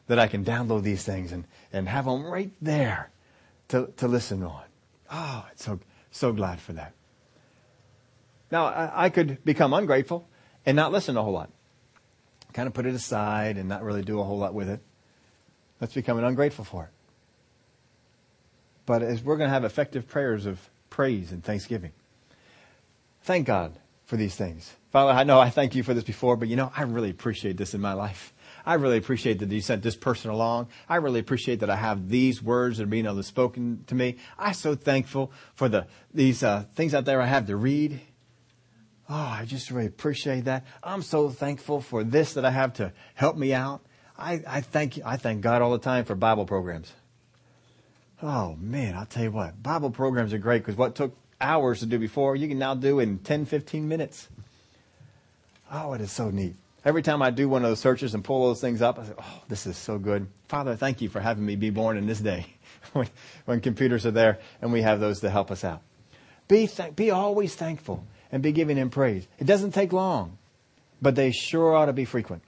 that 0.06 0.18
I 0.18 0.28
can 0.28 0.44
download 0.44 0.82
these 0.82 1.02
things 1.04 1.32
and, 1.32 1.44
and 1.72 1.88
have 1.88 2.04
them 2.04 2.24
right 2.24 2.52
there 2.62 3.10
to, 3.68 3.92
to 3.96 4.06
listen 4.06 4.42
on. 4.44 4.62
Oh, 5.10 5.46
it's 5.50 5.64
so, 5.64 5.80
so 6.10 6.32
glad 6.32 6.60
for 6.60 6.72
that. 6.74 6.92
Now, 8.50 8.66
I, 8.66 9.06
I 9.06 9.08
could 9.10 9.44
become 9.44 9.74
ungrateful 9.74 10.28
and 10.64 10.76
not 10.76 10.92
listen 10.92 11.16
a 11.16 11.22
whole 11.22 11.32
lot. 11.32 11.50
Kind 12.56 12.68
of 12.68 12.72
put 12.72 12.86
it 12.86 12.94
aside 12.94 13.58
and 13.58 13.68
not 13.68 13.82
really 13.82 14.00
do 14.00 14.18
a 14.18 14.24
whole 14.24 14.38
lot 14.38 14.54
with 14.54 14.70
it. 14.70 14.80
That's 15.78 15.92
becoming 15.92 16.24
ungrateful 16.24 16.64
for 16.64 16.84
it. 16.84 16.90
But 18.86 19.02
as 19.02 19.22
we're 19.22 19.36
going 19.36 19.48
to 19.48 19.52
have 19.52 19.64
effective 19.64 20.08
prayers 20.08 20.46
of 20.46 20.58
praise 20.88 21.32
and 21.32 21.44
thanksgiving. 21.44 21.92
Thank 23.24 23.46
God 23.46 23.74
for 24.06 24.16
these 24.16 24.34
things. 24.34 24.72
Father, 24.90 25.12
I 25.12 25.24
know 25.24 25.38
I 25.38 25.50
thank 25.50 25.74
you 25.74 25.82
for 25.82 25.92
this 25.92 26.04
before, 26.04 26.38
but 26.38 26.48
you 26.48 26.56
know, 26.56 26.72
I 26.74 26.84
really 26.84 27.10
appreciate 27.10 27.58
this 27.58 27.74
in 27.74 27.82
my 27.82 27.92
life. 27.92 28.32
I 28.64 28.74
really 28.74 28.96
appreciate 28.96 29.40
that 29.40 29.52
you 29.52 29.60
sent 29.60 29.82
this 29.82 29.94
person 29.94 30.30
along. 30.30 30.68
I 30.88 30.96
really 30.96 31.20
appreciate 31.20 31.60
that 31.60 31.68
I 31.68 31.76
have 31.76 32.08
these 32.08 32.42
words 32.42 32.78
that 32.78 32.84
are 32.84 32.86
being 32.86 33.04
able 33.04 33.16
to 33.16 33.22
spoken 33.22 33.84
to 33.88 33.94
me. 33.94 34.16
I'm 34.38 34.54
so 34.54 34.74
thankful 34.74 35.30
for 35.54 35.68
the 35.68 35.86
these 36.14 36.42
uh, 36.42 36.64
things 36.74 36.94
out 36.94 37.04
there 37.04 37.20
I 37.20 37.26
have 37.26 37.48
to 37.48 37.56
read. 37.56 38.00
Oh, 39.08 39.14
I 39.14 39.44
just 39.44 39.70
really 39.70 39.86
appreciate 39.86 40.46
that. 40.46 40.64
I'm 40.82 41.02
so 41.02 41.30
thankful 41.30 41.80
for 41.80 42.02
this 42.02 42.34
that 42.34 42.44
I 42.44 42.50
have 42.50 42.74
to 42.74 42.92
help 43.14 43.36
me 43.36 43.54
out. 43.54 43.82
I, 44.18 44.42
I 44.46 44.60
thank 44.62 44.98
I 45.04 45.16
thank 45.16 45.42
God 45.42 45.62
all 45.62 45.70
the 45.70 45.78
time 45.78 46.04
for 46.04 46.14
Bible 46.14 46.46
programs. 46.46 46.92
Oh 48.22 48.56
man, 48.58 48.96
I'll 48.96 49.06
tell 49.06 49.24
you 49.24 49.30
what, 49.30 49.62
Bible 49.62 49.90
programs 49.90 50.32
are 50.32 50.38
great 50.38 50.58
because 50.58 50.76
what 50.76 50.94
took 50.94 51.14
hours 51.40 51.80
to 51.80 51.86
do 51.86 51.98
before, 51.98 52.34
you 52.34 52.48
can 52.48 52.58
now 52.58 52.74
do 52.74 52.98
in 52.98 53.18
10, 53.18 53.44
15 53.44 53.86
minutes. 53.86 54.28
Oh, 55.70 55.92
it 55.92 56.00
is 56.00 56.10
so 56.10 56.30
neat. 56.30 56.54
Every 56.84 57.02
time 57.02 57.20
I 57.20 57.30
do 57.30 57.48
one 57.48 57.64
of 57.64 57.70
those 57.70 57.80
searches 57.80 58.14
and 58.14 58.24
pull 58.24 58.46
those 58.46 58.60
things 58.60 58.80
up, 58.80 58.98
I 58.98 59.04
say, 59.04 59.12
oh, 59.18 59.42
this 59.48 59.66
is 59.66 59.76
so 59.76 59.98
good. 59.98 60.28
Father, 60.48 60.76
thank 60.76 61.02
you 61.02 61.08
for 61.08 61.20
having 61.20 61.44
me 61.44 61.56
be 61.56 61.70
born 61.70 61.96
in 61.96 62.06
this 62.06 62.20
day 62.20 62.46
when, 62.92 63.08
when 63.44 63.60
computers 63.60 64.06
are 64.06 64.12
there 64.12 64.38
and 64.62 64.72
we 64.72 64.82
have 64.82 64.98
those 64.98 65.20
to 65.20 65.30
help 65.30 65.50
us 65.50 65.64
out. 65.64 65.82
Be, 66.48 66.68
th- 66.68 66.96
be 66.96 67.10
always 67.10 67.54
thankful 67.54 68.06
and 68.32 68.42
be 68.42 68.52
giving 68.52 68.76
him 68.76 68.90
praise. 68.90 69.26
It 69.38 69.46
doesn't 69.46 69.72
take 69.72 69.92
long, 69.92 70.38
but 71.00 71.14
they 71.14 71.30
sure 71.30 71.74
ought 71.74 71.86
to 71.86 71.92
be 71.92 72.04
frequent. 72.04 72.42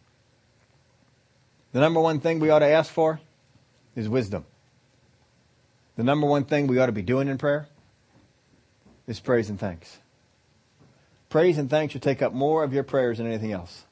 The 1.72 1.80
number 1.80 2.00
one 2.00 2.20
thing 2.20 2.40
we 2.40 2.50
ought 2.50 2.60
to 2.60 2.66
ask 2.66 2.92
for 2.92 3.20
is 3.94 4.08
wisdom. 4.08 4.44
The 5.96 6.04
number 6.04 6.26
one 6.26 6.44
thing 6.44 6.66
we 6.66 6.78
ought 6.78 6.86
to 6.86 6.92
be 6.92 7.02
doing 7.02 7.28
in 7.28 7.38
prayer 7.38 7.68
is 9.06 9.20
praise 9.20 9.50
and 9.50 9.58
thanks. 9.58 9.98
Praise 11.28 11.58
and 11.58 11.68
thanks 11.68 11.92
should 11.92 12.02
take 12.02 12.22
up 12.22 12.32
more 12.32 12.62
of 12.62 12.72
your 12.72 12.84
prayers 12.84 13.18
than 13.18 13.26
anything 13.26 13.52
else 13.52 13.84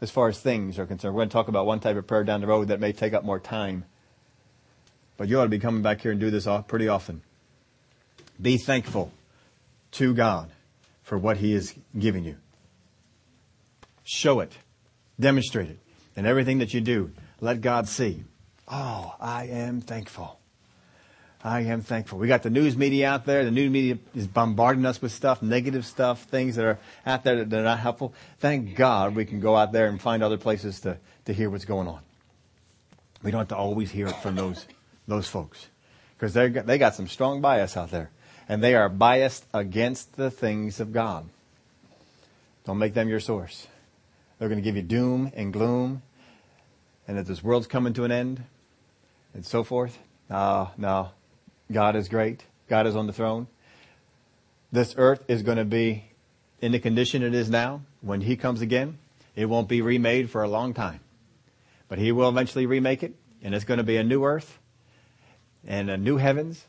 as 0.00 0.10
far 0.10 0.28
as 0.28 0.38
things 0.38 0.78
are 0.78 0.86
concerned. 0.86 1.14
We're 1.14 1.20
going 1.20 1.30
to 1.30 1.32
talk 1.32 1.48
about 1.48 1.66
one 1.66 1.80
type 1.80 1.96
of 1.96 2.06
prayer 2.06 2.22
down 2.22 2.40
the 2.40 2.46
road 2.46 2.68
that 2.68 2.80
may 2.80 2.92
take 2.92 3.14
up 3.14 3.24
more 3.24 3.40
time. 3.40 3.84
But 5.16 5.28
you 5.28 5.40
ought 5.40 5.44
to 5.44 5.48
be 5.48 5.58
coming 5.58 5.82
back 5.82 6.02
here 6.02 6.12
and 6.12 6.20
do 6.20 6.30
this 6.30 6.46
pretty 6.68 6.88
often. 6.88 7.22
Be 8.40 8.58
thankful 8.58 9.10
to 9.92 10.14
God 10.14 10.50
for 11.06 11.16
what 11.16 11.36
He 11.36 11.52
is 11.52 11.72
giving 11.96 12.24
you. 12.24 12.36
Show 14.02 14.40
it. 14.40 14.52
Demonstrate 15.20 15.70
it. 15.70 15.78
In 16.16 16.26
everything 16.26 16.58
that 16.58 16.74
you 16.74 16.80
do, 16.80 17.12
let 17.40 17.60
God 17.60 17.86
see. 17.86 18.24
Oh, 18.66 19.14
I 19.20 19.44
am 19.46 19.80
thankful. 19.80 20.40
I 21.44 21.60
am 21.60 21.80
thankful. 21.82 22.18
We 22.18 22.26
got 22.26 22.42
the 22.42 22.50
news 22.50 22.76
media 22.76 23.08
out 23.08 23.24
there. 23.24 23.44
The 23.44 23.52
news 23.52 23.70
media 23.70 23.98
is 24.16 24.26
bombarding 24.26 24.84
us 24.84 25.00
with 25.00 25.12
stuff, 25.12 25.42
negative 25.42 25.86
stuff, 25.86 26.24
things 26.24 26.56
that 26.56 26.64
are 26.64 26.78
out 27.06 27.22
there 27.22 27.44
that 27.44 27.56
are 27.56 27.62
not 27.62 27.78
helpful. 27.78 28.12
Thank 28.40 28.74
God 28.74 29.14
we 29.14 29.24
can 29.24 29.38
go 29.38 29.54
out 29.54 29.70
there 29.70 29.86
and 29.86 30.00
find 30.00 30.24
other 30.24 30.38
places 30.38 30.80
to, 30.80 30.98
to 31.26 31.32
hear 31.32 31.50
what's 31.50 31.64
going 31.64 31.86
on. 31.86 32.00
We 33.22 33.30
don't 33.30 33.42
have 33.42 33.48
to 33.48 33.56
always 33.56 33.92
hear 33.92 34.08
it 34.08 34.16
from 34.16 34.34
those, 34.34 34.66
those 35.06 35.28
folks. 35.28 35.68
Because 36.18 36.34
they 36.34 36.78
got 36.78 36.96
some 36.96 37.06
strong 37.06 37.40
bias 37.40 37.76
out 37.76 37.92
there. 37.92 38.10
And 38.48 38.62
they 38.62 38.74
are 38.74 38.88
biased 38.88 39.44
against 39.52 40.16
the 40.16 40.30
things 40.30 40.78
of 40.80 40.92
God. 40.92 41.28
Don't 42.64 42.78
make 42.78 42.94
them 42.94 43.08
your 43.08 43.20
source. 43.20 43.66
They're 44.38 44.48
going 44.48 44.60
to 44.60 44.64
give 44.64 44.76
you 44.76 44.82
doom 44.82 45.32
and 45.34 45.52
gloom 45.52 46.02
and 47.08 47.16
that 47.16 47.26
this 47.26 47.42
world's 47.42 47.66
coming 47.66 47.92
to 47.94 48.04
an 48.04 48.12
end 48.12 48.42
and 49.34 49.44
so 49.44 49.64
forth. 49.64 49.98
No, 50.28 50.70
no. 50.76 51.10
God 51.70 51.96
is 51.96 52.08
great. 52.08 52.44
God 52.68 52.86
is 52.86 52.96
on 52.96 53.06
the 53.06 53.12
throne. 53.12 53.46
This 54.72 54.94
earth 54.96 55.24
is 55.28 55.42
going 55.42 55.58
to 55.58 55.64
be 55.64 56.04
in 56.60 56.72
the 56.72 56.78
condition 56.78 57.22
it 57.22 57.34
is 57.34 57.48
now. 57.48 57.82
When 58.00 58.20
He 58.20 58.36
comes 58.36 58.60
again, 58.60 58.98
it 59.34 59.46
won't 59.46 59.68
be 59.68 59.82
remade 59.82 60.30
for 60.30 60.42
a 60.42 60.48
long 60.48 60.74
time. 60.74 61.00
But 61.88 61.98
He 61.98 62.12
will 62.12 62.28
eventually 62.28 62.66
remake 62.66 63.02
it, 63.02 63.14
and 63.42 63.54
it's 63.54 63.64
going 63.64 63.78
to 63.78 63.84
be 63.84 63.96
a 63.96 64.04
new 64.04 64.24
earth 64.24 64.58
and 65.66 65.90
a 65.90 65.96
new 65.96 66.16
heavens, 66.16 66.64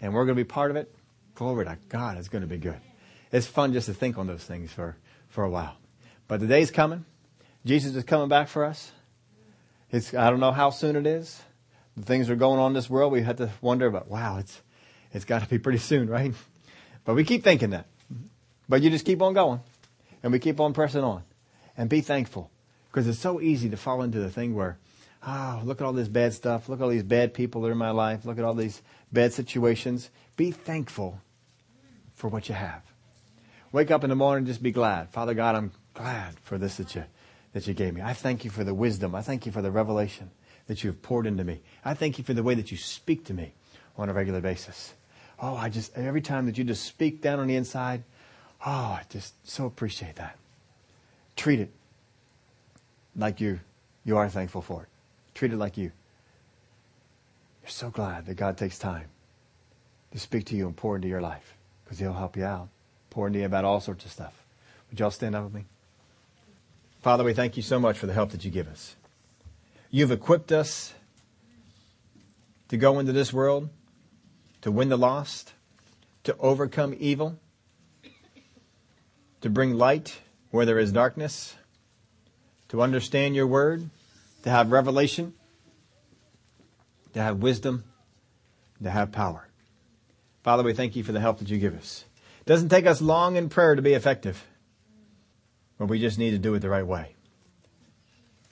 and 0.00 0.12
we're 0.12 0.24
going 0.24 0.36
to 0.36 0.44
be 0.44 0.48
part 0.48 0.70
of 0.70 0.76
it. 0.76 0.94
Glory 1.40 1.64
to 1.64 1.78
God, 1.88 2.18
it's 2.18 2.28
going 2.28 2.42
to 2.42 2.46
be 2.46 2.58
good. 2.58 2.78
It's 3.32 3.46
fun 3.46 3.72
just 3.72 3.86
to 3.86 3.94
think 3.94 4.18
on 4.18 4.26
those 4.26 4.44
things 4.44 4.70
for, 4.70 4.94
for 5.30 5.42
a 5.42 5.48
while. 5.48 5.74
But 6.28 6.40
the 6.40 6.46
day's 6.46 6.70
coming. 6.70 7.06
Jesus 7.64 7.96
is 7.96 8.04
coming 8.04 8.28
back 8.28 8.48
for 8.48 8.62
us. 8.62 8.92
It's, 9.90 10.12
I 10.12 10.28
don't 10.28 10.40
know 10.40 10.52
how 10.52 10.68
soon 10.68 10.96
it 10.96 11.06
is 11.06 11.40
the 11.96 12.02
things 12.02 12.28
are 12.28 12.36
going 12.36 12.60
on 12.60 12.72
in 12.72 12.74
this 12.74 12.90
world, 12.90 13.10
we 13.10 13.22
have 13.22 13.36
to 13.36 13.48
wonder 13.62 13.86
about, 13.86 14.08
wow, 14.08 14.36
it's, 14.36 14.60
it's 15.14 15.24
got 15.24 15.42
to 15.42 15.48
be 15.48 15.58
pretty 15.58 15.78
soon, 15.78 16.10
right? 16.10 16.34
But 17.06 17.14
we 17.14 17.24
keep 17.24 17.42
thinking 17.42 17.70
that. 17.70 17.86
But 18.68 18.82
you 18.82 18.90
just 18.90 19.06
keep 19.06 19.22
on 19.22 19.32
going. 19.32 19.60
And 20.22 20.32
we 20.32 20.40
keep 20.40 20.60
on 20.60 20.74
pressing 20.74 21.02
on. 21.02 21.22
And 21.74 21.88
be 21.88 22.02
thankful. 22.02 22.50
Because 22.90 23.08
it's 23.08 23.18
so 23.18 23.40
easy 23.40 23.70
to 23.70 23.78
fall 23.78 24.02
into 24.02 24.18
the 24.18 24.28
thing 24.28 24.54
where, 24.54 24.76
oh, 25.26 25.62
look 25.64 25.80
at 25.80 25.86
all 25.86 25.94
this 25.94 26.08
bad 26.08 26.34
stuff. 26.34 26.68
Look 26.68 26.80
at 26.80 26.82
all 26.82 26.90
these 26.90 27.02
bad 27.02 27.32
people 27.32 27.62
that 27.62 27.68
are 27.68 27.72
in 27.72 27.78
my 27.78 27.92
life. 27.92 28.26
Look 28.26 28.38
at 28.38 28.44
all 28.44 28.52
these 28.52 28.82
bad 29.10 29.32
situations. 29.32 30.10
Be 30.36 30.50
thankful 30.50 31.20
for 32.20 32.28
what 32.28 32.48
you 32.48 32.54
have. 32.54 32.82
Wake 33.72 33.90
up 33.90 34.04
in 34.04 34.10
the 34.10 34.16
morning, 34.16 34.46
just 34.46 34.62
be 34.62 34.70
glad. 34.70 35.08
Father 35.08 35.32
God, 35.32 35.54
I'm 35.56 35.72
glad 35.94 36.38
for 36.40 36.58
this 36.58 36.76
that 36.76 36.94
you, 36.94 37.04
that 37.54 37.66
you 37.66 37.72
gave 37.72 37.94
me. 37.94 38.02
I 38.02 38.12
thank 38.12 38.44
you 38.44 38.50
for 38.50 38.62
the 38.62 38.74
wisdom. 38.74 39.14
I 39.14 39.22
thank 39.22 39.46
you 39.46 39.52
for 39.52 39.62
the 39.62 39.70
revelation 39.70 40.30
that 40.66 40.84
you 40.84 40.90
have 40.90 41.00
poured 41.02 41.26
into 41.26 41.44
me. 41.44 41.62
I 41.84 41.94
thank 41.94 42.18
you 42.18 42.24
for 42.24 42.34
the 42.34 42.42
way 42.42 42.54
that 42.54 42.70
you 42.70 42.76
speak 42.76 43.24
to 43.24 43.34
me 43.34 43.54
on 43.96 44.08
a 44.08 44.12
regular 44.12 44.40
basis. 44.40 44.92
Oh, 45.40 45.54
I 45.54 45.70
just, 45.70 45.96
every 45.96 46.20
time 46.20 46.46
that 46.46 46.58
you 46.58 46.64
just 46.64 46.84
speak 46.84 47.22
down 47.22 47.40
on 47.40 47.46
the 47.46 47.56
inside, 47.56 48.02
oh, 48.66 48.70
I 48.70 49.02
just 49.08 49.34
so 49.48 49.64
appreciate 49.64 50.16
that. 50.16 50.36
Treat 51.36 51.60
it 51.60 51.70
like 53.16 53.40
you, 53.40 53.60
you 54.04 54.18
are 54.18 54.28
thankful 54.28 54.60
for 54.60 54.82
it. 54.82 54.88
Treat 55.34 55.52
it 55.52 55.56
like 55.56 55.78
you. 55.78 55.90
You're 57.62 57.70
so 57.70 57.88
glad 57.88 58.26
that 58.26 58.34
God 58.34 58.58
takes 58.58 58.78
time 58.78 59.06
to 60.12 60.18
speak 60.18 60.44
to 60.46 60.56
you 60.56 60.66
and 60.66 60.76
pour 60.76 60.96
into 60.96 61.08
your 61.08 61.22
life 61.22 61.56
because 61.90 61.98
He'll 61.98 62.12
help 62.12 62.36
you 62.36 62.44
out. 62.44 62.68
Pour 63.10 63.26
into 63.26 63.40
you 63.40 63.46
about 63.46 63.64
all 63.64 63.80
sorts 63.80 64.04
of 64.04 64.12
stuff. 64.12 64.44
Would 64.88 65.00
y'all 65.00 65.10
stand 65.10 65.34
up 65.34 65.42
with 65.42 65.52
me? 65.52 65.64
Father, 67.02 67.24
we 67.24 67.34
thank 67.34 67.56
you 67.56 67.64
so 67.64 67.80
much 67.80 67.98
for 67.98 68.06
the 68.06 68.12
help 68.12 68.30
that 68.30 68.44
you 68.44 68.50
give 68.52 68.68
us. 68.68 68.94
You've 69.90 70.12
equipped 70.12 70.52
us 70.52 70.94
to 72.68 72.76
go 72.76 73.00
into 73.00 73.10
this 73.10 73.32
world, 73.32 73.70
to 74.62 74.70
win 74.70 74.88
the 74.88 74.96
lost, 74.96 75.52
to 76.22 76.36
overcome 76.38 76.94
evil, 76.96 77.40
to 79.40 79.50
bring 79.50 79.74
light 79.74 80.20
where 80.52 80.64
there 80.64 80.78
is 80.78 80.92
darkness, 80.92 81.56
to 82.68 82.82
understand 82.82 83.34
your 83.34 83.48
word, 83.48 83.90
to 84.44 84.50
have 84.50 84.70
revelation, 84.70 85.34
to 87.14 87.20
have 87.20 87.38
wisdom, 87.38 87.82
to 88.80 88.90
have 88.90 89.10
power. 89.10 89.49
Father, 90.42 90.62
we 90.62 90.72
thank 90.72 90.96
you 90.96 91.04
for 91.04 91.12
the 91.12 91.20
help 91.20 91.38
that 91.38 91.50
you 91.50 91.58
give 91.58 91.76
us. 91.76 92.04
It 92.40 92.46
doesn't 92.46 92.70
take 92.70 92.86
us 92.86 93.02
long 93.02 93.36
in 93.36 93.48
prayer 93.48 93.74
to 93.74 93.82
be 93.82 93.92
effective, 93.92 94.46
but 95.78 95.86
we 95.86 96.00
just 96.00 96.18
need 96.18 96.30
to 96.30 96.38
do 96.38 96.54
it 96.54 96.60
the 96.60 96.70
right 96.70 96.86
way. 96.86 97.14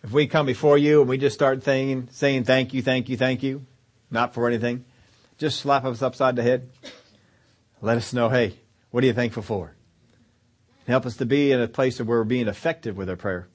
If 0.03 0.13
we 0.13 0.27
come 0.27 0.47
before 0.47 0.79
you 0.79 1.01
and 1.01 1.09
we 1.09 1.19
just 1.19 1.35
start 1.35 1.65
saying, 1.65 2.09
saying 2.13 2.45
thank 2.45 2.75
you, 2.75 2.83
thank 2.83 3.09
you, 3.09 3.17
thank 3.17 3.43
you, 3.43 3.67
not 4.11 4.35
for 4.35 4.47
anything, 4.47 4.85
just 5.39 5.61
slap 5.61 5.85
us 5.85 6.03
upside 6.03 6.37
the 6.37 6.43
head. 6.43 6.71
Let 7.81 7.97
us 7.97 8.13
know, 8.13 8.29
hey, 8.29 8.59
what 8.91 9.03
are 9.03 9.07
you 9.07 9.13
thankful 9.13 9.43
for? 9.43 9.75
Help 10.87 11.07
us 11.07 11.17
to 11.17 11.27
be 11.27 11.53
in 11.53 11.61
a 11.61 11.69
place 11.69 11.99
where 11.99 12.19
we're 12.19 12.25
being 12.25 12.49
effective 12.49 12.97
with 12.97 13.11
our 13.11 13.17
prayer 13.17 13.49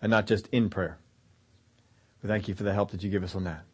and 0.00 0.10
not 0.10 0.26
just 0.26 0.48
in 0.48 0.70
prayer. 0.70 0.98
We 2.22 2.28
thank 2.28 2.48
you 2.48 2.54
for 2.54 2.62
the 2.62 2.72
help 2.72 2.90
that 2.92 3.02
you 3.02 3.10
give 3.10 3.24
us 3.24 3.34
on 3.34 3.44
that. 3.44 3.64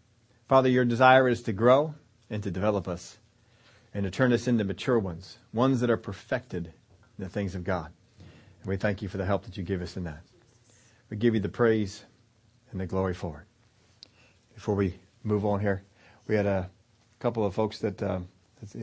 Father, 0.48 0.68
your 0.68 0.84
desire 0.84 1.28
is 1.28 1.42
to 1.42 1.52
grow 1.52 1.94
and 2.30 2.42
to 2.42 2.50
develop 2.50 2.88
us 2.88 3.18
and 3.95 4.05
to 4.05 4.11
turn 4.11 4.32
us 4.32 4.47
into 4.47 4.64
mature 4.64 4.99
ones, 4.99 5.39
ones 5.53 5.80
that 5.80 5.91
are 5.91 5.97
perfected 5.97 6.66
in 7.18 7.24
the 7.24 7.28
things 7.28 7.55
of 7.55 7.64
God. 7.64 7.91
And 8.61 8.68
we 8.68 8.76
thank 8.76 9.03
you 9.03 9.09
for 9.09 9.16
the 9.16 9.24
help 9.24 9.45
that 9.45 9.57
you 9.57 9.62
give 9.62 9.82
us 9.82 9.97
in 9.97 10.05
that. 10.05 10.20
We 11.11 11.16
give 11.16 11.34
you 11.34 11.41
the 11.41 11.49
praise 11.49 12.05
and 12.70 12.80
the 12.80 12.86
glory 12.86 13.14
for 13.14 13.41
it. 13.41 14.11
Before 14.55 14.74
we 14.74 14.95
move 15.22 15.45
on 15.45 15.61
here, 15.61 15.82
we 16.26 16.34
had 16.34 16.47
a 16.47 16.70
couple 17.18 17.45
of 17.45 17.55
folks 17.55 17.78
that, 17.78 18.03
uh, 18.03 18.20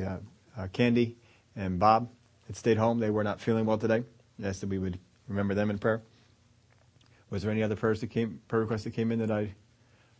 uh, 0.02 0.18
uh, 0.58 0.68
Candy 0.74 1.18
and 1.56 1.80
Bob 1.80 2.10
had 2.48 2.56
stayed 2.56 2.78
home. 2.78 3.00
They 3.00 3.10
were 3.10 3.24
not 3.24 3.40
feeling 3.42 3.66
well 3.66 3.78
today. 3.78 4.04
I 4.42 4.48
asked 4.48 4.62
that 4.62 4.70
we 4.70 4.80
would 4.80 5.00
remember 5.28 5.54
them 5.54 5.70
in 5.70 5.78
prayer. 5.78 6.02
Was 7.30 7.44
there 7.44 7.52
any 7.52 7.64
other 7.64 7.76
prayers 7.76 8.02
that 8.02 8.08
came, 8.08 8.42
prayer 8.48 8.62
requests 8.62 8.84
that 8.84 8.92
came 8.92 9.12
in 9.12 9.20
that 9.20 9.32
I 9.32 9.56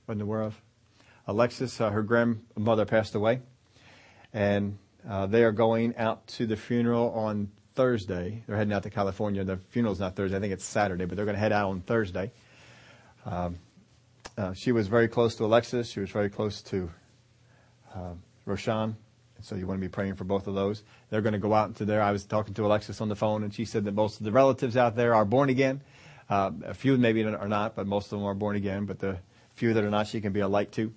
wasn't 0.08 0.24
aware 0.24 0.42
of? 0.42 0.62
Alexis, 1.28 1.80
uh, 1.82 1.90
her 1.90 2.04
grandmother 2.04 2.86
passed 2.86 3.16
away, 3.16 3.42
and 4.36 4.78
uh, 5.10 5.26
they 5.26 5.46
are 5.46 5.54
going 5.54 5.96
out 5.96 6.28
to 6.28 6.46
the 6.46 6.58
funeral 6.58 7.10
on 7.12 7.50
Thursday. 7.74 8.44
They're 8.46 8.58
heading 8.58 8.74
out 8.74 8.84
to 8.84 8.90
California. 8.90 9.46
The 9.46 9.58
funeral's 9.70 10.02
not 10.02 10.16
Thursday. 10.16 10.36
I 10.36 10.42
think 10.42 10.52
it's 10.52 10.66
Saturday, 10.66 11.06
but 11.06 11.16
they're 11.16 11.26
going 11.26 11.36
to 11.36 11.40
head 11.40 11.54
out 11.54 11.70
on 11.70 11.80
Thursday. 11.80 12.32
Um, 13.26 13.58
uh, 14.38 14.54
she 14.54 14.74
was 14.74 14.90
very 14.90 15.08
close 15.08 15.36
to 15.36 15.46
Alexis. 15.46 15.90
She 15.90 16.02
was 16.02 16.10
very 16.10 16.30
close 16.30 16.62
to 16.64 16.92
uh, 17.96 18.12
Roshan. 18.46 18.98
So 19.42 19.56
you 19.56 19.68
want 19.68 19.80
to 19.80 19.88
be 19.88 19.92
praying 19.92 20.16
for 20.16 20.26
both 20.26 20.48
of 20.48 20.56
those. 20.56 20.84
They're 21.10 21.22
going 21.22 21.34
to 21.34 21.40
go 21.40 21.54
out 21.54 21.70
into 21.70 21.86
there. 21.86 22.02
I 22.02 22.12
was 22.12 22.26
talking 22.26 22.54
to 22.56 22.66
Alexis 22.66 23.00
on 23.00 23.08
the 23.08 23.16
phone, 23.16 23.44
and 23.44 23.54
she 23.54 23.64
said 23.64 23.86
that 23.86 23.94
most 23.94 24.20
of 24.20 24.26
the 24.26 24.34
relatives 24.34 24.76
out 24.76 24.98
there 24.98 25.16
are 25.16 25.24
born 25.24 25.50
again. 25.50 25.82
Uh, 26.30 26.52
a 26.66 26.74
few 26.74 26.98
maybe 26.98 27.24
are 27.24 27.48
not, 27.48 27.76
but 27.76 27.88
most 27.88 28.12
of 28.12 28.20
them 28.20 28.24
are 28.24 28.34
born 28.34 28.58
again. 28.58 28.86
But 28.86 29.00
the 29.00 29.20
few 29.54 29.74
that 29.74 29.84
are 29.84 29.90
not, 29.90 30.08
she 30.08 30.20
can 30.20 30.34
be 30.34 30.42
a 30.42 30.48
light 30.48 30.74
to, 30.74 30.94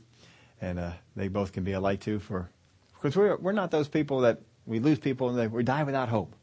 and 0.61 0.81
uh, 0.81 0.93
they 1.15 1.29
both 1.29 1.53
can 1.53 1.63
be 1.63 1.73
a 1.73 1.81
light 1.81 2.01
to 2.03 2.19
for 2.19 2.51
because 3.01 3.17
we're 3.17 3.37
we're 3.37 3.53
not 3.53 3.71
those 3.71 3.89
people 3.89 4.21
that 4.21 4.41
we 4.67 4.81
lose 4.81 4.99
people 4.99 5.31
and 5.31 5.39
they, 5.39 5.47
we 5.47 5.63
die 5.63 5.83
without 5.83 6.09
hope. 6.09 6.35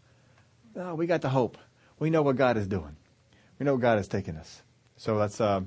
No, 0.76 0.96
we 0.96 1.08
got 1.08 1.22
the 1.22 1.30
hope. 1.30 1.58
We 2.00 2.10
know 2.10 2.22
what 2.22 2.36
God 2.36 2.58
is 2.58 2.68
doing. 2.68 2.96
We 3.60 3.66
know 3.66 3.78
God 3.78 4.00
is 4.00 4.08
taking 4.08 4.36
us. 4.36 4.62
So 4.98 5.16
let's 5.16 5.40
uh, 5.40 5.62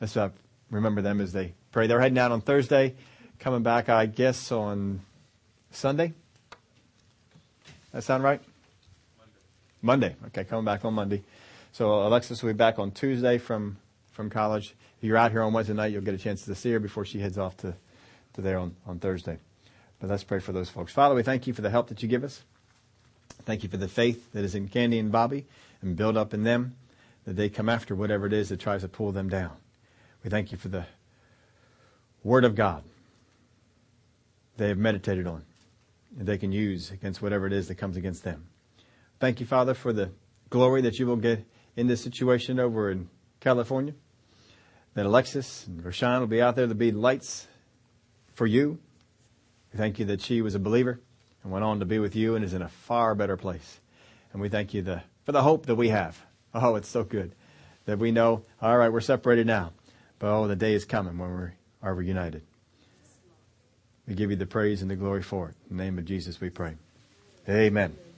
let's 0.00 0.16
uh, 0.16 0.30
remember 0.70 1.02
them 1.02 1.20
as 1.20 1.32
they 1.32 1.54
pray. 1.70 1.86
They're 1.86 2.00
heading 2.00 2.18
out 2.18 2.32
on 2.32 2.40
Thursday, 2.40 2.94
coming 3.38 3.62
back, 3.62 3.88
I 3.88 4.06
guess, 4.06 4.50
on 4.50 5.00
Sunday. 5.70 6.12
That 7.92 8.02
sound 8.02 8.24
right? 8.24 8.40
Monday. 9.82 10.14
Monday. 10.14 10.16
Okay, 10.28 10.44
coming 10.44 10.64
back 10.64 10.84
on 10.84 10.94
Monday. 10.94 11.22
So 11.72 12.06
Alexis 12.06 12.42
will 12.42 12.50
be 12.50 12.56
back 12.56 12.78
on 12.78 12.90
Tuesday 12.90 13.38
from, 13.38 13.76
from 14.12 14.30
college. 14.30 14.74
If 14.98 15.04
you're 15.04 15.16
out 15.16 15.30
here 15.30 15.42
on 15.42 15.52
Wednesday 15.52 15.74
night, 15.74 15.92
you'll 15.92 16.02
get 16.02 16.14
a 16.14 16.18
chance 16.18 16.44
to 16.44 16.54
see 16.54 16.70
her 16.72 16.78
before 16.78 17.04
she 17.04 17.18
heads 17.18 17.38
off 17.38 17.56
to, 17.58 17.74
to 18.34 18.40
there 18.40 18.58
on, 18.58 18.76
on 18.86 18.98
Thursday. 18.98 19.38
But 20.02 20.10
let's 20.10 20.24
pray 20.24 20.40
for 20.40 20.50
those 20.50 20.68
folks. 20.68 20.92
Father, 20.92 21.14
we 21.14 21.22
thank 21.22 21.46
you 21.46 21.54
for 21.54 21.62
the 21.62 21.70
help 21.70 21.86
that 21.86 22.02
you 22.02 22.08
give 22.08 22.24
us. 22.24 22.42
Thank 23.44 23.62
you 23.62 23.68
for 23.68 23.76
the 23.76 23.86
faith 23.86 24.32
that 24.32 24.44
is 24.44 24.56
in 24.56 24.66
Candy 24.66 24.98
and 24.98 25.12
Bobby 25.12 25.46
and 25.80 25.94
build 25.94 26.16
up 26.16 26.34
in 26.34 26.42
them 26.42 26.74
that 27.24 27.36
they 27.36 27.48
come 27.48 27.68
after 27.68 27.94
whatever 27.94 28.26
it 28.26 28.32
is 28.32 28.48
that 28.48 28.58
tries 28.58 28.80
to 28.80 28.88
pull 28.88 29.12
them 29.12 29.28
down. 29.28 29.52
We 30.24 30.30
thank 30.30 30.50
you 30.50 30.58
for 30.58 30.66
the 30.66 30.86
Word 32.24 32.44
of 32.44 32.56
God 32.56 32.82
they 34.56 34.66
have 34.68 34.76
meditated 34.76 35.28
on 35.28 35.44
and 36.18 36.26
they 36.26 36.36
can 36.36 36.50
use 36.50 36.90
against 36.90 37.22
whatever 37.22 37.46
it 37.46 37.52
is 37.52 37.68
that 37.68 37.76
comes 37.76 37.96
against 37.96 38.24
them. 38.24 38.48
Thank 39.20 39.38
you, 39.38 39.46
Father, 39.46 39.72
for 39.72 39.92
the 39.92 40.10
glory 40.50 40.80
that 40.82 40.98
you 40.98 41.06
will 41.06 41.14
get 41.14 41.44
in 41.76 41.86
this 41.86 42.00
situation 42.00 42.58
over 42.58 42.90
in 42.90 43.08
California. 43.38 43.94
That 44.94 45.06
Alexis 45.06 45.64
and 45.68 45.80
Rashawn 45.80 46.18
will 46.18 46.26
be 46.26 46.42
out 46.42 46.56
there 46.56 46.66
to 46.66 46.74
be 46.74 46.90
lights 46.90 47.46
for 48.34 48.48
you. 48.48 48.80
We 49.72 49.78
thank 49.78 49.98
you 49.98 50.04
that 50.06 50.20
she 50.20 50.42
was 50.42 50.54
a 50.54 50.58
believer 50.58 51.00
and 51.42 51.52
went 51.52 51.64
on 51.64 51.80
to 51.80 51.86
be 51.86 51.98
with 51.98 52.14
you 52.14 52.34
and 52.34 52.44
is 52.44 52.54
in 52.54 52.62
a 52.62 52.68
far 52.68 53.14
better 53.14 53.36
place. 53.36 53.80
And 54.32 54.40
we 54.40 54.48
thank 54.48 54.74
you 54.74 54.82
the, 54.82 55.02
for 55.24 55.32
the 55.32 55.42
hope 55.42 55.66
that 55.66 55.74
we 55.74 55.88
have. 55.88 56.18
Oh, 56.54 56.76
it's 56.76 56.88
so 56.88 57.04
good 57.04 57.34
that 57.86 57.98
we 57.98 58.12
know, 58.12 58.44
all 58.60 58.76
right, 58.76 58.92
we're 58.92 59.00
separated 59.00 59.46
now, 59.46 59.72
but 60.18 60.28
oh, 60.28 60.46
the 60.46 60.56
day 60.56 60.74
is 60.74 60.84
coming 60.84 61.18
when 61.18 61.40
we 61.40 61.48
are 61.82 61.94
reunited. 61.94 62.42
We 64.06 64.14
give 64.14 64.30
you 64.30 64.36
the 64.36 64.46
praise 64.46 64.82
and 64.82 64.90
the 64.90 64.96
glory 64.96 65.22
for 65.22 65.48
it. 65.48 65.54
In 65.70 65.76
the 65.76 65.84
name 65.84 65.98
of 65.98 66.04
Jesus 66.04 66.40
we 66.40 66.50
pray. 66.50 66.76
Amen. 67.48 67.96